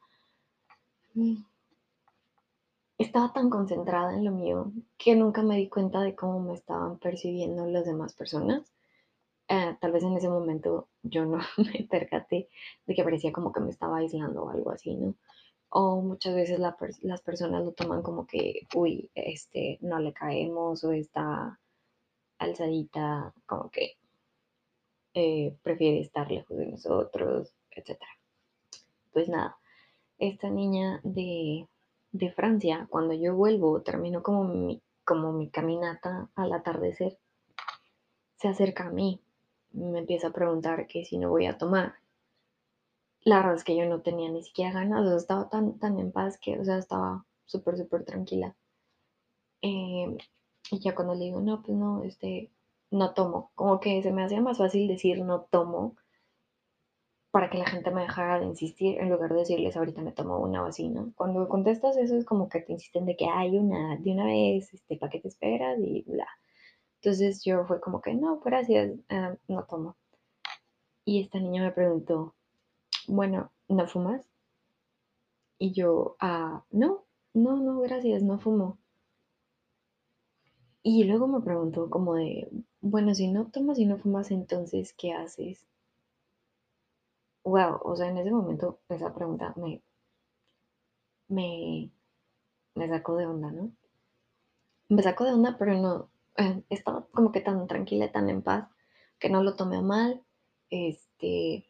Estaba 2.99 3.33
tan 3.33 3.51
concentrada 3.51 4.15
en 4.15 4.25
lo 4.25 4.33
mío 4.33 4.73
que 4.97 5.15
nunca 5.15 5.43
me 5.43 5.57
di 5.57 5.69
cuenta 5.69 6.01
de 6.01 6.15
cómo 6.15 6.41
me 6.41 6.55
estaban 6.55 6.99
percibiendo 6.99 7.67
las 7.67 7.85
demás 7.85 8.15
personas. 8.15 8.73
Uh, 9.49 9.77
tal 9.81 9.93
vez 9.93 10.03
en 10.03 10.17
ese 10.17 10.29
momento 10.29 10.89
yo 11.03 11.25
no 11.27 11.39
me 11.59 11.87
percaté 11.89 12.49
de 12.87 12.95
que 12.95 13.05
parecía 13.05 13.33
como 13.33 13.53
que 13.53 13.61
me 13.61 13.71
estaba 13.71 13.99
aislando 13.99 14.45
o 14.45 14.51
algo 14.51 14.71
así, 14.71 14.95
¿no? 14.97 15.15
O 15.69 16.01
muchas 16.01 16.35
veces 16.35 16.59
las 16.59 17.21
personas 17.23 17.65
lo 17.65 17.73
toman 17.73 18.03
como 18.03 18.27
que, 18.27 18.67
uy, 18.75 19.11
este, 19.15 19.79
no 19.83 19.99
le 19.99 20.13
caemos 20.13 20.83
o 20.85 20.93
está 20.93 21.61
alzadita, 22.39 23.35
como 23.47 23.71
que 23.71 23.97
eh, 25.15 25.57
prefiere 25.63 26.01
estar 26.01 26.31
lejos 26.31 26.57
de 26.57 26.67
nosotros, 26.67 27.55
etc. 27.71 27.99
Pues 29.13 29.29
nada, 29.29 29.59
esta 30.19 30.51
niña 30.51 31.01
de, 31.05 31.67
de 32.19 32.33
Francia, 32.33 32.87
cuando 32.91 33.15
yo 33.15 33.35
vuelvo, 33.35 33.83
termino 33.83 34.23
como 34.23 34.45
mi, 34.45 34.83
como 35.05 35.33
mi 35.33 35.51
caminata 35.51 36.29
al 36.35 36.53
atardecer, 36.53 37.19
se 38.37 38.49
acerca 38.49 38.87
a 38.87 38.91
mí, 38.91 39.21
me 39.73 39.99
empieza 39.99 40.29
a 40.29 40.33
preguntar 40.33 40.87
que 40.87 41.05
si 41.05 41.19
no 41.19 41.31
voy 41.31 41.47
a 41.47 41.59
tomar. 41.59 41.95
La 43.25 43.39
verdad 43.39 43.57
es 43.57 43.65
que 43.65 43.77
yo 43.77 43.87
no 43.87 44.01
tenía 44.01 44.31
ni 44.31 44.43
siquiera 44.43 44.73
ganas, 44.73 45.07
o 45.07 45.17
estaba 45.17 45.49
tan, 45.49 45.79
tan 45.79 45.99
en 45.99 46.13
paz 46.13 46.39
que, 46.39 46.59
o 46.59 46.65
sea, 46.65 46.79
estaba 46.79 47.25
súper, 47.45 47.77
súper 47.77 48.05
tranquila. 48.05 48.55
Eh, 49.63 50.17
y 50.71 50.79
ya 50.81 50.95
cuando 50.95 51.15
le 51.15 51.25
digo, 51.27 51.41
no, 51.41 51.63
pues 51.63 51.77
no, 51.77 52.03
este, 52.05 52.51
no 52.91 53.15
tomo, 53.15 53.51
como 53.55 53.81
que 53.81 54.03
se 54.03 54.13
me 54.13 54.25
hacía 54.25 54.41
más 54.41 54.59
fácil 54.59 54.89
decir 54.89 55.21
no 55.23 55.43
tomo 55.43 55.97
para 57.37 57.51
que 57.51 57.59
la 57.59 57.67
gente 57.67 57.91
me 57.91 58.01
dejara 58.01 58.41
de 58.41 58.47
insistir 58.47 58.99
en 58.99 59.11
lugar 59.11 59.31
de 59.31 59.41
decirles 59.41 59.77
ahorita 59.77 60.01
me 60.01 60.13
tomo 60.13 60.39
una 60.39 60.63
o 60.63 60.67
así, 60.69 60.89
¿no? 60.89 61.13
Cuando 61.17 61.47
contestas 61.51 61.99
eso 61.99 62.17
es 62.17 62.25
como 62.25 62.49
que 62.49 62.63
te 62.63 62.73
insisten 62.73 63.05
de 63.05 63.15
que 63.15 63.27
hay 63.29 63.59
una 63.59 63.99
de 63.99 64.11
una 64.11 64.25
vez, 64.25 64.73
este, 64.73 64.97
¿para 64.97 65.11
qué 65.11 65.21
te 65.21 65.29
esperas? 65.29 65.79
Y 65.79 66.03
bla. 66.07 66.27
Entonces 67.03 67.45
yo 67.45 67.67
fue 67.67 67.79
como 67.79 68.01
que 68.01 68.15
no, 68.15 68.41
gracias, 68.41 68.91
uh, 69.11 69.37
no 69.53 69.65
tomo. 69.65 69.97
Y 71.05 71.21
esta 71.21 71.39
niña 71.39 71.63
me 71.63 71.73
preguntó, 71.73 72.35
bueno, 73.07 73.53
¿no 73.69 73.87
fumas? 73.87 74.27
Y 75.59 75.73
yo, 75.73 76.17
ah, 76.21 76.65
no, 76.71 77.05
no, 77.35 77.59
no, 77.59 77.81
gracias, 77.81 78.23
no 78.23 78.39
fumo. 78.39 78.79
Y 80.83 81.05
luego 81.05 81.27
me 81.27 81.43
preguntó 81.43 81.91
como 81.91 82.15
de, 82.15 82.49
bueno, 82.81 83.15
si 83.15 83.29
no 83.29 83.51
tomas 83.51 83.79
y 83.79 83.85
no 83.85 83.99
fumas, 83.99 84.31
entonces, 84.31 84.95
¿qué 84.95 85.13
haces? 85.13 85.67
Wow, 87.47 87.79
o 87.85 87.95
sea, 87.95 88.09
en 88.09 88.19
ese 88.19 88.33
momento 88.33 88.81
esa 88.89 89.15
pregunta 89.15 89.55
me, 89.57 89.81
me, 91.29 91.93
me 92.75 92.89
sacó 92.89 93.15
de 93.17 93.27
onda, 93.27 93.53
¿no? 93.53 93.71
Me 94.89 95.01
sacó 95.01 95.25
de 95.25 95.33
onda, 95.33 95.57
pero 95.57 95.75
no, 95.75 96.11
eh, 96.39 96.65
estaba 96.71 97.07
como 97.13 97.31
que 97.31 97.41
tan 97.41 97.69
tranquila, 97.69 98.11
tan 98.11 98.29
en 98.31 98.43
paz, 98.43 98.69
que 99.21 99.31
no 99.31 99.45
lo 99.45 99.55
tomé 99.55 99.81
mal, 99.81 100.25
este, 100.71 101.69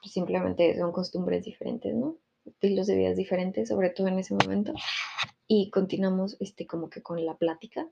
pues 0.00 0.12
simplemente 0.12 0.78
son 0.78 0.92
costumbres 0.92 1.44
diferentes, 1.44 1.92
¿no? 1.92 2.18
Estilos 2.44 2.86
de 2.86 2.94
vidas 2.94 3.16
diferentes, 3.16 3.70
sobre 3.70 3.90
todo 3.90 4.06
en 4.06 4.20
ese 4.20 4.34
momento. 4.34 4.72
Y 5.48 5.70
continuamos, 5.70 6.36
este, 6.38 6.64
como 6.68 6.90
que 6.90 7.02
con 7.02 7.26
la 7.26 7.36
plática, 7.36 7.90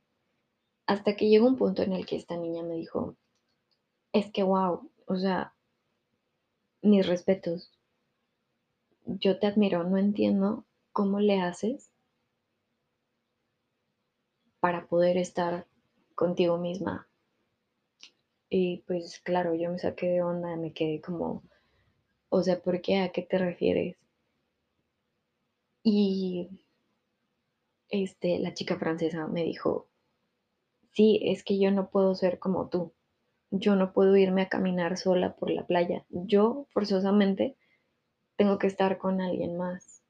hasta 0.87 1.17
que 1.17 1.29
llegó 1.29 1.49
un 1.49 1.57
punto 1.57 1.83
en 1.83 1.93
el 1.93 2.07
que 2.07 2.15
esta 2.15 2.37
niña 2.37 2.63
me 2.63 2.77
dijo, 2.77 3.17
es 4.13 4.31
que 4.31 4.45
wow, 4.45 4.89
o 5.07 5.17
sea, 5.17 5.57
mis 6.83 7.07
respetos, 7.07 7.71
yo 9.05 9.39
te 9.39 9.47
admiro, 9.47 9.85
no 9.85 9.99
entiendo 9.99 10.65
cómo 10.93 11.21
le 11.21 11.41
haces 11.41 11.91
para 14.61 14.87
poder 14.87 15.17
estar 15.17 15.67
contigo 16.15 16.59
misma. 16.59 17.09
Y 18.49 18.79
pues 18.87 19.21
claro, 19.21 19.55
yo 19.55 19.71
me 19.71 19.79
saqué 19.79 20.09
de 20.09 20.23
onda, 20.23 20.57
me 20.57 20.73
quedé 20.73 21.01
como, 21.01 21.43
o 22.29 22.43
sea, 22.43 22.61
¿por 22.61 22.81
qué? 22.83 22.99
¿A 22.99 23.11
qué 23.11 23.23
te 23.23 23.39
refieres? 23.39 23.97
Y 25.83 26.49
este, 27.89 28.39
la 28.39 28.55
chica 28.55 28.77
francesa 28.79 29.27
me 29.27 29.45
dijo, 29.45 29.89
sí, 30.93 31.21
es 31.23 31.43
que 31.45 31.59
yo 31.59 31.71
no 31.71 31.91
puedo 31.91 32.15
ser 32.15 32.39
como 32.39 32.69
tú. 32.69 32.93
Yo 33.53 33.75
no 33.77 33.93
puedo 33.93 34.17
irme 34.17 34.43
a 34.43 34.49
caminar 34.49 34.97
sola 34.97 35.35
por 35.35 35.51
la 35.51 35.67
playa. 35.67 36.05
Yo, 36.09 36.67
forzosamente, 36.71 37.57
tengo 38.37 38.59
que 38.59 38.67
estar 38.69 38.99
con 38.99 39.21
alguien 39.21 39.57
más. 39.57 40.03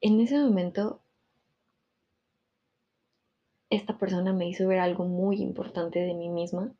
En 0.00 0.20
ese 0.20 0.38
momento, 0.38 1.02
esta 3.70 3.98
persona 3.98 4.32
me 4.32 4.48
hizo 4.48 4.66
ver 4.66 4.78
algo 4.78 5.04
muy 5.04 5.42
importante 5.42 5.98
de 5.98 6.14
mí 6.14 6.28
misma. 6.28 6.74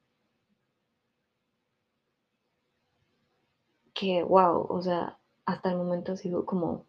Que, 3.95 4.23
wow, 4.23 4.67
o 4.69 4.83
sea, 4.83 5.19
hasta 5.45 5.71
el 5.71 5.77
momento 5.77 6.17
sigo 6.17 6.45
como 6.47 6.87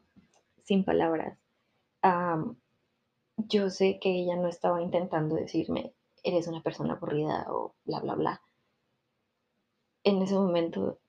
sin 0.64 0.84
palabras. 0.84 1.38
Yo 3.38 3.70
sé 3.70 4.00
que 4.00 4.10
ella 4.10 4.36
no 4.36 4.48
estaba 4.48 4.82
intentando 4.82 5.36
decirme, 5.36 5.94
eres 6.28 6.48
una 6.48 6.62
persona 6.62 6.94
aburrida 6.94 7.46
o 7.50 7.76
bla, 7.86 8.00
bla, 8.02 8.16
bla. 8.16 8.42
En 10.04 10.22
ese 10.22 10.36
momento, 10.36 11.00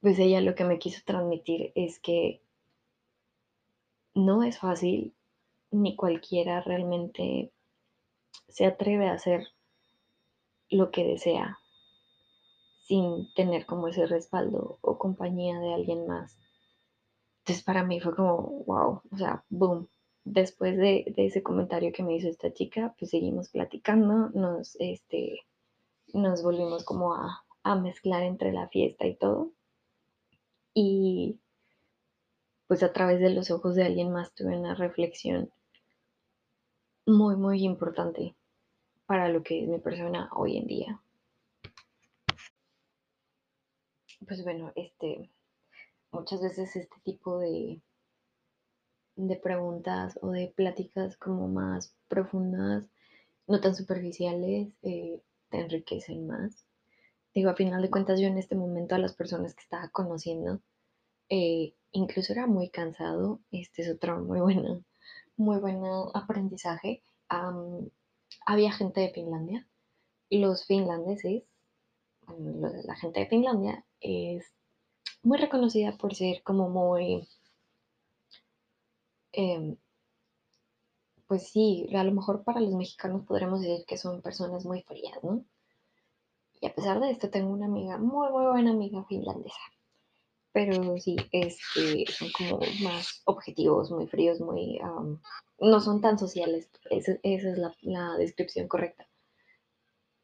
pues 0.00 0.18
ella 0.18 0.40
lo 0.40 0.54
que 0.54 0.64
me 0.64 0.78
quiso 0.78 1.00
transmitir 1.04 1.72
es 1.74 1.98
que 2.00 2.42
no 4.14 4.42
es 4.42 4.58
fácil, 4.58 5.14
ni 5.70 5.94
cualquiera 5.96 6.60
realmente 6.60 7.52
se 8.48 8.66
atreve 8.66 9.08
a 9.08 9.14
hacer 9.14 9.46
lo 10.68 10.90
que 10.90 11.04
desea 11.04 11.58
sin 12.90 13.32
tener 13.34 13.66
como 13.66 13.86
ese 13.86 14.06
respaldo 14.06 14.78
o 14.80 14.98
compañía 14.98 15.60
de 15.60 15.74
alguien 15.74 16.08
más. 16.08 16.36
Entonces 17.40 17.64
para 17.64 17.84
mí 17.84 18.00
fue 18.00 18.16
como, 18.16 18.64
wow, 18.66 19.02
o 19.10 19.16
sea, 19.16 19.44
boom. 19.48 19.88
Después 20.24 20.76
de, 20.76 21.12
ese 21.16 21.42
comentario 21.42 21.92
que 21.92 22.02
me 22.02 22.14
hizo 22.14 22.28
esta 22.28 22.52
chica, 22.52 22.94
pues 22.98 23.10
seguimos 23.10 23.48
platicando, 23.48 24.30
nos, 24.30 24.76
este, 24.78 25.40
nos 26.12 26.42
volvimos 26.42 26.84
como 26.84 27.14
a, 27.14 27.44
a 27.62 27.76
mezclar 27.76 28.22
entre 28.22 28.52
la 28.52 28.68
fiesta 28.68 29.06
y 29.06 29.16
todo. 29.16 29.52
Y 30.74 31.38
pues 32.66 32.82
a 32.82 32.92
través 32.92 33.20
de 33.20 33.30
los 33.30 33.50
ojos 33.50 33.74
de 33.74 33.84
alguien 33.84 34.12
más 34.12 34.32
tuve 34.34 34.56
una 34.56 34.74
reflexión 34.74 35.50
muy, 37.06 37.36
muy 37.36 37.64
importante 37.64 38.36
para 39.06 39.28
lo 39.28 39.42
que 39.42 39.62
es 39.62 39.68
mi 39.68 39.78
persona 39.78 40.30
hoy 40.32 40.56
en 40.56 40.66
día. 40.66 41.02
Pues 44.26 44.44
bueno, 44.44 44.72
este, 44.76 45.30
muchas 46.12 46.40
veces 46.42 46.76
este 46.76 46.96
tipo 47.02 47.38
de, 47.38 47.80
de 49.16 49.36
preguntas 49.36 50.18
o 50.22 50.30
de 50.30 50.52
pláticas 50.54 51.16
como 51.16 51.48
más 51.48 51.94
profundas, 52.08 52.84
no 53.46 53.60
tan 53.60 53.74
superficiales, 53.74 54.68
eh, 54.82 55.20
te 55.50 55.60
enriquecen 55.60 56.26
más. 56.26 56.64
Digo, 57.34 57.50
a 57.50 57.56
final 57.56 57.82
de 57.82 57.90
cuentas, 57.90 58.20
yo 58.20 58.26
en 58.26 58.38
este 58.38 58.54
momento 58.54 58.94
a 58.94 58.98
las 58.98 59.14
personas 59.14 59.54
que 59.54 59.62
estaba 59.62 59.88
conociendo, 59.88 60.60
eh, 61.28 61.74
incluso 61.92 62.32
era 62.32 62.46
muy 62.46 62.70
cansado. 62.70 63.40
Este 63.52 63.82
es 63.82 63.90
otro 63.90 64.20
muy 64.24 64.40
bueno, 64.40 64.84
muy 65.36 65.58
buen 65.58 65.80
aprendizaje. 66.14 67.02
Había 68.46 68.72
gente 68.72 69.00
de 69.00 69.12
Finlandia. 69.12 69.66
Los 70.30 70.66
finlandeses, 70.66 71.44
la 72.28 72.94
gente 72.96 73.20
de 73.20 73.26
Finlandia 73.26 73.84
es 74.00 74.44
muy 75.22 75.38
reconocida 75.38 75.96
por 75.96 76.14
ser 76.14 76.42
como 76.42 76.68
muy 76.68 77.28
eh, 79.32 79.76
pues 81.30 81.48
sí, 81.48 81.88
a 81.94 82.02
lo 82.02 82.10
mejor 82.10 82.42
para 82.42 82.60
los 82.60 82.74
mexicanos 82.74 83.24
podremos 83.24 83.60
decir 83.60 83.84
que 83.86 83.96
son 83.96 84.20
personas 84.20 84.64
muy 84.66 84.82
frías, 84.82 85.22
¿no? 85.22 85.44
Y 86.60 86.66
a 86.66 86.74
pesar 86.74 86.98
de 86.98 87.10
esto, 87.10 87.30
tengo 87.30 87.52
una 87.52 87.66
amiga, 87.66 87.98
muy, 87.98 88.30
muy 88.30 88.46
buena 88.46 88.72
amiga 88.72 89.04
finlandesa. 89.04 89.60
Pero 90.52 90.98
sí, 90.98 91.14
este, 91.30 92.04
son 92.10 92.30
como 92.36 92.58
más 92.82 93.22
objetivos, 93.26 93.92
muy 93.92 94.08
fríos, 94.08 94.40
muy... 94.40 94.80
Um, 94.82 95.20
no 95.60 95.80
son 95.80 96.00
tan 96.00 96.18
sociales, 96.18 96.68
esa, 96.90 97.12
esa 97.22 97.50
es 97.50 97.58
la, 97.58 97.76
la, 97.82 98.16
descripción 98.16 98.66
correcta. 98.66 99.06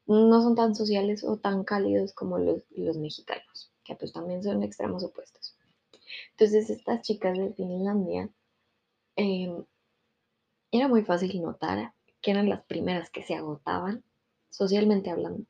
No 0.07 0.43
son 0.43 0.57
tan 0.57 0.75
sociales 0.75 1.23
o 1.23 1.37
tan 1.37 1.63
cálidos 1.63 2.15
como 2.15 2.39
los, 2.39 2.65
los 2.71 2.97
mexicanos, 2.97 3.73
que 3.85 3.95
pues 3.95 4.13
también 4.13 4.43
son 4.43 4.65
extremos 4.65 5.05
opuestos. 5.05 5.57
Entonces, 6.33 6.69
estas 6.69 7.03
chicas 7.03 7.39
de 7.39 7.55
Finlandia 7.55 8.29
eh, 9.17 9.65
era 10.71 10.89
muy 10.89 11.03
fácil 11.03 11.41
notar 11.43 11.93
que 12.21 12.31
eran 12.31 12.49
las 12.49 12.63
primeras 12.65 13.11
que 13.11 13.23
se 13.23 13.35
agotaban, 13.35 14.03
socialmente 14.51 15.11
hablando. 15.11 15.45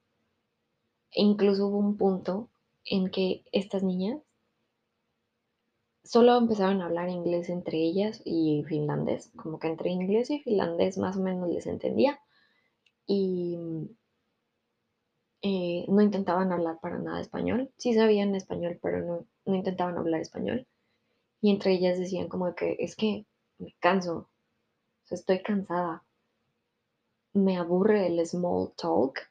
E 1.13 1.23
incluso 1.23 1.67
hubo 1.67 1.79
un 1.79 1.97
punto 1.97 2.51
en 2.85 3.11
que 3.11 3.45
estas 3.53 3.83
niñas 3.83 4.21
solo 6.05 6.37
empezaron 6.37 6.81
a 6.81 6.87
hablar 6.87 7.09
inglés 7.09 7.49
entre 7.49 7.79
ellas 7.79 8.23
y 8.25 8.65
finlandés, 8.69 9.33
como 9.37 9.59
que 9.59 9.69
entre 9.69 9.91
inglés 9.91 10.31
y 10.31 10.41
finlandés 10.41 10.99
más 10.99 11.17
o 11.17 11.21
menos 11.21 11.49
les 11.49 11.67
entendía 11.67 12.21
y 13.07 13.59
eh, 15.43 15.85
no 15.89 16.03
intentaban 16.03 16.53
hablar 16.53 16.79
para 16.81 16.99
nada 16.99 17.21
español, 17.21 17.71
sí 17.77 17.95
sabían 17.95 18.35
español, 18.35 18.79
pero 18.83 19.05
no, 19.05 19.27
no 19.47 19.55
intentaban 19.55 19.97
hablar 19.99 20.21
español 20.21 20.67
y 21.41 21.51
entre 21.51 21.73
ellas 21.73 21.99
decían 21.99 22.29
como 22.29 22.55
que 22.55 22.77
es 22.79 22.97
que 22.97 23.27
me 23.59 23.75
canso, 23.79 24.29
estoy 25.11 25.43
cansada. 25.43 26.05
Me 27.33 27.59
aburre 27.59 28.07
el 28.07 28.25
small 28.27 28.73
talk, 28.77 29.31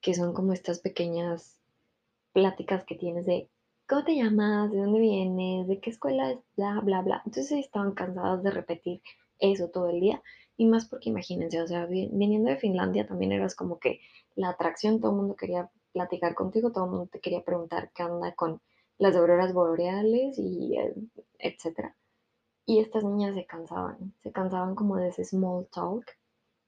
que 0.00 0.14
son 0.14 0.32
como 0.32 0.52
estas 0.52 0.80
pequeñas 0.80 1.58
pláticas 2.32 2.84
que 2.84 2.94
tienes 2.94 3.26
de 3.26 3.50
¿cómo 3.88 4.04
te 4.04 4.16
llamas? 4.16 4.70
¿De 4.70 4.78
dónde 4.78 5.00
vienes? 5.00 5.66
¿De 5.66 5.80
qué 5.80 5.90
escuela 5.90 6.30
es? 6.30 6.38
Bla, 6.56 6.80
bla, 6.82 7.02
bla. 7.02 7.22
Entonces 7.24 7.58
estaban 7.58 7.92
cansadas 7.92 8.42
de 8.42 8.50
repetir 8.50 9.02
eso 9.38 9.68
todo 9.70 9.88
el 9.88 10.00
día. 10.00 10.22
Y 10.56 10.66
más 10.66 10.86
porque 10.86 11.10
imagínense, 11.10 11.62
o 11.62 11.66
sea, 11.66 11.86
viniendo 11.86 12.50
de 12.50 12.56
Finlandia 12.56 13.06
también 13.06 13.32
eras 13.32 13.54
como 13.54 13.78
que 13.78 14.00
la 14.34 14.50
atracción, 14.50 15.00
todo 15.00 15.12
el 15.12 15.16
mundo 15.18 15.36
quería 15.36 15.70
platicar 15.92 16.34
contigo, 16.34 16.72
todo 16.72 16.84
el 16.84 16.90
mundo 16.90 17.06
te 17.10 17.20
quería 17.20 17.42
preguntar 17.42 17.90
qué 17.94 18.02
anda 18.02 18.34
con 18.34 18.60
las 18.98 19.16
auroras 19.16 19.52
boreales 19.52 20.38
y 20.38 20.76
eh, 20.76 20.94
etcétera. 21.38 21.96
Y 22.68 22.80
estas 22.80 23.02
niñas 23.02 23.34
se 23.34 23.46
cansaban, 23.46 24.12
se 24.22 24.30
cansaban 24.30 24.74
como 24.74 24.96
de 24.96 25.08
ese 25.08 25.24
small 25.24 25.66
talk, 25.72 26.04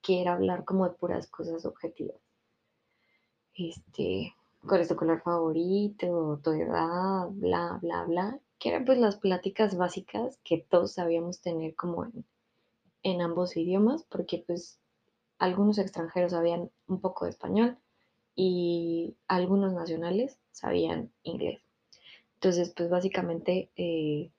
que 0.01 0.19
era 0.19 0.33
hablar 0.33 0.65
como 0.65 0.89
de 0.89 0.95
puras 0.95 1.27
cosas 1.27 1.63
objetivas. 1.63 2.17
Este, 3.53 4.33
¿cuál 4.67 4.81
es 4.81 4.87
tu 4.87 4.95
color 4.95 5.21
favorito? 5.21 6.39
¿Tu 6.43 6.53
edad? 6.53 7.27
Bla, 7.29 7.77
bla, 7.83 8.05
bla. 8.05 8.39
Que 8.57 8.69
eran 8.69 8.85
pues 8.85 8.97
las 8.97 9.17
pláticas 9.17 9.77
básicas 9.77 10.39
que 10.43 10.57
todos 10.57 10.93
sabíamos 10.93 11.39
tener 11.41 11.75
como 11.75 12.07
en, 13.03 13.21
ambos 13.21 13.55
idiomas, 13.55 14.03
porque 14.05 14.43
pues 14.47 14.79
algunos 15.37 15.77
extranjeros 15.77 16.31
sabían 16.31 16.71
un 16.87 16.99
poco 16.99 17.25
de 17.25 17.31
español 17.31 17.77
y 18.35 19.15
algunos 19.27 19.73
nacionales 19.73 20.39
sabían 20.51 21.11
inglés. 21.21 21.61
Entonces, 22.33 22.73
pues 22.75 22.89
básicamente 22.89 23.69
eh, 23.75 24.31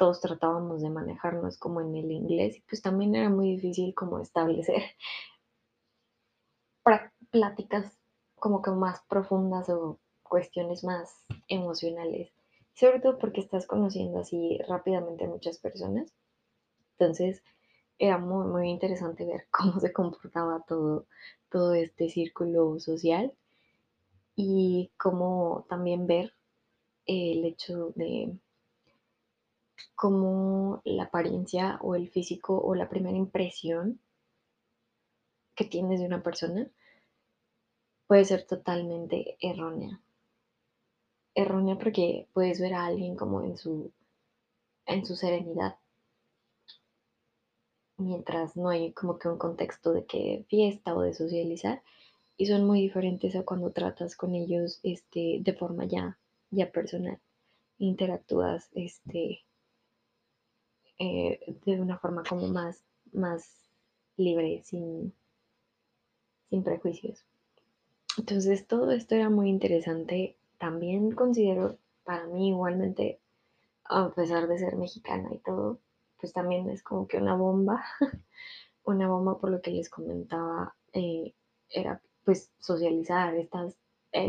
todos 0.00 0.22
tratábamos 0.22 0.80
de 0.80 0.88
manejarnos 0.88 1.58
como 1.58 1.82
en 1.82 1.94
el 1.94 2.10
inglés 2.10 2.56
y 2.56 2.62
pues 2.62 2.80
también 2.80 3.14
era 3.14 3.28
muy 3.28 3.50
difícil 3.56 3.94
como 3.94 4.18
establecer 4.18 4.82
pláticas 7.30 7.98
como 8.34 8.62
que 8.62 8.70
más 8.70 9.02
profundas 9.10 9.68
o 9.68 10.00
cuestiones 10.22 10.84
más 10.84 11.26
emocionales, 11.48 12.32
sobre 12.72 13.00
todo 13.00 13.18
porque 13.18 13.42
estás 13.42 13.66
conociendo 13.66 14.20
así 14.20 14.58
rápidamente 14.66 15.26
a 15.26 15.28
muchas 15.28 15.58
personas. 15.58 16.10
Entonces 16.92 17.42
era 17.98 18.16
muy, 18.16 18.46
muy 18.46 18.70
interesante 18.70 19.26
ver 19.26 19.48
cómo 19.50 19.80
se 19.80 19.92
comportaba 19.92 20.64
todo, 20.66 21.04
todo 21.50 21.74
este 21.74 22.08
círculo 22.08 22.80
social 22.80 23.34
y 24.34 24.92
cómo 24.96 25.66
también 25.68 26.06
ver 26.06 26.32
el 27.04 27.44
hecho 27.44 27.92
de 27.96 28.38
como 29.94 30.80
la 30.84 31.04
apariencia 31.04 31.78
o 31.82 31.94
el 31.94 32.08
físico 32.10 32.58
o 32.58 32.74
la 32.74 32.88
primera 32.88 33.16
impresión 33.16 34.00
que 35.54 35.64
tienes 35.64 36.00
de 36.00 36.06
una 36.06 36.22
persona 36.22 36.70
puede 38.06 38.24
ser 38.24 38.46
totalmente 38.46 39.36
errónea. 39.40 40.00
Errónea 41.34 41.76
porque 41.78 42.28
puedes 42.32 42.60
ver 42.60 42.74
a 42.74 42.86
alguien 42.86 43.14
como 43.14 43.42
en 43.42 43.56
su, 43.56 43.92
en 44.86 45.06
su 45.06 45.14
serenidad, 45.14 45.76
mientras 47.98 48.56
no 48.56 48.68
hay 48.68 48.92
como 48.92 49.18
que 49.18 49.28
un 49.28 49.38
contexto 49.38 49.92
de 49.92 50.06
que 50.06 50.44
fiesta 50.48 50.96
o 50.96 51.02
de 51.02 51.14
socializar, 51.14 51.82
y 52.36 52.46
son 52.46 52.66
muy 52.66 52.80
diferentes 52.80 53.36
a 53.36 53.44
cuando 53.44 53.70
tratas 53.70 54.16
con 54.16 54.34
ellos 54.34 54.80
este, 54.82 55.38
de 55.40 55.52
forma 55.52 55.84
ya, 55.84 56.18
ya 56.50 56.72
personal. 56.72 57.20
Interactúas 57.78 58.70
este, 58.72 59.44
eh, 61.00 61.40
de 61.64 61.80
una 61.80 61.98
forma 61.98 62.22
como 62.28 62.46
más, 62.48 62.84
más 63.12 63.50
libre, 64.18 64.62
sin, 64.62 65.14
sin 66.50 66.62
prejuicios. 66.62 67.24
Entonces 68.18 68.66
todo 68.66 68.90
esto 68.90 69.14
era 69.14 69.30
muy 69.30 69.48
interesante. 69.48 70.36
También 70.58 71.12
considero 71.12 71.78
para 72.04 72.26
mí 72.26 72.48
igualmente, 72.48 73.18
a 73.84 74.10
pesar 74.10 74.46
de 74.46 74.58
ser 74.58 74.76
mexicana 74.76 75.30
y 75.32 75.38
todo, 75.38 75.78
pues 76.18 76.34
también 76.34 76.68
es 76.68 76.82
como 76.82 77.08
que 77.08 77.16
una 77.16 77.34
bomba, 77.34 77.82
una 78.84 79.08
bomba 79.08 79.38
por 79.38 79.50
lo 79.50 79.62
que 79.62 79.70
les 79.70 79.88
comentaba, 79.88 80.76
eh, 80.92 81.34
era 81.70 82.02
pues 82.26 82.52
socializar 82.58 83.34
estas, 83.36 83.74
eh, 84.12 84.28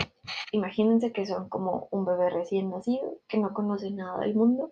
imagínense 0.53 1.11
que 1.11 1.25
son 1.25 1.49
como 1.49 1.89
un 1.91 2.05
bebé 2.05 2.29
recién 2.29 2.69
nacido, 2.69 3.19
que 3.27 3.39
no 3.39 3.53
conoce 3.53 3.91
nada 3.91 4.19
del 4.19 4.35
mundo, 4.35 4.71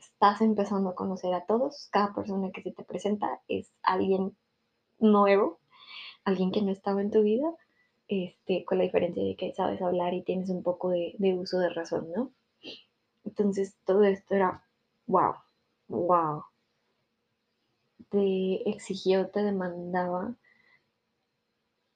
estás 0.00 0.40
empezando 0.40 0.90
a 0.90 0.94
conocer 0.94 1.32
a 1.34 1.44
todos, 1.46 1.88
cada 1.90 2.14
persona 2.14 2.50
que 2.52 2.62
se 2.62 2.72
te 2.72 2.84
presenta 2.84 3.40
es 3.48 3.70
alguien 3.82 4.36
nuevo, 4.98 5.58
alguien 6.24 6.50
que 6.50 6.62
no 6.62 6.72
estaba 6.72 7.00
en 7.00 7.10
tu 7.10 7.22
vida, 7.22 7.48
este, 8.08 8.64
con 8.64 8.78
la 8.78 8.84
diferencia 8.84 9.22
de 9.22 9.36
que 9.36 9.52
sabes 9.52 9.80
hablar 9.82 10.14
y 10.14 10.22
tienes 10.22 10.50
un 10.50 10.62
poco 10.62 10.90
de, 10.90 11.14
de 11.18 11.34
uso 11.34 11.58
de 11.58 11.70
razón, 11.70 12.10
¿no? 12.14 12.32
Entonces 13.24 13.76
todo 13.84 14.02
esto 14.04 14.34
era, 14.34 14.64
wow, 15.06 15.34
wow. 15.88 16.44
Te 18.08 18.68
exigió, 18.68 19.28
te 19.28 19.42
demandaba 19.42 20.34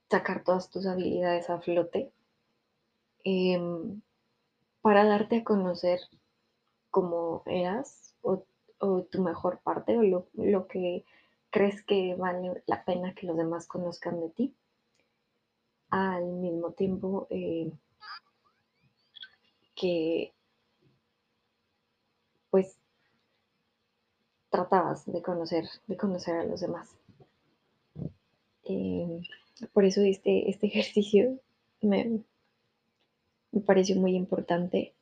sacar 0.09 0.45
todas 0.45 0.71
tus 0.71 0.87
habilidades 0.87 1.51
a 1.51 1.61
flote 1.61 2.13
eh, 3.25 3.59
para 4.81 5.05
darte 5.05 5.39
a 5.39 5.45
conocer 5.45 5.99
cómo 6.95 7.43
eras 7.47 8.15
o, 8.23 8.45
o 8.79 9.03
tu 9.03 9.21
mejor 9.21 9.59
parte 9.65 9.99
o 9.99 10.03
lo, 10.05 10.29
lo, 10.35 10.69
que 10.69 11.05
crees 11.51 11.83
que 11.83 12.15
vale 12.15 12.63
la 12.67 12.85
pena 12.85 13.17
que 13.17 13.27
los 13.27 13.37
demás 13.37 13.67
conozcan 13.67 14.21
de 14.21 14.31
ti. 14.31 14.55
Al 15.91 16.25
mismo 16.25 16.71
tiempo 16.71 17.27
eh, 17.31 17.73
que 19.75 20.33
pues 22.51 22.79
tratabas 24.49 25.05
de 25.13 25.21
conocer, 25.21 25.65
de 25.89 25.97
conocer 25.97 26.37
a 26.37 26.45
los 26.45 26.61
demás. 26.61 26.97
Eh, 28.63 29.21
por 29.73 29.85
eso 29.85 30.01
este, 30.03 30.49
este 30.49 30.67
ejercicio 30.69 31.41
me, 31.81 32.21
me 33.51 33.61
pareció 33.63 33.97
muy 33.97 34.15
importante 34.15 34.95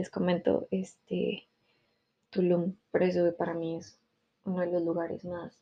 les 0.00 0.08
comento, 0.08 0.66
este, 0.70 1.46
Tulum, 2.30 2.74
por 2.90 3.02
eso 3.02 3.36
para 3.36 3.52
mí 3.52 3.76
es 3.76 3.98
uno 4.46 4.60
de 4.60 4.72
los 4.72 4.82
lugares 4.82 5.26
más, 5.26 5.60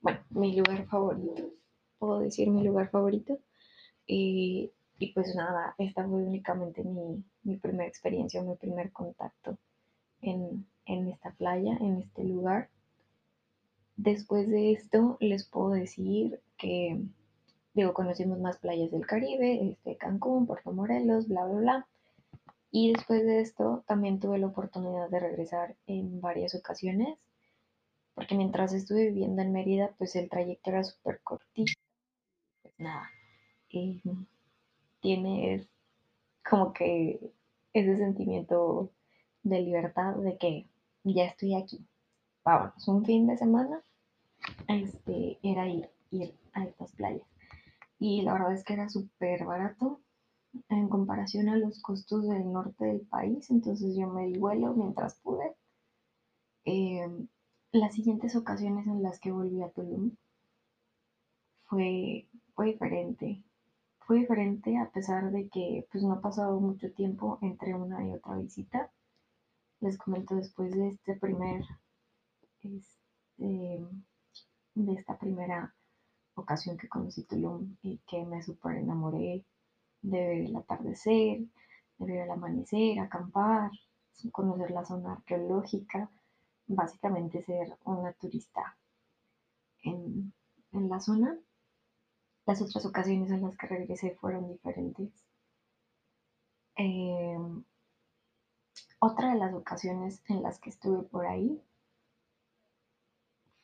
bueno, 0.00 0.20
mi 0.30 0.56
lugar 0.56 0.86
favorito, 0.86 1.50
puedo 1.98 2.20
decir 2.20 2.48
mi 2.48 2.64
lugar 2.64 2.88
favorito. 2.88 3.38
Y, 4.06 4.72
y 4.98 5.12
pues 5.12 5.34
nada, 5.34 5.74
esta 5.76 6.02
fue 6.08 6.22
únicamente 6.22 6.82
mi, 6.82 7.22
mi 7.42 7.56
primera 7.56 7.86
experiencia, 7.86 8.42
mi 8.42 8.54
primer 8.56 8.90
contacto 8.90 9.58
en, 10.22 10.66
en 10.86 11.08
esta 11.08 11.32
playa, 11.32 11.76
en 11.78 11.98
este 11.98 12.24
lugar. 12.24 12.70
Después 13.96 14.48
de 14.48 14.72
esto, 14.72 15.18
les 15.20 15.44
puedo 15.44 15.70
decir 15.70 16.40
que, 16.56 17.02
digo, 17.74 17.92
conocimos 17.92 18.38
más 18.40 18.56
playas 18.56 18.90
del 18.90 19.06
Caribe, 19.06 19.72
este, 19.72 19.96
Cancún, 19.96 20.46
Puerto 20.46 20.72
Morelos, 20.72 21.28
bla, 21.28 21.44
bla, 21.44 21.60
bla. 21.60 21.86
Y 22.76 22.92
después 22.92 23.24
de 23.24 23.40
esto, 23.40 23.84
también 23.86 24.18
tuve 24.18 24.36
la 24.36 24.48
oportunidad 24.48 25.08
de 25.08 25.20
regresar 25.20 25.76
en 25.86 26.20
varias 26.20 26.56
ocasiones, 26.56 27.16
porque 28.14 28.34
mientras 28.34 28.72
estuve 28.72 29.10
viviendo 29.10 29.42
en 29.42 29.52
Mérida, 29.52 29.94
pues 29.96 30.16
el 30.16 30.28
trayecto 30.28 30.70
era 30.70 30.82
súper 30.82 31.20
cortito. 31.22 31.72
Pues 32.62 32.74
nada, 32.78 33.08
eh, 33.70 34.02
tienes 34.98 35.68
como 36.44 36.72
que 36.72 37.20
ese 37.72 37.96
sentimiento 37.96 38.90
de 39.44 39.60
libertad 39.60 40.16
de 40.16 40.36
que 40.36 40.66
ya 41.04 41.26
estoy 41.26 41.54
aquí. 41.54 41.86
Vámonos, 42.44 42.88
un 42.88 43.04
fin 43.04 43.28
de 43.28 43.36
semana 43.36 43.84
este, 44.66 45.38
era 45.44 45.68
ir, 45.68 45.90
ir 46.10 46.34
a 46.54 46.64
estas 46.64 46.90
playas. 46.90 47.28
Y 48.00 48.22
la 48.22 48.32
verdad 48.32 48.52
es 48.52 48.64
que 48.64 48.72
era 48.72 48.88
súper 48.88 49.44
barato 49.44 50.00
en 50.68 50.88
comparación 50.88 51.48
a 51.48 51.56
los 51.56 51.80
costos 51.82 52.28
del 52.28 52.52
norte 52.52 52.84
del 52.84 53.00
país. 53.00 53.50
Entonces 53.50 53.96
yo 53.96 54.08
me 54.08 54.26
di 54.26 54.38
vuelo 54.38 54.74
mientras 54.74 55.16
pude. 55.16 55.54
Eh, 56.64 57.06
las 57.72 57.94
siguientes 57.94 58.36
ocasiones 58.36 58.86
en 58.86 59.02
las 59.02 59.18
que 59.18 59.32
volví 59.32 59.62
a 59.62 59.70
Tulum 59.70 60.12
fue, 61.64 62.28
fue 62.54 62.66
diferente. 62.66 63.42
Fue 64.06 64.18
diferente 64.18 64.76
a 64.76 64.90
pesar 64.90 65.30
de 65.32 65.48
que 65.48 65.86
pues, 65.90 66.04
no 66.04 66.12
ha 66.12 66.20
pasado 66.20 66.60
mucho 66.60 66.92
tiempo 66.92 67.38
entre 67.42 67.74
una 67.74 68.06
y 68.06 68.12
otra 68.12 68.36
visita. 68.36 68.90
Les 69.80 69.98
comento 69.98 70.36
después 70.36 70.72
de 70.72 70.88
este 70.88 71.16
primer, 71.16 71.64
este, 72.62 73.84
de 74.74 74.92
esta 74.92 75.18
primera 75.18 75.74
ocasión 76.34 76.76
que 76.76 76.88
conocí 76.88 77.24
Tulum 77.24 77.76
y 77.82 77.98
que 78.06 78.24
me 78.24 78.42
super 78.42 78.76
enamoré 78.76 79.44
de 80.04 80.18
ver 80.18 80.38
el 80.42 80.56
atardecer, 80.56 81.40
de 81.98 82.12
ver 82.12 82.24
el 82.24 82.30
amanecer, 82.30 83.00
acampar, 83.00 83.70
conocer 84.32 84.70
la 84.70 84.84
zona 84.84 85.14
arqueológica, 85.14 86.10
básicamente 86.66 87.42
ser 87.42 87.76
una 87.84 88.12
turista 88.12 88.76
en, 89.82 90.32
en 90.72 90.88
la 90.88 91.00
zona. 91.00 91.36
Las 92.46 92.60
otras 92.60 92.84
ocasiones 92.84 93.30
en 93.30 93.42
las 93.42 93.56
que 93.56 93.66
regresé 93.66 94.14
fueron 94.20 94.52
diferentes. 94.52 95.10
Eh, 96.76 97.38
otra 98.98 99.32
de 99.32 99.38
las 99.38 99.54
ocasiones 99.54 100.22
en 100.28 100.42
las 100.42 100.58
que 100.58 100.70
estuve 100.70 101.02
por 101.04 101.26
ahí 101.26 101.62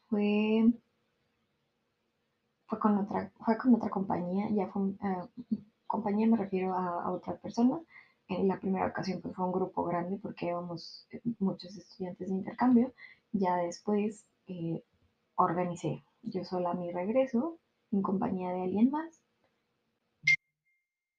fue, 0.08 0.72
fue, 2.66 2.78
con, 2.78 2.96
otra, 2.96 3.30
fue 3.44 3.58
con 3.58 3.74
otra 3.74 3.90
compañía, 3.90 4.48
ya 4.50 4.68
fue, 4.68 4.82
uh, 4.82 5.28
compañía 5.90 6.28
me 6.28 6.36
refiero 6.36 6.72
a, 6.72 7.10
otra 7.10 7.36
persona. 7.36 7.80
En 8.28 8.46
la 8.46 8.60
primera 8.60 8.86
ocasión 8.86 9.20
pues, 9.20 9.34
fue 9.34 9.44
un 9.44 9.52
grupo 9.52 9.82
grande 9.84 10.18
porque 10.22 10.46
íbamos 10.46 11.08
muchos 11.40 11.76
estudiantes 11.76 12.28
de 12.28 12.34
intercambio. 12.34 12.92
Ya 13.32 13.56
después 13.56 14.24
eh, 14.46 14.82
organicé 15.34 16.04
yo 16.22 16.44
sola 16.44 16.74
mi 16.74 16.92
regreso 16.92 17.58
en 17.90 18.02
compañía 18.02 18.50
de 18.52 18.62
alguien 18.62 18.90
más. 18.90 19.20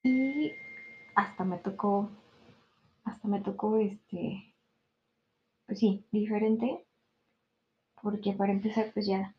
Y 0.03 0.51
hasta 1.15 1.43
me 1.43 1.57
tocó, 1.57 2.09
hasta 3.03 3.28
me 3.28 3.41
tocó 3.41 3.78
este, 3.78 4.55
pues 5.65 5.80
sí, 5.80 6.05
diferente, 6.11 6.86
porque 8.01 8.34
para 8.34 8.53
empezar 8.53 8.91
pues 8.93 9.05
ya 9.05 9.36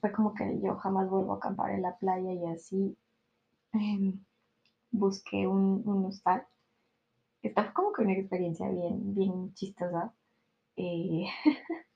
fue 0.00 0.12
como 0.12 0.32
que 0.32 0.60
yo 0.62 0.76
jamás 0.76 1.10
vuelvo 1.10 1.32
a 1.34 1.36
acampar 1.36 1.72
en 1.72 1.82
la 1.82 1.96
playa 1.96 2.32
y 2.32 2.46
así 2.46 2.96
eh, 3.74 4.14
busqué 4.90 5.46
un, 5.46 5.82
un 5.86 6.06
hostal. 6.06 6.46
Esta 7.42 7.72
como 7.72 7.92
que 7.92 8.02
una 8.02 8.12
experiencia 8.12 8.68
bien, 8.68 9.14
bien 9.14 9.54
chistosa. 9.54 10.14
Eh, 10.76 11.26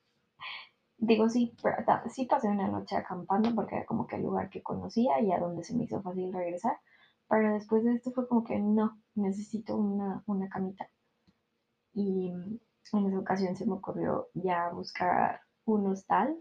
digo, 0.99 1.29
sí, 1.29 1.55
pero, 1.63 1.77
sí 2.11 2.27
pasé 2.27 2.49
una 2.49 2.69
noche 2.69 2.97
acampando 2.97 3.55
porque 3.55 3.77
era 3.77 3.87
como 3.87 4.07
que 4.07 4.17
el 4.17 4.23
lugar 4.23 4.51
que 4.51 4.63
conocía 4.63 5.21
y 5.21 5.33
a 5.33 5.39
donde 5.39 5.65
se 5.65 5.75
me 5.77 5.85
hizo 5.85 6.03
fácil 6.03 6.33
regresar. 6.33 6.79
Pero 7.29 7.55
después 7.55 7.85
de 7.85 7.95
esto 7.95 8.13
fue 8.13 8.29
como 8.29 8.45
que 8.45 8.59
no, 8.59 9.01
necesito 9.15 9.77
una, 9.77 10.23
una 10.27 10.49
camita. 10.49 10.91
Y 11.95 12.31
en 12.31 12.61
esa 13.07 13.19
ocasión 13.19 13.57
se 13.57 13.67
me 13.67 13.75
ocurrió 13.75 14.29
ya 14.35 14.71
buscar 14.71 15.41
un 15.65 15.87
hostal, 15.87 16.37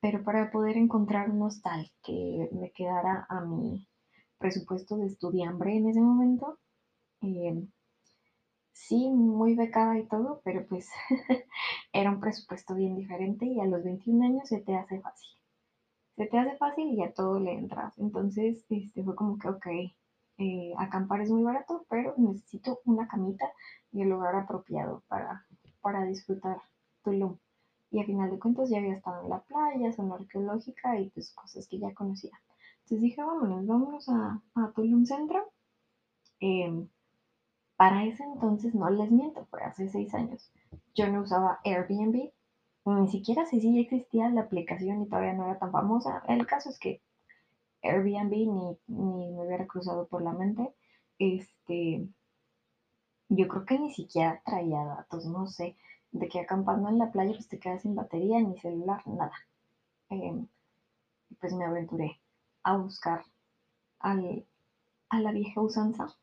pero 0.00 0.24
para 0.24 0.50
poder 0.50 0.76
encontrar 0.76 1.30
un 1.30 1.42
hostal 1.42 1.90
que 2.02 2.48
me 2.52 2.72
quedara 2.72 3.26
a 3.28 3.40
mi 3.42 3.86
presupuesto 4.40 4.96
de 4.96 5.06
estudiambre 5.06 5.76
en 5.76 5.88
ese 5.88 6.00
momento, 6.00 6.58
eh, 7.20 7.62
sí, 8.72 9.10
muy 9.10 9.54
becada 9.54 9.98
y 9.98 10.06
todo, 10.06 10.40
pero 10.44 10.66
pues 10.66 10.88
era 11.92 12.10
un 12.10 12.20
presupuesto 12.20 12.74
bien 12.74 12.96
diferente 12.96 13.46
y 13.46 13.60
a 13.60 13.66
los 13.66 13.84
21 13.84 14.24
años 14.24 14.48
se 14.48 14.60
te 14.60 14.74
hace 14.74 15.00
fácil. 15.00 15.28
Se 16.16 16.26
te 16.26 16.38
hace 16.38 16.56
fácil 16.56 16.88
y 16.88 17.02
a 17.02 17.12
todo 17.12 17.38
le 17.38 17.52
entras. 17.52 17.98
Entonces, 17.98 18.64
este, 18.70 19.04
fue 19.04 19.14
como 19.14 19.38
que, 19.38 19.48
ok, 19.48 19.66
eh, 20.38 20.72
acampar 20.78 21.20
es 21.20 21.30
muy 21.30 21.42
barato, 21.42 21.84
pero 21.90 22.14
necesito 22.16 22.80
una 22.86 23.06
camita 23.08 23.46
y 23.92 24.02
el 24.02 24.08
lugar 24.08 24.34
apropiado 24.34 25.02
para, 25.08 25.46
para 25.82 26.04
disfrutar 26.04 26.60
Tulum. 27.04 27.36
Y 27.90 28.00
a 28.00 28.04
final 28.04 28.30
de 28.30 28.38
cuentas 28.38 28.70
ya 28.70 28.78
había 28.78 28.94
estado 28.94 29.22
en 29.22 29.30
la 29.30 29.40
playa, 29.40 29.92
zona 29.92 30.14
arqueológica 30.14 30.98
y 30.98 31.10
pues 31.10 31.32
cosas 31.34 31.66
que 31.68 31.78
ya 31.78 31.92
conocía. 31.92 32.32
Entonces 32.90 33.02
dije, 33.10 33.22
vámonos, 33.22 33.66
vámonos 33.68 34.08
a, 34.08 34.42
a 34.56 34.72
Tulum 34.72 35.06
Centro. 35.06 35.52
Eh, 36.40 36.88
para 37.76 38.04
ese 38.04 38.24
entonces, 38.24 38.74
no 38.74 38.90
les 38.90 39.12
miento, 39.12 39.46
fue 39.46 39.62
hace 39.62 39.88
seis 39.88 40.12
años. 40.12 40.50
Yo 40.96 41.06
no 41.06 41.20
usaba 41.20 41.60
Airbnb, 41.64 42.32
ni 42.86 43.08
siquiera 43.08 43.46
sé 43.46 43.60
si 43.60 43.78
existía 43.78 44.28
la 44.30 44.40
aplicación 44.40 45.02
y 45.02 45.06
todavía 45.06 45.34
no 45.34 45.44
era 45.44 45.60
tan 45.60 45.70
famosa. 45.70 46.24
El 46.26 46.44
caso 46.48 46.68
es 46.68 46.80
que 46.80 47.00
Airbnb 47.82 48.32
ni, 48.32 48.78
ni 48.88 49.30
me 49.30 49.46
hubiera 49.46 49.68
cruzado 49.68 50.08
por 50.08 50.22
la 50.22 50.32
mente. 50.32 50.74
Este, 51.20 52.08
yo 53.28 53.46
creo 53.46 53.66
que 53.66 53.78
ni 53.78 53.92
siquiera 53.92 54.42
traía 54.44 54.84
datos, 54.84 55.26
no 55.26 55.46
sé, 55.46 55.76
de 56.10 56.28
que 56.28 56.40
acampando 56.40 56.88
en 56.88 56.98
la 56.98 57.12
playa 57.12 57.34
pues 57.34 57.46
te 57.46 57.60
quedas 57.60 57.82
sin 57.82 57.94
batería, 57.94 58.40
ni 58.40 58.58
celular, 58.58 59.06
nada. 59.06 59.32
Eh, 60.08 60.44
pues 61.38 61.52
me 61.54 61.64
aventuré 61.64 62.19
a 62.62 62.76
buscar 62.76 63.24
a 63.98 64.14
la 64.14 65.32
vieja 65.32 65.60
usanza 65.60 66.16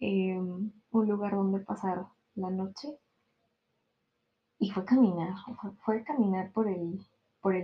eh, 0.00 0.38
un 0.38 1.08
lugar 1.08 1.32
donde 1.32 1.60
pasar 1.60 2.06
la 2.34 2.50
noche 2.50 2.88
y 4.58 4.70
fue 4.70 4.84
caminar, 4.84 5.34
fue, 5.84 6.04
caminar 6.04 6.52
por 6.52 6.68
el, 6.68 7.00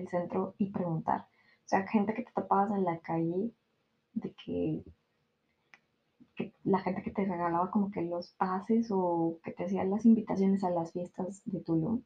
centro 0.09 0.55
y 0.59 0.71
preguntar. 0.71 1.21
O 1.21 1.69
sea, 1.69 1.87
gente 1.87 2.15
que 2.15 2.23
te 2.23 2.33
topabas 2.33 2.71
en 2.71 2.85
la 2.85 2.99
calle, 3.01 3.53
de 4.15 4.33
que, 4.33 4.85
que, 6.35 6.55
la 6.65 6.79
gente 6.79 7.03
que 7.03 7.11
te 7.11 7.27
regalaba 7.27 7.71
como 7.71 7.91
que 7.91 8.01
los 8.03 8.31
pases 8.33 8.89
o 8.91 9.39
que 9.45 9.53
te 9.53 9.65
hacían 9.65 9.91
las 9.91 10.07
invitaciones 10.07 10.65
a 10.65 10.71
las 10.71 10.93
fiestas 10.93 11.43
de 11.45 11.61
Tulum. 11.61 12.03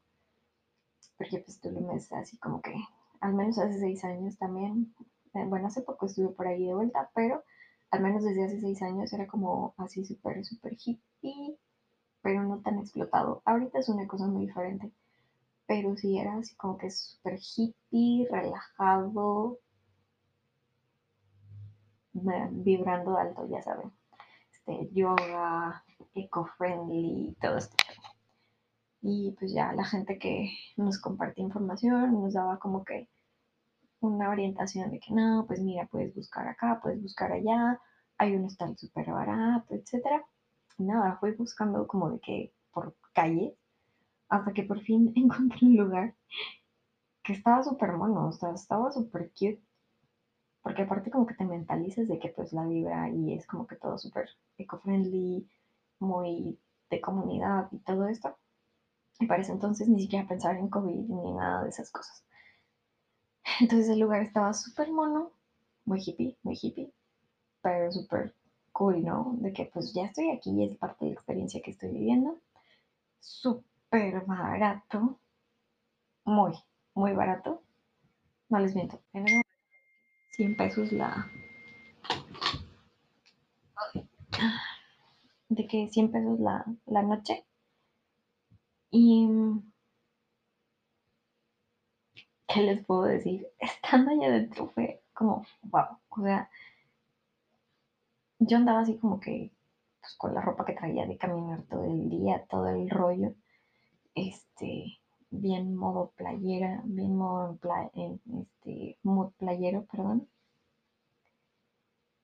Porque 1.17 1.39
pues 1.39 1.61
Tulum 1.61 1.91
es 1.93 2.13
así 2.13 2.37
como 2.39 2.61
que, 2.61 2.75
al 3.21 3.35
menos 3.35 3.59
hace 3.59 3.79
seis 3.79 4.05
años 4.05 4.39
también, 4.39 4.93
bueno, 5.33 5.67
hace 5.67 5.83
poco 5.83 6.07
estuve 6.07 6.29
por 6.29 6.47
ahí 6.47 6.67
de 6.67 6.75
vuelta, 6.75 7.11
pero 7.15 7.43
al 7.91 8.03
menos 8.03 8.25
desde 8.25 8.45
hace 8.45 8.61
seis 8.61 8.83
años 8.83 9.13
era 9.13 9.27
como 9.27 9.75
así 9.79 10.05
súper, 10.05 10.45
súper 10.45 10.75
hippie, 10.75 11.59
pero 12.23 12.43
no 12.43 12.61
tan 12.61 12.79
explotado. 12.79 13.43
Ahorita 13.45 13.79
es 13.79 13.89
una 13.89 14.07
cosa 14.07 14.27
muy 14.27 14.47
diferente, 14.47 14.93
pero 15.67 15.97
sí 15.97 16.19
era 16.19 16.37
así 16.37 16.55
como 16.57 16.77
que 16.79 16.91
súper 16.91 17.39
hippie, 17.39 18.29
relajado, 18.31 19.59
vibrando 22.13 23.17
alto, 23.17 23.49
ya 23.49 23.63
saben. 23.63 23.93
Este, 24.53 24.89
yoga, 24.93 25.85
eco-friendly, 26.15 27.37
todo 27.41 27.57
esto. 27.57 27.77
Y 29.03 29.35
pues 29.39 29.53
ya 29.55 29.73
la 29.73 29.85
gente 29.85 30.19
que 30.19 30.51
nos 30.77 30.99
compartía 30.99 31.45
información 31.45 32.21
nos 32.21 32.35
daba 32.35 32.59
como 32.59 32.85
que 32.85 33.09
una 34.01 34.31
orientación 34.31 34.91
de 34.91 35.01
que 35.01 35.13
no, 35.15 35.45
pues 35.47 35.61
mira, 35.61 35.87
puedes 35.87 36.15
buscar 36.15 36.49
acá, 36.49 36.81
puedes 36.83 37.03
buscar 37.03 37.33
allá, 37.33 37.81
hay 38.19 38.35
un 38.35 38.45
hostal 38.45 38.77
súper 38.77 39.11
barato, 39.11 39.75
etc. 39.75 40.23
Nada, 40.79 41.17
fui 41.21 41.33
buscando 41.33 41.87
como 41.87 42.11
de 42.11 42.21
que 42.21 42.55
por 42.73 42.97
calle, 43.13 43.57
hasta 44.29 44.53
que 44.53 44.63
por 44.63 44.81
fin 44.81 45.13
encontré 45.17 45.67
un 45.67 45.77
lugar 45.77 46.15
que 47.23 47.35
estaba 47.35 47.63
súper 47.63 47.93
mono, 47.93 48.29
o 48.29 48.33
sea, 48.33 48.51
estaba 48.53 48.91
súper 48.91 49.31
cute, 49.31 49.63
porque 50.63 50.83
aparte 50.83 51.11
como 51.11 51.27
que 51.27 51.35
te 51.35 51.45
mentalizas 51.45 52.09
de 52.09 52.19
que 52.19 52.29
pues 52.29 52.53
la 52.53 52.67
vibra 52.67 53.11
y 53.11 53.35
es 53.35 53.47
como 53.47 53.67
que 53.67 53.77
todo 53.77 53.99
súper 53.99 54.29
eco-friendly, 54.59 55.49
muy 55.99 56.59
de 56.91 57.01
comunidad 57.01 57.69
y 57.73 57.79
todo 57.79 58.09
esto. 58.09 58.37
Y 59.19 59.27
para 59.27 59.43
ese 59.43 59.53
entonces 59.53 59.89
ni 59.89 60.01
siquiera 60.01 60.27
pensar 60.27 60.57
en 60.57 60.69
COVID 60.69 61.09
ni 61.09 61.33
nada 61.33 61.63
de 61.65 61.71
esas 61.71 61.91
cosas. 61.91 62.25
Entonces 63.59 63.89
el 63.89 64.01
lugar 64.01 64.23
estaba 64.23 64.53
súper 64.53 64.91
mono, 64.93 65.33
muy 65.85 66.01
hippie, 66.01 66.37
muy 66.43 66.57
hippie, 66.61 66.93
pero 67.63 67.91
súper 67.91 68.35
cool, 68.73 69.05
¿no? 69.05 69.35
De 69.39 69.53
que 69.53 69.65
pues 69.67 69.93
ya 69.93 70.05
estoy 70.05 70.31
aquí 70.31 70.51
y 70.51 70.65
es 70.65 70.77
parte 70.77 71.05
de 71.05 71.11
la 71.11 71.15
experiencia 71.15 71.61
que 71.61 71.73
estoy 71.73 71.91
viviendo. 71.91 72.39
Súper 73.19 74.25
barato, 74.25 75.19
muy, 76.25 76.53
muy 76.95 77.13
barato. 77.13 77.63
No 78.49 78.59
les 78.59 78.75
miento, 78.75 79.01
en 79.13 79.27
ese 79.27 79.43
100 80.33 80.57
pesos 80.57 80.93
la... 80.93 81.31
De 85.49 85.67
que 85.67 85.89
100 85.89 86.13
pesos 86.13 86.41
la, 86.41 86.65
la 86.87 87.03
noche. 87.03 87.45
Y... 88.91 89.29
¿Qué 92.53 92.63
les 92.63 92.85
puedo 92.85 93.03
decir? 93.03 93.47
Estando 93.59 94.11
allá 94.11 94.27
adentro 94.27 94.69
fue 94.75 95.01
como, 95.13 95.47
wow, 95.63 95.99
o 96.09 96.23
sea, 96.23 96.51
yo 98.39 98.57
andaba 98.57 98.81
así 98.81 98.97
como 98.99 99.21
que 99.21 99.53
pues, 100.01 100.15
con 100.15 100.35
la 100.35 100.41
ropa 100.41 100.65
que 100.65 100.73
traía 100.73 101.07
de 101.07 101.17
caminar 101.17 101.63
todo 101.65 101.85
el 101.85 102.09
día, 102.09 102.45
todo 102.51 102.69
el 102.69 102.91
rollo, 102.91 103.35
este, 104.15 104.99
bien 105.31 105.77
modo 105.77 106.13
playera, 106.17 106.83
bien 106.85 107.17
modo 107.17 107.59
en, 107.95 108.21
este, 108.41 108.99
mood 109.03 109.33
playero, 109.39 109.85
perdón. 109.85 110.29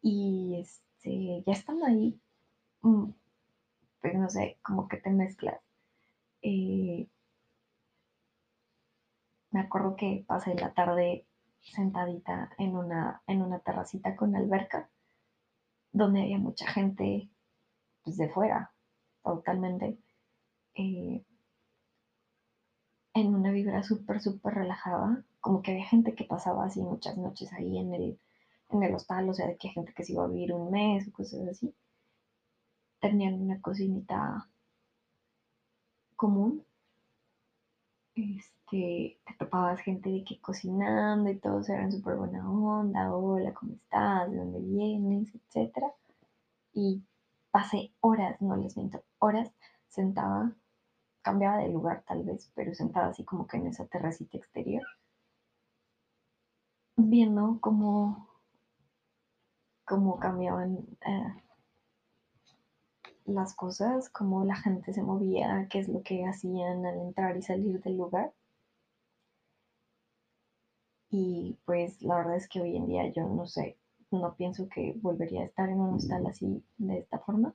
Y 0.03 0.59
este, 0.61 1.43
ya 1.47 1.53
estando 1.53 1.87
ahí, 1.87 2.19
mm, 2.83 3.11
pues 4.01 4.15
no 4.15 4.29
sé, 4.31 4.59
como 4.63 4.89
que 4.89 4.97
te 4.97 5.11
mezclas. 5.11 5.61
Eh, 6.43 7.09
me 9.57 9.63
acuerdo 9.63 9.97
que 9.97 10.23
pasé 10.27 10.55
la 10.55 10.75
tarde 10.75 11.25
sentadita 11.63 12.51
en 12.59 12.77
una, 12.77 13.23
en 13.27 13.41
una 13.41 13.59
terracita 13.61 14.15
con 14.15 14.37
alberca, 14.37 14.91
donde 15.93 16.21
había 16.21 16.37
mucha 16.37 16.67
gente 16.67 17.31
pues, 18.05 18.19
de 18.19 18.29
fuera, 18.29 18.71
totalmente, 19.23 19.99
eh, 20.75 21.25
en 23.15 23.35
una 23.35 23.51
vibra 23.51 23.83
súper, 23.83 24.21
súper 24.21 24.53
relajada, 24.53 25.25
como 25.41 25.63
que 25.63 25.71
había 25.71 25.87
gente 25.87 26.15
que 26.15 26.25
pasaba 26.25 26.67
así 26.67 26.83
muchas 26.83 27.17
noches 27.17 27.51
ahí 27.55 27.79
en 27.79 27.95
el, 27.95 28.21
en 28.69 28.83
el 28.83 28.95
hostal, 28.95 29.27
o 29.31 29.33
sea, 29.33 29.47
de 29.47 29.57
que 29.57 29.71
gente 29.71 29.95
que 29.95 30.05
se 30.05 30.13
iba 30.13 30.25
a 30.25 30.29
vivir 30.29 30.53
un 30.53 30.71
mes 30.71 31.09
o 31.09 31.13
cosas 31.13 31.49
así. 31.49 31.75
Tenían 33.01 33.41
una 33.41 33.59
cocinita 33.63 34.51
común. 36.15 36.66
Este, 38.17 39.19
te 39.27 39.35
topabas 39.39 39.81
gente 39.81 40.09
de 40.09 40.25
que 40.25 40.41
cocinando 40.41 41.31
y 41.31 41.39
todos 41.39 41.69
eran 41.69 41.93
súper 41.93 42.17
buena 42.17 42.51
onda, 42.51 43.15
hola, 43.15 43.53
¿cómo 43.53 43.75
estás? 43.75 44.31
¿De 44.31 44.39
dónde 44.39 44.61
vienes? 44.61 45.35
Etcétera. 45.35 45.93
Y 46.73 47.03
pasé 47.51 47.93
horas, 48.01 48.41
no 48.41 48.57
les 48.57 48.77
miento, 48.77 49.05
horas 49.19 49.53
sentada, 49.89 50.57
cambiaba 51.23 51.59
de 51.59 51.69
lugar 51.69 52.05
tal 52.07 52.25
vez, 52.25 52.51
pero 52.55 52.75
sentada 52.75 53.09
así 53.09 53.23
como 53.25 53.47
que 53.47 53.59
en 53.59 53.67
esa 53.67 53.87
terracita 53.87 54.39
exterior, 54.39 54.85
viendo 56.97 57.59
cómo, 57.61 58.29
cómo 59.85 60.19
cambiaban 60.19 60.79
eh, 61.07 61.35
las 63.27 63.55
cosas, 63.55 64.09
cómo 64.11 64.45
la 64.45 64.57
gente 64.57 64.93
se 64.93 65.03
movía, 65.03 65.67
qué 65.71 65.81
es 65.81 65.89
lo 65.89 66.03
que 66.03 66.25
hacían 66.27 66.85
al 66.87 66.99
entrar 66.99 67.37
y 67.37 67.43
salir 67.43 67.83
del 67.83 67.97
lugar. 67.99 68.33
Y 71.11 71.59
pues 71.65 72.03
la 72.03 72.17
verdad 72.17 72.37
es 72.37 72.49
que 72.49 72.61
hoy 72.61 72.77
en 72.77 72.87
día 72.87 73.13
yo 73.13 73.29
no 73.29 73.47
sé, 73.47 73.79
no 74.11 74.35
pienso 74.37 74.69
que 74.69 74.95
volvería 75.01 75.43
a 75.43 75.47
estar 75.47 75.69
en 75.69 75.81
un 75.81 75.95
hostal 75.95 76.27
así 76.27 76.63
de 76.79 76.99
esta 76.99 77.19
forma. 77.19 77.55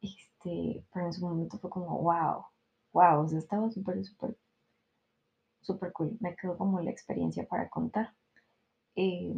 Este, 0.00 0.84
pero 0.92 1.06
en 1.06 1.12
su 1.12 1.26
momento 1.26 1.58
fue 1.58 1.70
como, 1.70 1.98
wow, 2.02 2.44
wow, 2.92 3.24
o 3.24 3.28
sea, 3.28 3.38
estaba 3.38 3.70
súper, 3.70 4.04
súper, 4.04 4.36
súper 5.62 5.92
cool. 5.92 6.16
Me 6.20 6.36
quedó 6.36 6.56
como 6.58 6.80
la 6.80 6.90
experiencia 6.90 7.46
para 7.46 7.68
contar. 7.68 8.14
Eh, 8.96 9.34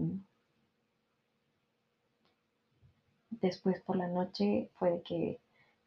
después 3.47 3.81
por 3.83 3.97
la 3.97 4.09
noche 4.09 4.71
fue 4.75 4.91
de 4.91 5.03
que 5.03 5.41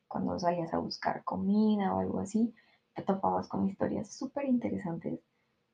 cuando 0.07 0.39
salías 0.39 0.73
a 0.73 0.79
buscar 0.79 1.23
comida 1.23 1.93
o 1.93 1.99
algo 1.99 2.19
así, 2.19 2.53
te 2.95 3.01
topabas 3.03 3.47
con 3.47 3.67
historias 3.67 4.11
súper 4.11 4.45
interesantes. 4.45 5.19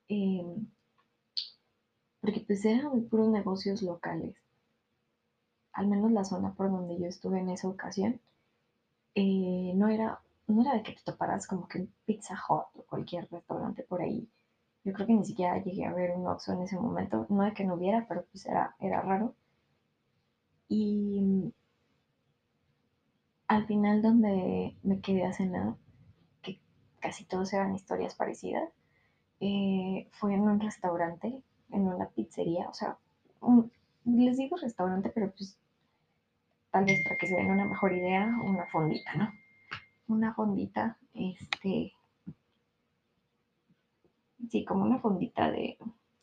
Eh, 0.10 0.46
porque 2.22 2.40
pues 2.42 2.64
eran 2.66 3.04
puros 3.10 3.30
negocios 3.30 3.82
locales. 3.82 4.36
Al 5.74 5.88
menos 5.88 6.12
la 6.12 6.24
zona 6.24 6.54
por 6.54 6.72
donde 6.72 6.98
yo 7.00 7.08
estuve 7.08 7.40
en 7.40 7.50
esa 7.50 7.68
ocasión, 7.68 8.22
eh, 9.16 9.74
no, 9.76 9.90
era, 9.90 10.22
no 10.48 10.62
era 10.62 10.76
de 10.76 10.84
que 10.84 10.94
te 10.94 11.02
toparas 11.04 11.48
como 11.48 11.68
que 11.68 11.80
un 11.80 11.94
Pizza 12.06 12.36
Hut 12.48 12.66
o 12.76 12.84
cualquier 12.84 13.28
restaurante 13.30 13.84
por 13.84 14.02
ahí. 14.02 14.30
Yo 14.84 14.94
creo 14.94 15.08
que 15.08 15.14
ni 15.14 15.26
siquiera 15.26 15.62
llegué 15.64 15.86
a 15.86 15.94
ver 15.94 16.12
un 16.12 16.28
Oxxo 16.28 16.54
en 16.54 16.64
ese 16.64 16.78
momento. 16.78 17.26
No 17.30 17.44
de 17.44 17.54
que 17.54 17.66
no 17.66 17.76
hubiera, 17.76 18.06
pero 18.08 18.26
pues 18.32 18.46
era, 18.46 18.76
era 18.80 19.02
raro. 19.02 19.36
Y 20.68 21.54
al 23.56 23.68
final 23.68 24.02
donde 24.02 24.76
me 24.84 25.00
quedé 25.00 25.26
a 25.26 25.34
cenar, 25.34 25.76
que 26.42 26.60
casi 27.00 27.26
todos 27.26 27.54
eran 27.54 27.76
historias 27.76 28.16
parecidas, 28.16 28.70
eh, 29.40 30.08
fue 30.12 30.34
en 30.34 30.42
un 30.42 30.60
restaurante, 30.60 31.42
en 31.70 31.88
una 31.88 32.10
pizzería, 32.10 32.68
o 32.70 32.74
sea, 32.74 32.98
les 34.06 34.38
digo 34.38 34.58
restaurante, 34.58 35.10
pero 35.10 35.32
pues 35.32 35.58
tal 36.72 36.86
vez 36.86 37.04
para 37.04 37.18
que 37.18 37.28
se 37.28 37.36
den 37.36 37.52
una 37.52 37.66
mejor 37.66 37.94
idea, 37.94 38.28
una 38.44 38.66
fondita, 38.68 39.14
¿no? 39.16 39.32
Una 40.08 40.34
fondita, 40.34 40.98
este, 41.14 41.94
sí, 44.50 44.66
como 44.66 44.84
una 44.84 45.00
fondita 45.00 45.52
de 45.52 45.78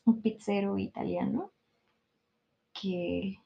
un 0.05 0.21
pizzero 0.21 0.79
italiano 0.79 1.53
que 2.73 3.39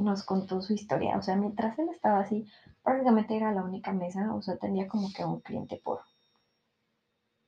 nos 0.00 0.24
contó 0.24 0.62
su 0.62 0.72
historia. 0.72 1.16
O 1.18 1.22
sea, 1.22 1.36
mientras 1.36 1.78
él 1.78 1.88
estaba 1.90 2.20
así, 2.20 2.46
prácticamente 2.82 3.36
era 3.36 3.52
la 3.52 3.62
única 3.62 3.92
mesa, 3.92 4.34
o 4.34 4.42
sea, 4.42 4.56
tenía 4.56 4.88
como 4.88 5.12
que 5.12 5.24
un 5.24 5.40
cliente 5.40 5.80
por, 5.82 6.00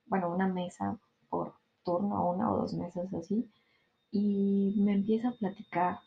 bueno, 0.06 0.32
una 0.32 0.48
mesa 0.48 0.98
por 1.28 1.54
turno, 1.84 2.30
una 2.30 2.52
o 2.52 2.58
dos 2.58 2.74
mesas 2.74 3.12
así, 3.14 3.50
y 4.10 4.74
me 4.76 4.94
empieza 4.94 5.30
a 5.30 5.32
platicar 5.32 6.00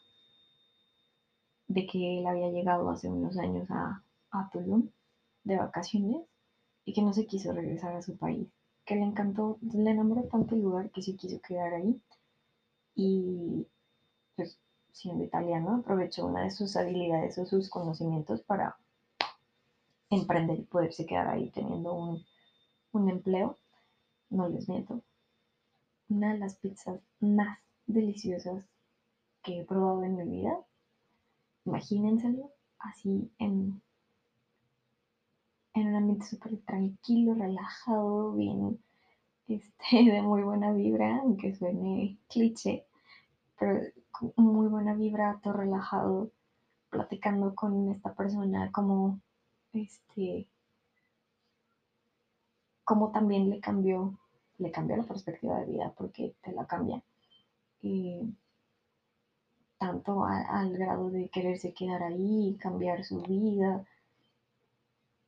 de 1.68 1.88
que 1.88 2.20
él 2.20 2.28
había 2.28 2.50
llegado 2.50 2.89
hace 2.89 3.10
unos 3.10 3.38
años 3.38 3.70
a, 3.72 4.04
a 4.32 4.50
Tulum 4.52 4.89
de 5.43 5.58
vacaciones 5.58 6.28
y 6.86 6.93
que 6.93 7.02
no 7.02 7.14
se 7.14 7.26
quiso 7.26 7.52
regresar 7.52 7.96
a 7.96 8.04
su 8.04 8.18
país, 8.18 8.48
que 8.86 8.96
le 8.96 9.04
encantó, 9.04 9.58
le 9.62 9.89
enamoró 9.91 10.24
tanto 10.24 10.56
el 10.56 10.62
lugar 10.62 10.91
que 10.91 11.02
se 11.02 11.16
quiso 11.16 11.41
quedar 11.41 11.74
ahí 11.74 12.00
y 12.96 13.68
pues 14.36 14.60
siendo 14.96 15.26
italiano 15.26 15.76
aprovechó 15.76 16.26
una 16.26 16.43
de 16.43 16.52
sus 16.52 16.78
habilidades 16.78 17.38
o 17.38 17.46
sus 17.46 17.70
conocimientos 17.70 18.41
para 18.41 18.78
emprender 20.10 20.60
y 20.60 20.64
poderse 20.64 21.06
quedar 21.06 21.28
ahí 21.28 21.50
teniendo 21.50 21.93
un, 21.93 22.26
un 22.93 23.10
empleo, 23.10 23.58
no 24.30 24.48
les 24.48 24.70
miento, 24.70 25.02
una 26.08 26.32
de 26.32 26.39
las 26.39 26.56
pizzas 26.56 27.02
más 27.20 27.60
deliciosas 27.86 28.64
que 29.43 29.60
he 29.60 29.66
probado 29.66 30.04
en 30.06 30.16
mi 30.16 30.38
vida. 30.38 30.58
Imagínenselo 31.66 32.52
así 32.80 33.30
en, 33.38 33.82
en 35.74 35.88
un 35.88 35.96
ambiente 35.96 36.26
súper 36.26 36.58
tranquilo, 36.62 37.34
relajado, 37.34 38.32
bien, 38.32 38.80
este, 39.50 40.04
de 40.06 40.22
muy 40.22 40.41
buena 40.43 40.72
vibra, 40.72 41.20
aunque 41.20 41.54
suene 41.54 42.18
cliché, 42.30 42.86
pero 43.60 43.82
muy 44.36 44.68
buena 44.68 44.93
vibra, 44.93 45.39
todo 45.43 45.53
relajado, 45.53 46.32
platicando 46.89 47.56
con 47.56 47.89
esta 47.91 48.14
persona, 48.14 48.72
como, 48.72 49.20
este, 49.74 50.47
como 52.84 53.12
también 53.12 53.49
le 53.49 53.60
cambió, 53.60 54.18
le 54.58 54.72
cambió 54.72 54.97
la 54.97 55.03
perspectiva 55.03 55.60
de 55.60 55.66
vida, 55.66 55.93
porque 55.97 56.36
te 56.41 56.51
la 56.53 56.66
cambia. 56.66 57.01
Y 57.82 58.36
tanto 59.78 60.26
al 60.26 60.78
grado 60.78 61.10
de 61.10 61.30
quererse 61.30 61.74
quedar 61.74 62.03
ahí, 62.03 62.58
cambiar 62.60 63.03
su 63.03 63.22
vida. 63.22 63.86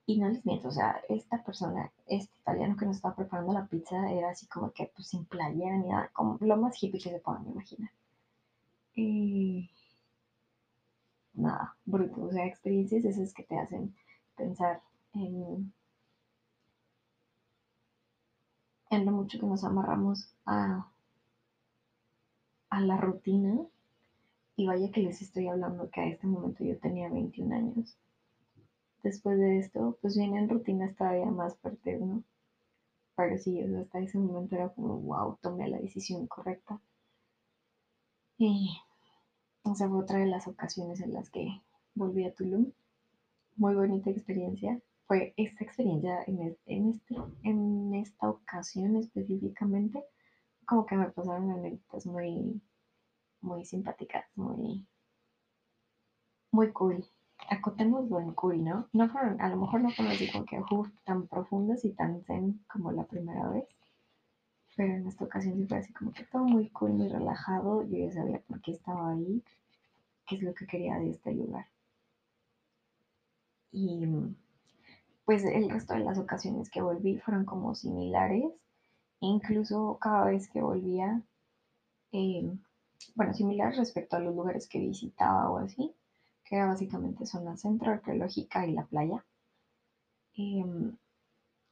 Y 0.05 0.19
no 0.19 0.30
les 0.30 0.45
miento, 0.45 0.69
o 0.69 0.71
sea, 0.71 1.01
esta 1.09 1.43
persona, 1.43 1.91
este 2.05 2.38
italiano 2.39 2.78
que 2.78 2.86
nos 2.86 2.95
estaba 2.95 3.15
preparando 3.15 3.51
la 3.51 3.67
pizza, 3.67 4.09
era 4.09 4.30
así 4.30 4.47
como 4.47 4.71
que 4.71 4.89
pues 4.95 5.09
sin 5.09 5.25
playera 5.25 5.78
ni 5.78 5.89
nada, 5.89 6.09
como 6.13 6.38
lo 6.39 6.55
más 6.55 6.82
hippie 6.82 7.01
que 7.01 7.09
se 7.09 7.19
puedan 7.19 7.45
imaginar. 7.45 7.91
Y 8.97 9.69
nada, 11.35 11.75
bruto, 11.85 12.23
o 12.25 12.31
sea, 12.31 12.45
experiencias 12.45 13.05
esas 13.05 13.33
que 13.33 13.43
te 13.43 13.57
hacen 13.57 13.95
pensar 14.35 14.81
en, 15.13 15.71
en 18.89 19.05
lo 19.05 19.11
mucho 19.13 19.39
que 19.39 19.45
nos 19.45 19.63
amarramos 19.63 20.29
a, 20.45 20.91
a 22.69 22.79
la 22.79 22.95
rutina. 22.95 23.59
Y 24.57 24.67
vaya 24.67 24.91
que 24.91 25.01
les 25.01 25.21
estoy 25.21 25.47
hablando 25.47 25.89
que 25.89 26.01
a 26.01 26.07
este 26.07 26.27
momento 26.27 26.63
yo 26.63 26.77
tenía 26.79 27.09
21 27.09 27.53
años. 27.53 27.97
Después 29.01 29.39
de 29.39 29.57
esto, 29.57 29.97
pues 30.01 30.15
vienen 30.15 30.49
rutinas 30.49 30.95
todavía 30.95 31.25
más 31.31 31.57
fuertes, 31.57 31.99
¿no? 31.99 32.23
Pero 33.17 33.37
sí, 33.37 33.61
hasta 33.61 33.99
ese 33.99 34.17
momento 34.17 34.55
era 34.55 34.69
como, 34.69 34.97
wow, 34.99 35.37
tomé 35.41 35.67
la 35.69 35.79
decisión 35.79 36.27
correcta. 36.27 36.79
O 39.72 39.76
sea, 39.76 39.89
fue 39.89 39.99
otra 39.99 40.20
de 40.20 40.28
las 40.28 40.47
ocasiones 40.47 41.01
en 41.01 41.13
las 41.13 41.30
que 41.30 41.61
volví 41.93 42.26
a 42.26 42.34
Tulum. 42.34 42.72
Muy 43.55 43.76
bonita 43.76 44.09
experiencia. 44.09 44.80
Fue 45.07 45.34
esta 45.38 45.63
experiencia 45.63 46.24
en, 46.28 46.57
en, 46.65 46.89
este, 46.89 47.15
en 47.43 47.93
esta 47.95 48.30
ocasión 48.30 48.95
específicamente, 48.97 50.03
como 50.65 50.86
que 50.86 50.95
me 50.95 51.09
pasaron 51.11 51.49
anécdotas 51.51 52.05
muy, 52.05 52.61
muy 53.41 53.65
simpáticas, 53.65 54.26
muy, 54.36 54.86
muy 56.51 56.72
cool. 56.74 57.05
Acotémoslo 57.49 58.20
en 58.20 58.34
cool, 58.34 58.63
¿no? 58.63 58.89
no 58.91 59.09
fueron, 59.09 59.39
a 59.39 59.47
lo 59.49 59.57
mejor 59.57 59.82
no 59.82 59.89
fueron 59.91 60.13
así 60.13 60.28
que 60.28 60.61
uf, 60.72 60.89
tan 61.05 61.28
profundas 61.28 61.86
y 61.86 61.93
tan 61.93 62.22
zen 62.24 62.65
como 62.72 62.91
la 62.91 63.05
primera 63.05 63.47
vez, 63.49 63.65
pero 64.78 64.93
en 64.93 65.07
esta 65.07 65.25
ocasión 65.25 65.57
sí 65.57 65.65
fue 65.65 65.80
así 65.80 65.91
como 65.91 66.13
que 66.13 66.23
todo 66.25 66.43
muy 66.43 66.69
cool, 66.69 66.91
muy 66.91 67.09
relajado. 67.09 67.82
Yo 67.82 67.97
ya 67.97 68.11
sabía 68.11 68.39
por 68.47 68.61
qué 68.61 68.73
estaba 68.73 69.09
ahí, 69.09 69.43
qué 70.28 70.36
es 70.36 70.43
lo 70.43 70.53
que 70.53 70.67
quería 70.67 70.99
de 70.99 71.09
este 71.09 71.34
lugar. 71.34 71.65
Y 73.71 74.05
pues 75.25 75.43
el 75.43 75.69
resto 75.71 75.95
de 75.95 76.01
las 76.01 76.19
ocasiones 76.19 76.69
que 76.69 76.84
volví 76.84 77.17
fueron 77.17 77.43
como 77.43 77.73
similares. 77.73 78.45
E 79.19 79.25
incluso 79.25 79.97
cada 79.99 80.25
vez 80.25 80.47
que 80.47 80.61
volvía, 80.61 81.23
eh, 82.11 82.55
bueno, 83.15 83.34
similar 83.34 83.75
respecto 83.75 84.15
a 84.15 84.19
los 84.19 84.36
lugares 84.36 84.67
que 84.67 84.80
visitaba 84.80 85.49
o 85.49 85.57
así, 85.57 85.91
que 86.45 86.55
era 86.55 86.67
básicamente 86.67 87.25
zona 87.25 87.57
centro 87.57 87.91
arqueológica 87.91 88.67
y 88.67 88.73
la 88.73 88.86
playa. 88.86 89.25
Eh, 90.36 90.63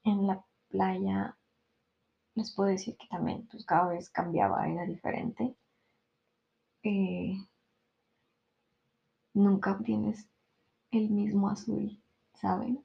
en 0.06 0.28
la 0.28 0.44
playa 0.70 1.38
les 2.36 2.52
puedo 2.52 2.70
decir 2.70 2.98
que 2.98 3.08
también, 3.08 3.48
pues 3.50 3.66
cada 3.66 3.88
vez 3.88 4.10
cambiaba, 4.10 4.68
era 4.68 4.86
diferente. 4.86 5.56
Eh, 6.84 7.38
nunca 9.34 9.72
obtienes 9.72 10.28
el 10.92 11.10
mismo 11.10 11.50
azul, 11.50 11.98
¿saben? 12.34 12.84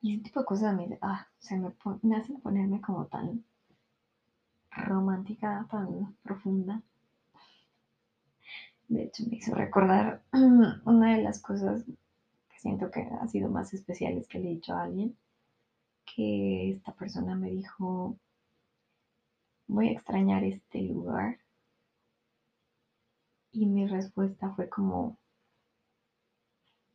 Y 0.00 0.14
ese 0.14 0.24
tipo 0.24 0.40
de 0.40 0.46
cosas 0.46 0.72
a 0.72 0.72
mí, 0.72 0.88
ah, 1.02 1.28
se 1.38 1.56
me, 1.56 1.72
me 2.02 2.16
hacen 2.16 2.40
ponerme 2.40 2.80
como 2.80 3.06
tan 3.06 3.44
romántica, 4.70 5.66
tan 5.70 6.16
profunda. 6.22 6.82
De 8.88 9.04
hecho, 9.04 9.24
me 9.28 9.36
hizo 9.36 9.54
recordar 9.54 10.22
una 10.32 11.16
de 11.16 11.22
las 11.22 11.40
cosas 11.40 11.84
que 11.84 12.58
siento 12.58 12.90
que 12.90 13.02
ha 13.02 13.28
sido 13.28 13.48
más 13.50 13.72
especiales 13.74 14.26
que 14.28 14.38
le 14.38 14.50
he 14.50 14.54
dicho 14.54 14.74
a 14.74 14.82
alguien, 14.82 15.16
que 16.14 16.72
esta 16.72 16.92
persona 16.92 17.34
me 17.34 17.50
dijo, 17.50 18.18
voy 19.66 19.88
a 19.88 19.92
extrañar 19.92 20.44
este 20.44 20.82
lugar. 20.82 21.38
Y 23.52 23.66
mi 23.66 23.86
respuesta 23.86 24.50
fue 24.54 24.68
como, 24.68 25.18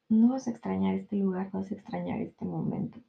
no 0.09 0.29
vas 0.29 0.47
a 0.47 0.51
extrañar 0.51 0.95
este 0.95 1.17
lugar, 1.17 1.51
vas 1.51 1.71
a 1.71 1.75
extrañar 1.75 2.21
este 2.21 2.45
momento. 2.45 2.99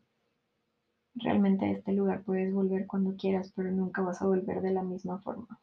Realmente 1.14 1.64
a 1.66 1.70
este 1.70 1.92
lugar 1.92 2.22
puedes 2.22 2.52
volver 2.52 2.86
cuando 2.86 3.16
quieras, 3.16 3.52
pero 3.54 3.70
nunca 3.70 4.02
vas 4.02 4.22
a 4.22 4.26
volver 4.26 4.60
de 4.60 4.72
la 4.72 4.82
misma 4.82 5.18
forma. 5.18 5.60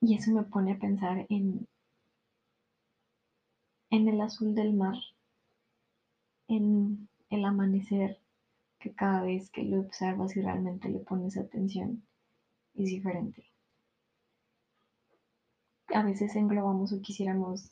Y 0.00 0.16
eso 0.16 0.32
me 0.32 0.42
pone 0.42 0.72
a 0.72 0.78
pensar 0.78 1.26
en, 1.28 1.68
en 3.90 4.08
el 4.08 4.20
azul 4.20 4.54
del 4.54 4.72
mar, 4.72 4.96
en 6.48 7.08
el 7.32 7.44
amanecer, 7.46 8.18
que 8.78 8.92
cada 8.92 9.22
vez 9.22 9.50
que 9.50 9.62
lo 9.64 9.80
observas 9.80 10.36
y 10.36 10.42
realmente 10.42 10.88
le 10.88 10.98
pones 10.98 11.36
atención 11.38 12.02
es 12.74 12.86
diferente. 12.86 13.46
A 15.94 16.02
veces 16.02 16.36
englobamos 16.36 16.92
o 16.92 17.00
quisiéramos 17.00 17.70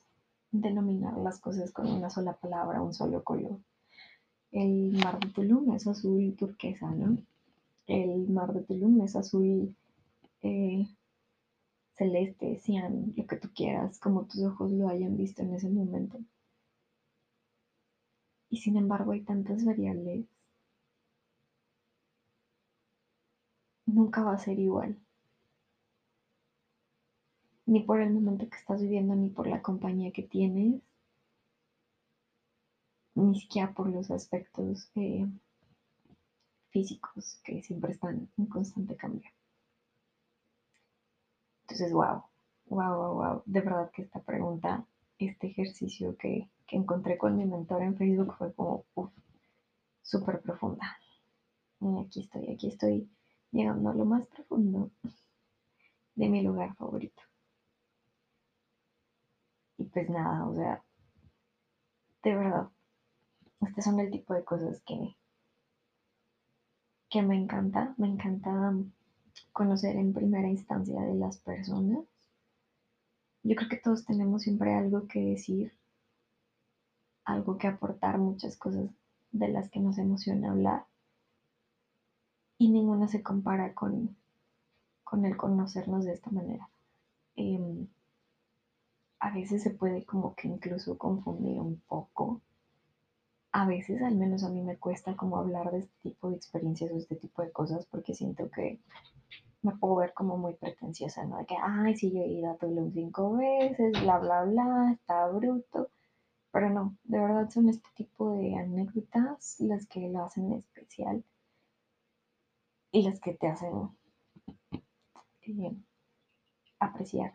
denominar 0.50 1.16
las 1.18 1.40
cosas 1.40 1.72
con 1.72 1.88
una 1.88 2.10
sola 2.10 2.34
palabra, 2.34 2.82
un 2.82 2.94
solo 2.94 3.22
color. 3.22 3.58
El 4.50 4.92
mar 4.92 5.20
de 5.20 5.28
Tulum 5.28 5.74
es 5.74 5.86
azul 5.86 6.34
turquesa, 6.36 6.90
¿no? 6.90 7.18
El 7.86 8.28
mar 8.28 8.52
de 8.52 8.62
Tulum 8.62 9.02
es 9.02 9.14
azul 9.14 9.74
eh, 10.42 10.86
celeste, 11.96 12.58
cian, 12.60 13.12
lo 13.16 13.26
que 13.26 13.36
tú 13.36 13.48
quieras, 13.54 13.98
como 13.98 14.24
tus 14.24 14.42
ojos 14.42 14.70
lo 14.70 14.88
hayan 14.88 15.16
visto 15.16 15.42
en 15.42 15.54
ese 15.54 15.68
momento. 15.68 16.18
Y 18.50 18.58
sin 18.58 18.76
embargo 18.76 19.12
hay 19.12 19.22
tantas 19.22 19.64
variables. 19.64 20.26
Nunca 23.86 24.22
va 24.22 24.34
a 24.34 24.38
ser 24.38 24.58
igual. 24.58 24.98
Ni 27.66 27.80
por 27.84 28.00
el 28.00 28.12
momento 28.12 28.48
que 28.48 28.56
estás 28.58 28.82
viviendo, 28.82 29.14
ni 29.14 29.30
por 29.30 29.46
la 29.46 29.62
compañía 29.62 30.12
que 30.12 30.24
tienes, 30.24 30.82
ni 33.14 33.38
siquiera 33.40 33.72
por 33.72 33.88
los 33.88 34.10
aspectos 34.10 34.90
eh, 34.96 35.26
físicos 36.70 37.40
que 37.44 37.62
siempre 37.62 37.92
están 37.92 38.28
en 38.36 38.46
constante 38.46 38.96
cambio. 38.96 39.30
Entonces, 41.62 41.92
wow, 41.92 42.24
wow, 42.66 42.94
wow, 42.96 43.14
wow. 43.14 43.42
De 43.46 43.60
verdad 43.60 43.90
que 43.92 44.02
esta 44.02 44.20
pregunta, 44.20 44.84
este 45.28 45.48
ejercicio 45.48 46.16
que, 46.16 46.48
que 46.66 46.76
encontré 46.76 47.18
con 47.18 47.36
mi 47.36 47.44
mentor 47.44 47.82
en 47.82 47.96
Facebook 47.96 48.34
fue 48.36 48.52
como, 48.54 48.84
uff, 48.94 49.10
súper 50.02 50.40
profunda. 50.40 50.98
Y 51.80 51.98
aquí 51.98 52.20
estoy, 52.20 52.50
aquí 52.52 52.68
estoy 52.68 53.10
llegando 53.52 53.90
a 53.90 53.94
lo 53.94 54.04
más 54.04 54.26
profundo 54.26 54.90
de 56.14 56.28
mi 56.28 56.42
lugar 56.42 56.74
favorito. 56.74 57.22
Y 59.78 59.84
pues 59.84 60.10
nada, 60.10 60.46
o 60.46 60.54
sea, 60.54 60.84
de 62.22 62.36
verdad, 62.36 62.68
este 63.62 63.82
son 63.82 63.98
el 64.00 64.10
tipo 64.10 64.34
de 64.34 64.44
cosas 64.44 64.82
que, 64.82 65.16
que 67.08 67.22
me 67.22 67.36
encanta, 67.36 67.94
me 67.96 68.08
encanta 68.08 68.74
conocer 69.52 69.96
en 69.96 70.12
primera 70.12 70.48
instancia 70.48 71.00
de 71.00 71.14
las 71.14 71.38
personas. 71.38 72.04
Yo 73.42 73.56
creo 73.56 73.68
que 73.68 73.76
todos 73.78 74.04
tenemos 74.04 74.42
siempre 74.42 74.74
algo 74.74 75.06
que 75.06 75.20
decir, 75.20 75.72
algo 77.24 77.58
que 77.58 77.68
aportar, 77.68 78.18
muchas 78.18 78.56
cosas 78.56 78.90
de 79.32 79.48
las 79.48 79.70
que 79.70 79.80
nos 79.80 79.98
emociona 79.98 80.50
hablar. 80.50 80.86
Y 82.58 82.70
ninguna 82.70 83.08
se 83.08 83.22
compara 83.22 83.74
con, 83.74 84.16
con 85.04 85.24
el 85.24 85.36
conocernos 85.36 86.04
de 86.04 86.12
esta 86.12 86.30
manera. 86.30 86.68
Eh, 87.36 87.86
a 89.20 89.30
veces 89.30 89.62
se 89.62 89.70
puede 89.70 90.04
como 90.04 90.34
que 90.34 90.48
incluso 90.48 90.98
confundir 90.98 91.60
un 91.60 91.80
poco. 91.86 92.40
A 93.52 93.66
veces, 93.66 94.02
al 94.02 94.16
menos 94.16 94.44
a 94.44 94.48
mí 94.48 94.62
me 94.62 94.78
cuesta 94.78 95.16
como 95.16 95.36
hablar 95.36 95.70
de 95.70 95.80
este 95.80 95.94
tipo 96.02 96.30
de 96.30 96.36
experiencias 96.36 96.90
o 96.90 96.96
este 96.96 97.16
tipo 97.16 97.42
de 97.42 97.52
cosas 97.52 97.86
porque 97.86 98.14
siento 98.14 98.50
que 98.50 98.80
me 99.62 99.72
puedo 99.76 99.96
ver 99.96 100.14
como 100.14 100.36
muy 100.38 100.54
pretenciosa, 100.54 101.24
¿no? 101.24 101.38
De 101.38 101.46
que, 101.46 101.56
ay, 101.60 101.94
sí, 101.96 102.10
yo 102.12 102.20
he 102.20 102.28
ido 102.28 102.50
a 102.50 102.56
Tulum 102.56 102.92
cinco 102.92 103.36
veces, 103.36 103.92
bla, 104.02 104.18
bla, 104.18 104.44
bla, 104.44 104.92
está 104.92 105.28
bruto. 105.28 105.90
Pero 106.52 106.70
no, 106.70 106.96
de 107.04 107.20
verdad 107.20 107.48
son 107.50 107.68
este 107.68 107.88
tipo 107.94 108.32
de 108.32 108.56
anécdotas 108.56 109.60
las 109.60 109.86
que 109.86 110.08
lo 110.08 110.24
hacen 110.24 110.52
especial 110.52 111.22
y 112.90 113.02
las 113.02 113.20
que 113.20 113.34
te 113.34 113.46
hacen 113.46 113.90
eh, 115.42 115.76
apreciar 116.80 117.34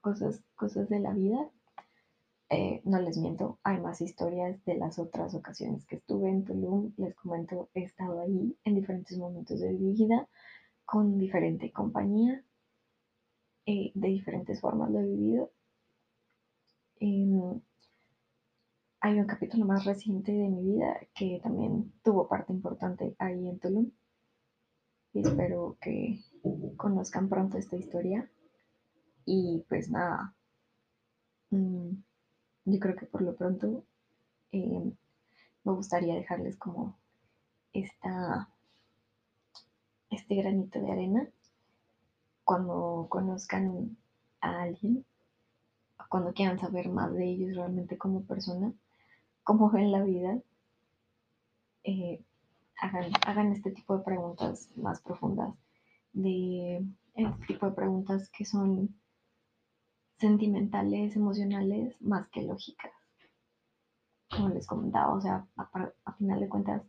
cosas, 0.00 0.40
cosas 0.54 0.88
de 0.88 1.00
la 1.00 1.12
vida. 1.12 1.50
Eh, 2.50 2.80
no 2.84 3.00
les 3.00 3.18
miento, 3.18 3.58
hay 3.62 3.78
más 3.78 4.00
historias 4.00 4.64
de 4.64 4.76
las 4.76 4.98
otras 4.98 5.34
ocasiones 5.34 5.84
que 5.86 5.96
estuve 5.96 6.30
en 6.30 6.44
Tulum. 6.44 6.92
Les 6.96 7.14
comento, 7.14 7.68
he 7.74 7.82
estado 7.82 8.20
ahí 8.20 8.56
en 8.64 8.74
diferentes 8.74 9.18
momentos 9.18 9.60
de 9.60 9.72
mi 9.72 9.92
vida 9.92 10.28
con 10.88 11.18
diferente 11.18 11.70
compañía, 11.70 12.42
eh, 13.66 13.92
de 13.94 14.08
diferentes 14.08 14.58
formas 14.58 14.90
lo 14.90 15.00
he 15.00 15.04
vivido. 15.04 15.52
Eh, 16.98 17.60
hay 19.00 19.20
un 19.20 19.26
capítulo 19.26 19.66
más 19.66 19.84
reciente 19.84 20.32
de 20.32 20.48
mi 20.48 20.62
vida 20.62 20.98
que 21.14 21.40
también 21.42 21.92
tuvo 22.02 22.26
parte 22.26 22.54
importante 22.54 23.14
ahí 23.18 23.50
en 23.50 23.58
Tulum. 23.58 23.90
Y 25.12 25.20
espero 25.20 25.76
que 25.78 26.20
conozcan 26.78 27.28
pronto 27.28 27.58
esta 27.58 27.76
historia. 27.76 28.26
Y 29.26 29.66
pues 29.68 29.90
nada, 29.90 30.34
mmm, 31.50 31.90
yo 32.64 32.78
creo 32.80 32.96
que 32.96 33.04
por 33.04 33.20
lo 33.20 33.36
pronto 33.36 33.84
eh, 34.52 34.90
me 35.64 35.72
gustaría 35.72 36.14
dejarles 36.14 36.56
como 36.56 36.98
esta, 37.74 38.48
este 40.10 40.36
granito 40.36 40.80
de 40.80 40.92
arena 40.92 41.28
cuando 42.44 43.06
conozcan 43.10 43.96
a 44.40 44.62
alguien, 44.62 45.04
cuando 46.08 46.32
quieran 46.32 46.58
saber 46.58 46.88
más 46.88 47.12
de 47.12 47.26
ellos 47.26 47.54
realmente 47.56 47.98
como 47.98 48.22
persona, 48.22 48.72
cómo 49.44 49.70
ven 49.70 49.92
la 49.92 50.02
vida, 50.02 50.38
eh, 51.84 52.22
hagan, 52.80 53.10
hagan 53.26 53.52
este 53.52 53.70
tipo 53.72 53.98
de 53.98 54.04
preguntas 54.04 54.70
más 54.76 55.00
profundas, 55.02 55.54
de 56.12 56.84
este 57.14 57.46
tipo 57.46 57.66
de 57.66 57.72
preguntas 57.72 58.30
que 58.30 58.44
son 58.44 58.94
sentimentales, 60.16 61.16
emocionales, 61.16 62.00
más 62.00 62.28
que 62.28 62.42
lógicas. 62.42 62.92
Como 64.30 64.48
les 64.48 64.66
comentaba, 64.66 65.14
o 65.14 65.20
sea, 65.20 65.46
a, 65.56 65.92
a 66.04 66.12
final 66.14 66.40
de 66.40 66.48
cuentas, 66.48 66.82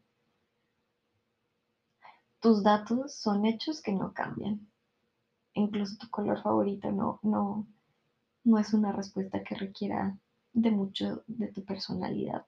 tus 2.39 2.63
datos 2.63 3.15
son 3.15 3.45
hechos 3.45 3.81
que 3.81 3.91
no 3.91 4.13
cambian. 4.13 4.67
Incluso 5.53 5.97
tu 5.97 6.09
color 6.09 6.41
favorito 6.41 6.91
no, 6.91 7.19
no, 7.21 7.67
no 8.43 8.57
es 8.57 8.73
una 8.73 8.91
respuesta 8.91 9.43
que 9.43 9.55
requiera 9.55 10.17
de 10.53 10.71
mucho 10.71 11.23
de 11.27 11.47
tu 11.47 11.63
personalidad. 11.65 12.45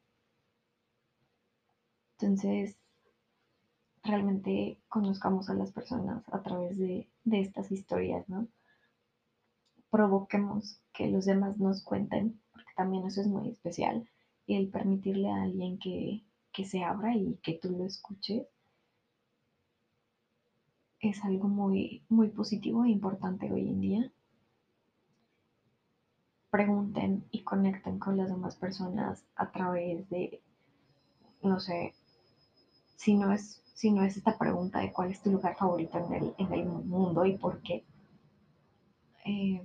Entonces, 2.19 2.77
realmente 4.03 4.79
conozcamos 4.87 5.49
a 5.49 5.55
las 5.55 5.71
personas 5.71 6.23
a 6.31 6.41
través 6.41 6.77
de, 6.77 7.09
de 7.23 7.41
estas 7.41 7.71
historias, 7.71 8.27
¿no? 8.29 8.47
Provoquemos 9.89 10.79
que 10.93 11.07
los 11.09 11.25
demás 11.25 11.57
nos 11.57 11.83
cuenten, 11.83 12.41
porque 12.51 12.71
también 12.77 13.05
eso 13.05 13.21
es 13.21 13.27
muy 13.27 13.49
especial, 13.49 14.07
el 14.47 14.69
permitirle 14.69 15.29
a 15.29 15.43
alguien 15.43 15.77
que, 15.79 16.23
que 16.53 16.65
se 16.65 16.83
abra 16.83 17.15
y 17.15 17.37
que 17.43 17.53
tú 17.53 17.71
lo 17.71 17.85
escuches 17.85 18.47
es 21.01 21.23
algo 21.25 21.47
muy, 21.47 22.03
muy 22.09 22.29
positivo 22.29 22.85
e 22.85 22.89
importante 22.89 23.51
hoy 23.51 23.67
en 23.67 23.81
día. 23.81 24.11
Pregunten 26.51 27.25
y 27.31 27.43
conecten 27.43 27.97
con 27.97 28.17
las 28.17 28.29
demás 28.29 28.55
personas 28.55 29.25
a 29.35 29.51
través 29.51 30.07
de, 30.09 30.41
no 31.41 31.59
sé, 31.59 31.93
si 32.97 33.15
no 33.15 33.31
es, 33.31 33.63
si 33.73 33.91
no 33.91 34.03
es 34.03 34.17
esta 34.17 34.37
pregunta 34.37 34.79
de 34.79 34.91
cuál 34.91 35.09
es 35.09 35.21
tu 35.21 35.31
lugar 35.31 35.55
favorito 35.55 35.97
en 35.97 36.13
el, 36.13 36.35
en 36.37 36.53
el 36.53 36.65
mundo 36.65 37.25
y 37.25 37.37
por 37.37 37.61
qué. 37.61 37.83
Eh, 39.25 39.63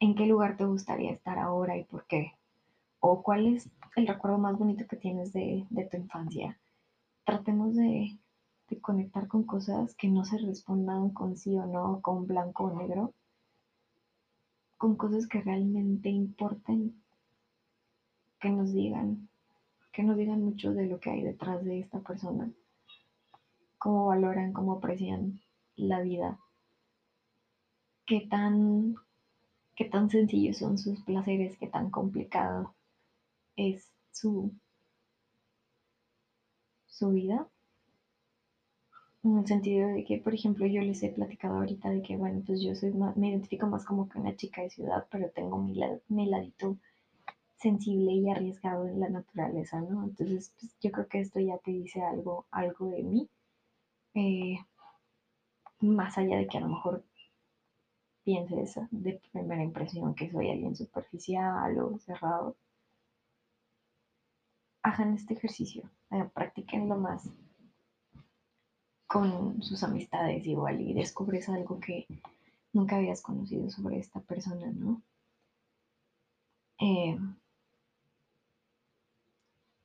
¿En 0.00 0.14
qué 0.14 0.26
lugar 0.26 0.56
te 0.56 0.64
gustaría 0.64 1.10
estar 1.10 1.38
ahora 1.40 1.76
y 1.76 1.82
por 1.82 2.06
qué? 2.06 2.34
¿O 3.00 3.22
cuál 3.22 3.46
es 3.46 3.68
el 3.96 4.06
recuerdo 4.06 4.38
más 4.38 4.56
bonito 4.56 4.86
que 4.86 4.96
tienes 4.96 5.32
de, 5.32 5.66
de 5.70 5.84
tu 5.86 5.96
infancia? 5.96 6.56
Tratemos 7.24 7.74
de, 7.74 8.16
de 8.68 8.80
conectar 8.80 9.28
con 9.28 9.44
cosas 9.44 9.94
que 9.94 10.08
no 10.08 10.24
se 10.24 10.38
respondan 10.38 11.10
con 11.10 11.36
sí 11.36 11.56
o 11.56 11.66
no, 11.66 12.00
con 12.02 12.26
blanco 12.26 12.64
o 12.64 12.76
negro, 12.76 13.14
con 14.76 14.96
cosas 14.96 15.26
que 15.26 15.40
realmente 15.40 16.08
importen, 16.10 17.02
que 18.38 18.50
nos 18.50 18.72
digan, 18.72 19.28
que 19.92 20.02
nos 20.02 20.16
digan 20.16 20.42
mucho 20.42 20.72
de 20.72 20.86
lo 20.86 21.00
que 21.00 21.10
hay 21.10 21.22
detrás 21.22 21.64
de 21.64 21.80
esta 21.80 22.00
persona, 22.00 22.52
cómo 23.78 24.06
valoran, 24.06 24.52
cómo 24.52 24.74
aprecian 24.74 25.40
la 25.76 26.00
vida, 26.00 26.38
qué 28.06 28.26
tan, 28.28 28.96
qué 29.74 29.86
tan 29.86 30.10
sencillos 30.10 30.58
son 30.58 30.78
sus 30.78 31.00
placeres, 31.00 31.56
qué 31.58 31.68
tan 31.68 31.90
complicado 31.90 32.74
es 33.56 33.90
su, 34.12 34.52
su 36.86 37.10
vida 37.10 37.48
en 39.28 39.38
el 39.38 39.46
sentido 39.46 39.88
de 39.88 40.04
que, 40.04 40.18
por 40.18 40.34
ejemplo, 40.34 40.66
yo 40.66 40.80
les 40.80 41.02
he 41.02 41.10
platicado 41.10 41.56
ahorita 41.56 41.90
de 41.90 42.02
que, 42.02 42.16
bueno, 42.16 42.42
pues 42.46 42.62
yo 42.62 42.74
soy 42.74 42.92
más, 42.92 43.16
me 43.16 43.28
identifico 43.30 43.66
más 43.66 43.84
como 43.84 44.08
que 44.08 44.18
una 44.18 44.36
chica 44.36 44.62
de 44.62 44.70
ciudad, 44.70 45.06
pero 45.10 45.30
tengo 45.30 45.58
mi, 45.58 45.78
mi 46.08 46.26
ladito 46.26 46.78
sensible 47.56 48.12
y 48.12 48.30
arriesgado 48.30 48.86
en 48.88 49.00
la 49.00 49.08
naturaleza, 49.10 49.80
¿no? 49.80 50.04
Entonces, 50.04 50.54
pues, 50.58 50.74
yo 50.80 50.90
creo 50.92 51.08
que 51.08 51.20
esto 51.20 51.40
ya 51.40 51.58
te 51.58 51.72
dice 51.72 52.00
algo, 52.02 52.46
algo 52.50 52.88
de 52.88 53.02
mí, 53.02 53.28
eh, 54.14 54.58
más 55.80 56.16
allá 56.18 56.38
de 56.38 56.46
que 56.46 56.58
a 56.58 56.62
lo 56.62 56.68
mejor 56.68 57.04
pienses 58.24 58.78
de 58.90 59.20
primera 59.32 59.62
impresión 59.62 60.14
que 60.14 60.30
soy 60.30 60.50
alguien 60.50 60.76
superficial 60.76 61.78
o 61.78 61.98
cerrado. 61.98 62.56
Hagan 64.82 65.14
este 65.14 65.34
ejercicio, 65.34 65.90
eh, 66.10 66.24
practiquenlo 66.32 66.96
más 66.96 67.30
con 69.08 69.62
sus 69.62 69.82
amistades 69.82 70.46
igual 70.46 70.80
y 70.82 70.92
descubres 70.92 71.48
algo 71.48 71.80
que 71.80 72.06
nunca 72.72 72.96
habías 72.96 73.22
conocido 73.22 73.70
sobre 73.70 73.98
esta 73.98 74.20
persona, 74.20 74.70
¿no? 74.70 75.02
Eh, 76.78 77.18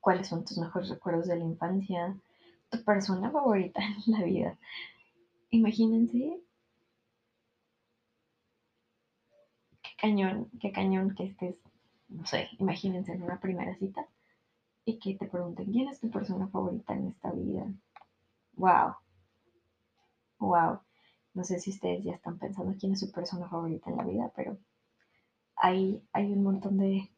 ¿Cuáles 0.01 0.27
son 0.27 0.43
tus 0.43 0.57
mejores 0.57 0.89
recuerdos 0.89 1.27
de 1.27 1.37
la 1.37 1.45
infancia? 1.45 2.15
¿Tu 2.69 2.83
persona 2.83 3.31
favorita 3.31 3.81
en 4.05 4.13
la 4.13 4.23
vida? 4.23 4.59
Imagínense 5.51 6.41
qué 9.81 9.89
cañón, 9.97 10.51
qué 10.59 10.71
cañón 10.73 11.15
que 11.15 11.23
estés, 11.27 11.55
no 12.09 12.25
sé, 12.25 12.49
imagínense 12.59 13.13
en 13.13 13.23
una 13.23 13.39
primera 13.39 13.73
cita 13.77 14.05
y 14.83 14.99
que 14.99 15.15
te 15.15 15.27
pregunten, 15.27 15.71
¿quién 15.71 15.87
es 15.87 16.01
tu 16.01 16.11
persona 16.11 16.47
favorita 16.47 16.93
en 16.93 17.07
esta 17.07 17.31
vida? 17.31 17.65
¡Wow! 18.57 19.02
Wow, 20.47 20.79
no 21.33 21.43
sé 21.43 21.59
si 21.59 21.71
ustedes 21.71 22.03
ya 22.03 22.13
están 22.13 22.37
pensando 22.37 22.75
quién 22.79 22.93
es 22.93 22.99
su 22.99 23.11
persona 23.11 23.49
favorita 23.49 23.89
en 23.89 23.97
la 23.97 24.05
vida, 24.05 24.31
pero 24.35 24.57
hay, 25.55 26.03
hay 26.13 26.31
un 26.31 26.43
montón 26.43 26.77
de, 26.77 27.09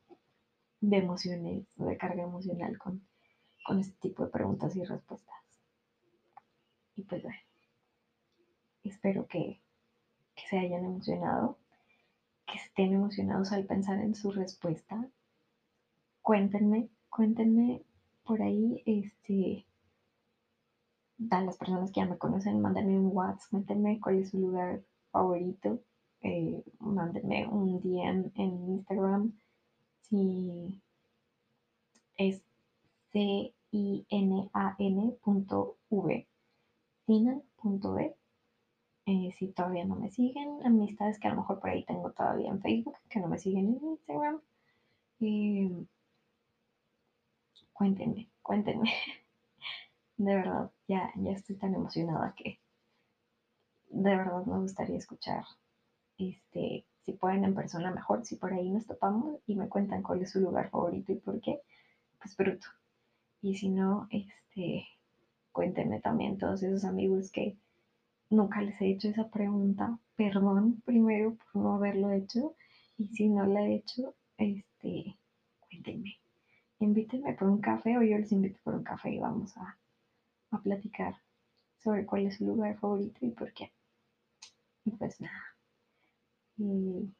de 0.81 0.97
emociones, 0.97 1.65
de 1.75 1.97
carga 1.97 2.23
emocional 2.23 2.77
con, 2.77 3.05
con 3.65 3.79
este 3.79 3.97
tipo 3.99 4.23
de 4.23 4.31
preguntas 4.31 4.75
y 4.75 4.83
respuestas. 4.83 5.35
Y 6.95 7.03
pues 7.03 7.23
bueno, 7.23 7.39
espero 8.83 9.27
que, 9.27 9.61
que 10.35 10.47
se 10.49 10.59
hayan 10.59 10.85
emocionado, 10.85 11.57
que 12.45 12.57
estén 12.57 12.93
emocionados 12.93 13.51
al 13.51 13.65
pensar 13.65 13.99
en 13.99 14.15
su 14.15 14.31
respuesta. 14.31 15.09
Cuéntenme, 16.21 16.89
cuéntenme 17.09 17.83
por 18.23 18.41
ahí, 18.41 18.81
este, 18.85 19.65
a 21.29 21.41
las 21.41 21.57
personas 21.57 21.91
que 21.91 22.01
ya 22.01 22.05
me 22.05 22.17
conocen, 22.17 22.61
mándenme 22.61 22.99
un 22.99 23.15
WhatsApp, 23.15 23.49
cuéntenme 23.51 23.99
cuál 23.99 24.19
es 24.19 24.29
su 24.29 24.39
lugar 24.39 24.81
favorito, 25.11 25.79
eh, 26.21 26.63
mándenme 26.79 27.47
un 27.47 27.81
DM 27.81 28.31
en 28.35 28.69
Instagram 28.69 29.33
si 30.01 30.81
es 32.17 32.41
c-i-n-a-n.v 33.11 33.55
cinan.v 37.05 38.15
eh, 39.07 39.35
si 39.37 39.47
todavía 39.49 39.85
no 39.85 39.95
me 39.95 40.09
siguen, 40.09 40.65
amistades 40.65 41.19
que 41.19 41.27
a 41.27 41.31
lo 41.31 41.37
mejor 41.37 41.59
por 41.59 41.69
ahí 41.69 41.85
tengo 41.85 42.11
todavía 42.11 42.49
en 42.49 42.59
Facebook, 42.61 42.97
que 43.07 43.19
no 43.19 43.27
me 43.27 43.37
siguen 43.37 43.67
en 43.67 43.87
Instagram. 43.89 44.41
Eh, 45.19 45.85
cuéntenme, 47.73 48.29
cuéntenme. 48.41 48.91
de 50.17 50.35
verdad, 50.35 50.71
ya, 50.87 51.11
ya 51.15 51.31
estoy 51.31 51.55
tan 51.55 51.73
emocionada 51.73 52.33
que 52.35 52.59
de 53.89 54.15
verdad 54.15 54.45
me 54.45 54.59
gustaría 54.59 54.97
escuchar, 54.97 55.45
este, 56.17 56.85
si 57.03 57.13
pueden 57.13 57.43
en 57.45 57.55
persona 57.55 57.91
mejor, 57.91 58.25
si 58.25 58.35
por 58.35 58.53
ahí 58.53 58.69
nos 58.69 58.85
topamos 58.85 59.39
y 59.47 59.55
me 59.55 59.69
cuentan 59.69 60.03
cuál 60.03 60.21
es 60.21 60.31
su 60.31 60.39
lugar 60.39 60.69
favorito 60.69 61.11
y 61.11 61.15
por 61.15 61.39
qué, 61.39 61.61
pues 62.19 62.35
bruto. 62.35 62.67
Y 63.41 63.55
si 63.55 63.69
no, 63.69 64.07
este, 64.09 64.87
cuéntenme 65.51 66.01
también 66.01 66.37
todos 66.37 66.63
esos 66.63 66.83
amigos 66.83 67.31
que 67.31 67.57
nunca 68.29 68.61
les 68.61 68.79
he 68.81 68.89
hecho 68.89 69.07
esa 69.07 69.29
pregunta, 69.29 69.97
perdón 70.15 70.81
primero 70.85 71.35
por 71.35 71.61
no 71.61 71.73
haberlo 71.75 72.11
hecho 72.11 72.55
y 72.97 73.07
si 73.07 73.29
no 73.29 73.45
la 73.45 73.61
he 73.61 73.75
hecho, 73.75 74.15
este, 74.37 75.15
cuéntenme, 75.69 76.17
invítenme 76.79 77.33
por 77.33 77.49
un 77.49 77.61
café 77.61 77.97
o 77.97 78.01
yo 78.01 78.17
les 78.17 78.31
invito 78.31 78.59
por 78.63 78.75
un 78.75 78.83
café 78.83 79.11
y 79.11 79.19
vamos 79.19 79.55
a 79.57 79.77
a 80.51 80.59
platicar 80.59 81.15
sobre 81.77 82.05
cuál 82.05 82.27
es 82.27 82.37
su 82.37 82.45
lugar 82.45 82.77
favorito 82.79 83.25
y 83.25 83.31
por 83.31 83.53
qué. 83.53 83.71
Y 84.85 84.91
pues 84.91 85.19
nada. 85.21 85.55
Y 86.57 87.13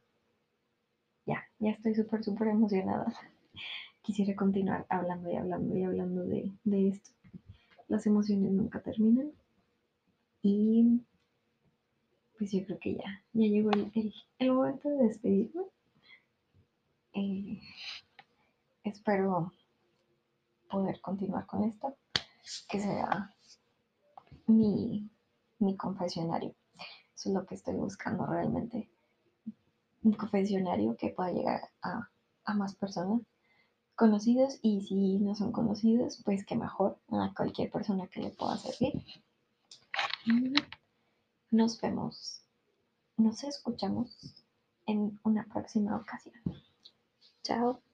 ya, 1.26 1.44
ya 1.60 1.72
estoy 1.72 1.96
súper, 1.96 2.24
súper 2.24 2.48
emocionada. 2.50 3.14
Quisiera 4.02 4.36
continuar 4.36 4.86
hablando 4.90 5.32
y 5.32 5.36
hablando 5.36 5.76
y 5.76 5.84
hablando 5.84 6.24
de, 6.26 6.52
de 6.64 6.90
esto. 6.90 7.12
Las 7.88 8.06
emociones 8.06 8.52
nunca 8.52 8.82
terminan. 8.82 9.32
Y 10.42 11.02
pues 12.38 12.52
yo 12.52 12.64
creo 12.66 12.80
que 12.80 12.96
ya, 12.96 13.24
ya 13.34 13.48
llegó 13.48 13.72
el, 13.72 13.92
el, 14.40 14.52
momento 14.52 14.90
de 14.90 15.08
despedirme. 15.08 15.64
Eh, 17.14 17.62
espero 18.84 19.52
poder 20.70 21.00
continuar 21.02 21.46
con 21.46 21.64
esto, 21.64 21.96
que 22.70 22.80
sea 22.80 23.36
mi, 24.48 25.10
mi 25.60 25.76
confesionario. 25.76 26.56
Eso 27.16 27.30
es 27.30 27.36
lo 27.36 27.46
que 27.46 27.56
estoy 27.56 27.76
buscando 27.76 28.26
realmente. 28.26 28.90
Un 30.04 30.14
confesionario 30.14 30.96
que 30.98 31.10
pueda 31.10 31.32
llegar 31.32 31.70
a, 31.82 32.10
a 32.46 32.54
más 32.54 32.76
personas 32.76 33.22
conocidos 33.96 34.60
y 34.62 34.82
si 34.82 35.20
no 35.20 35.36
son 35.36 35.52
conocidos, 35.52 36.22
pues 36.24 36.46
que 36.46 36.56
mejor 36.56 37.00
a 37.10 37.34
cualquier 37.36 37.72
persona 37.72 38.08
que 38.08 38.22
le 38.22 38.30
pueda 38.30 38.58
servir. 38.58 38.94
Nos 41.52 41.80
vemos, 41.80 42.42
nos 43.18 43.44
escuchamos 43.44 44.46
en 44.86 45.20
una 45.24 45.46
próxima 45.46 45.96
ocasión. 45.96 46.36
Chao. 47.44 47.85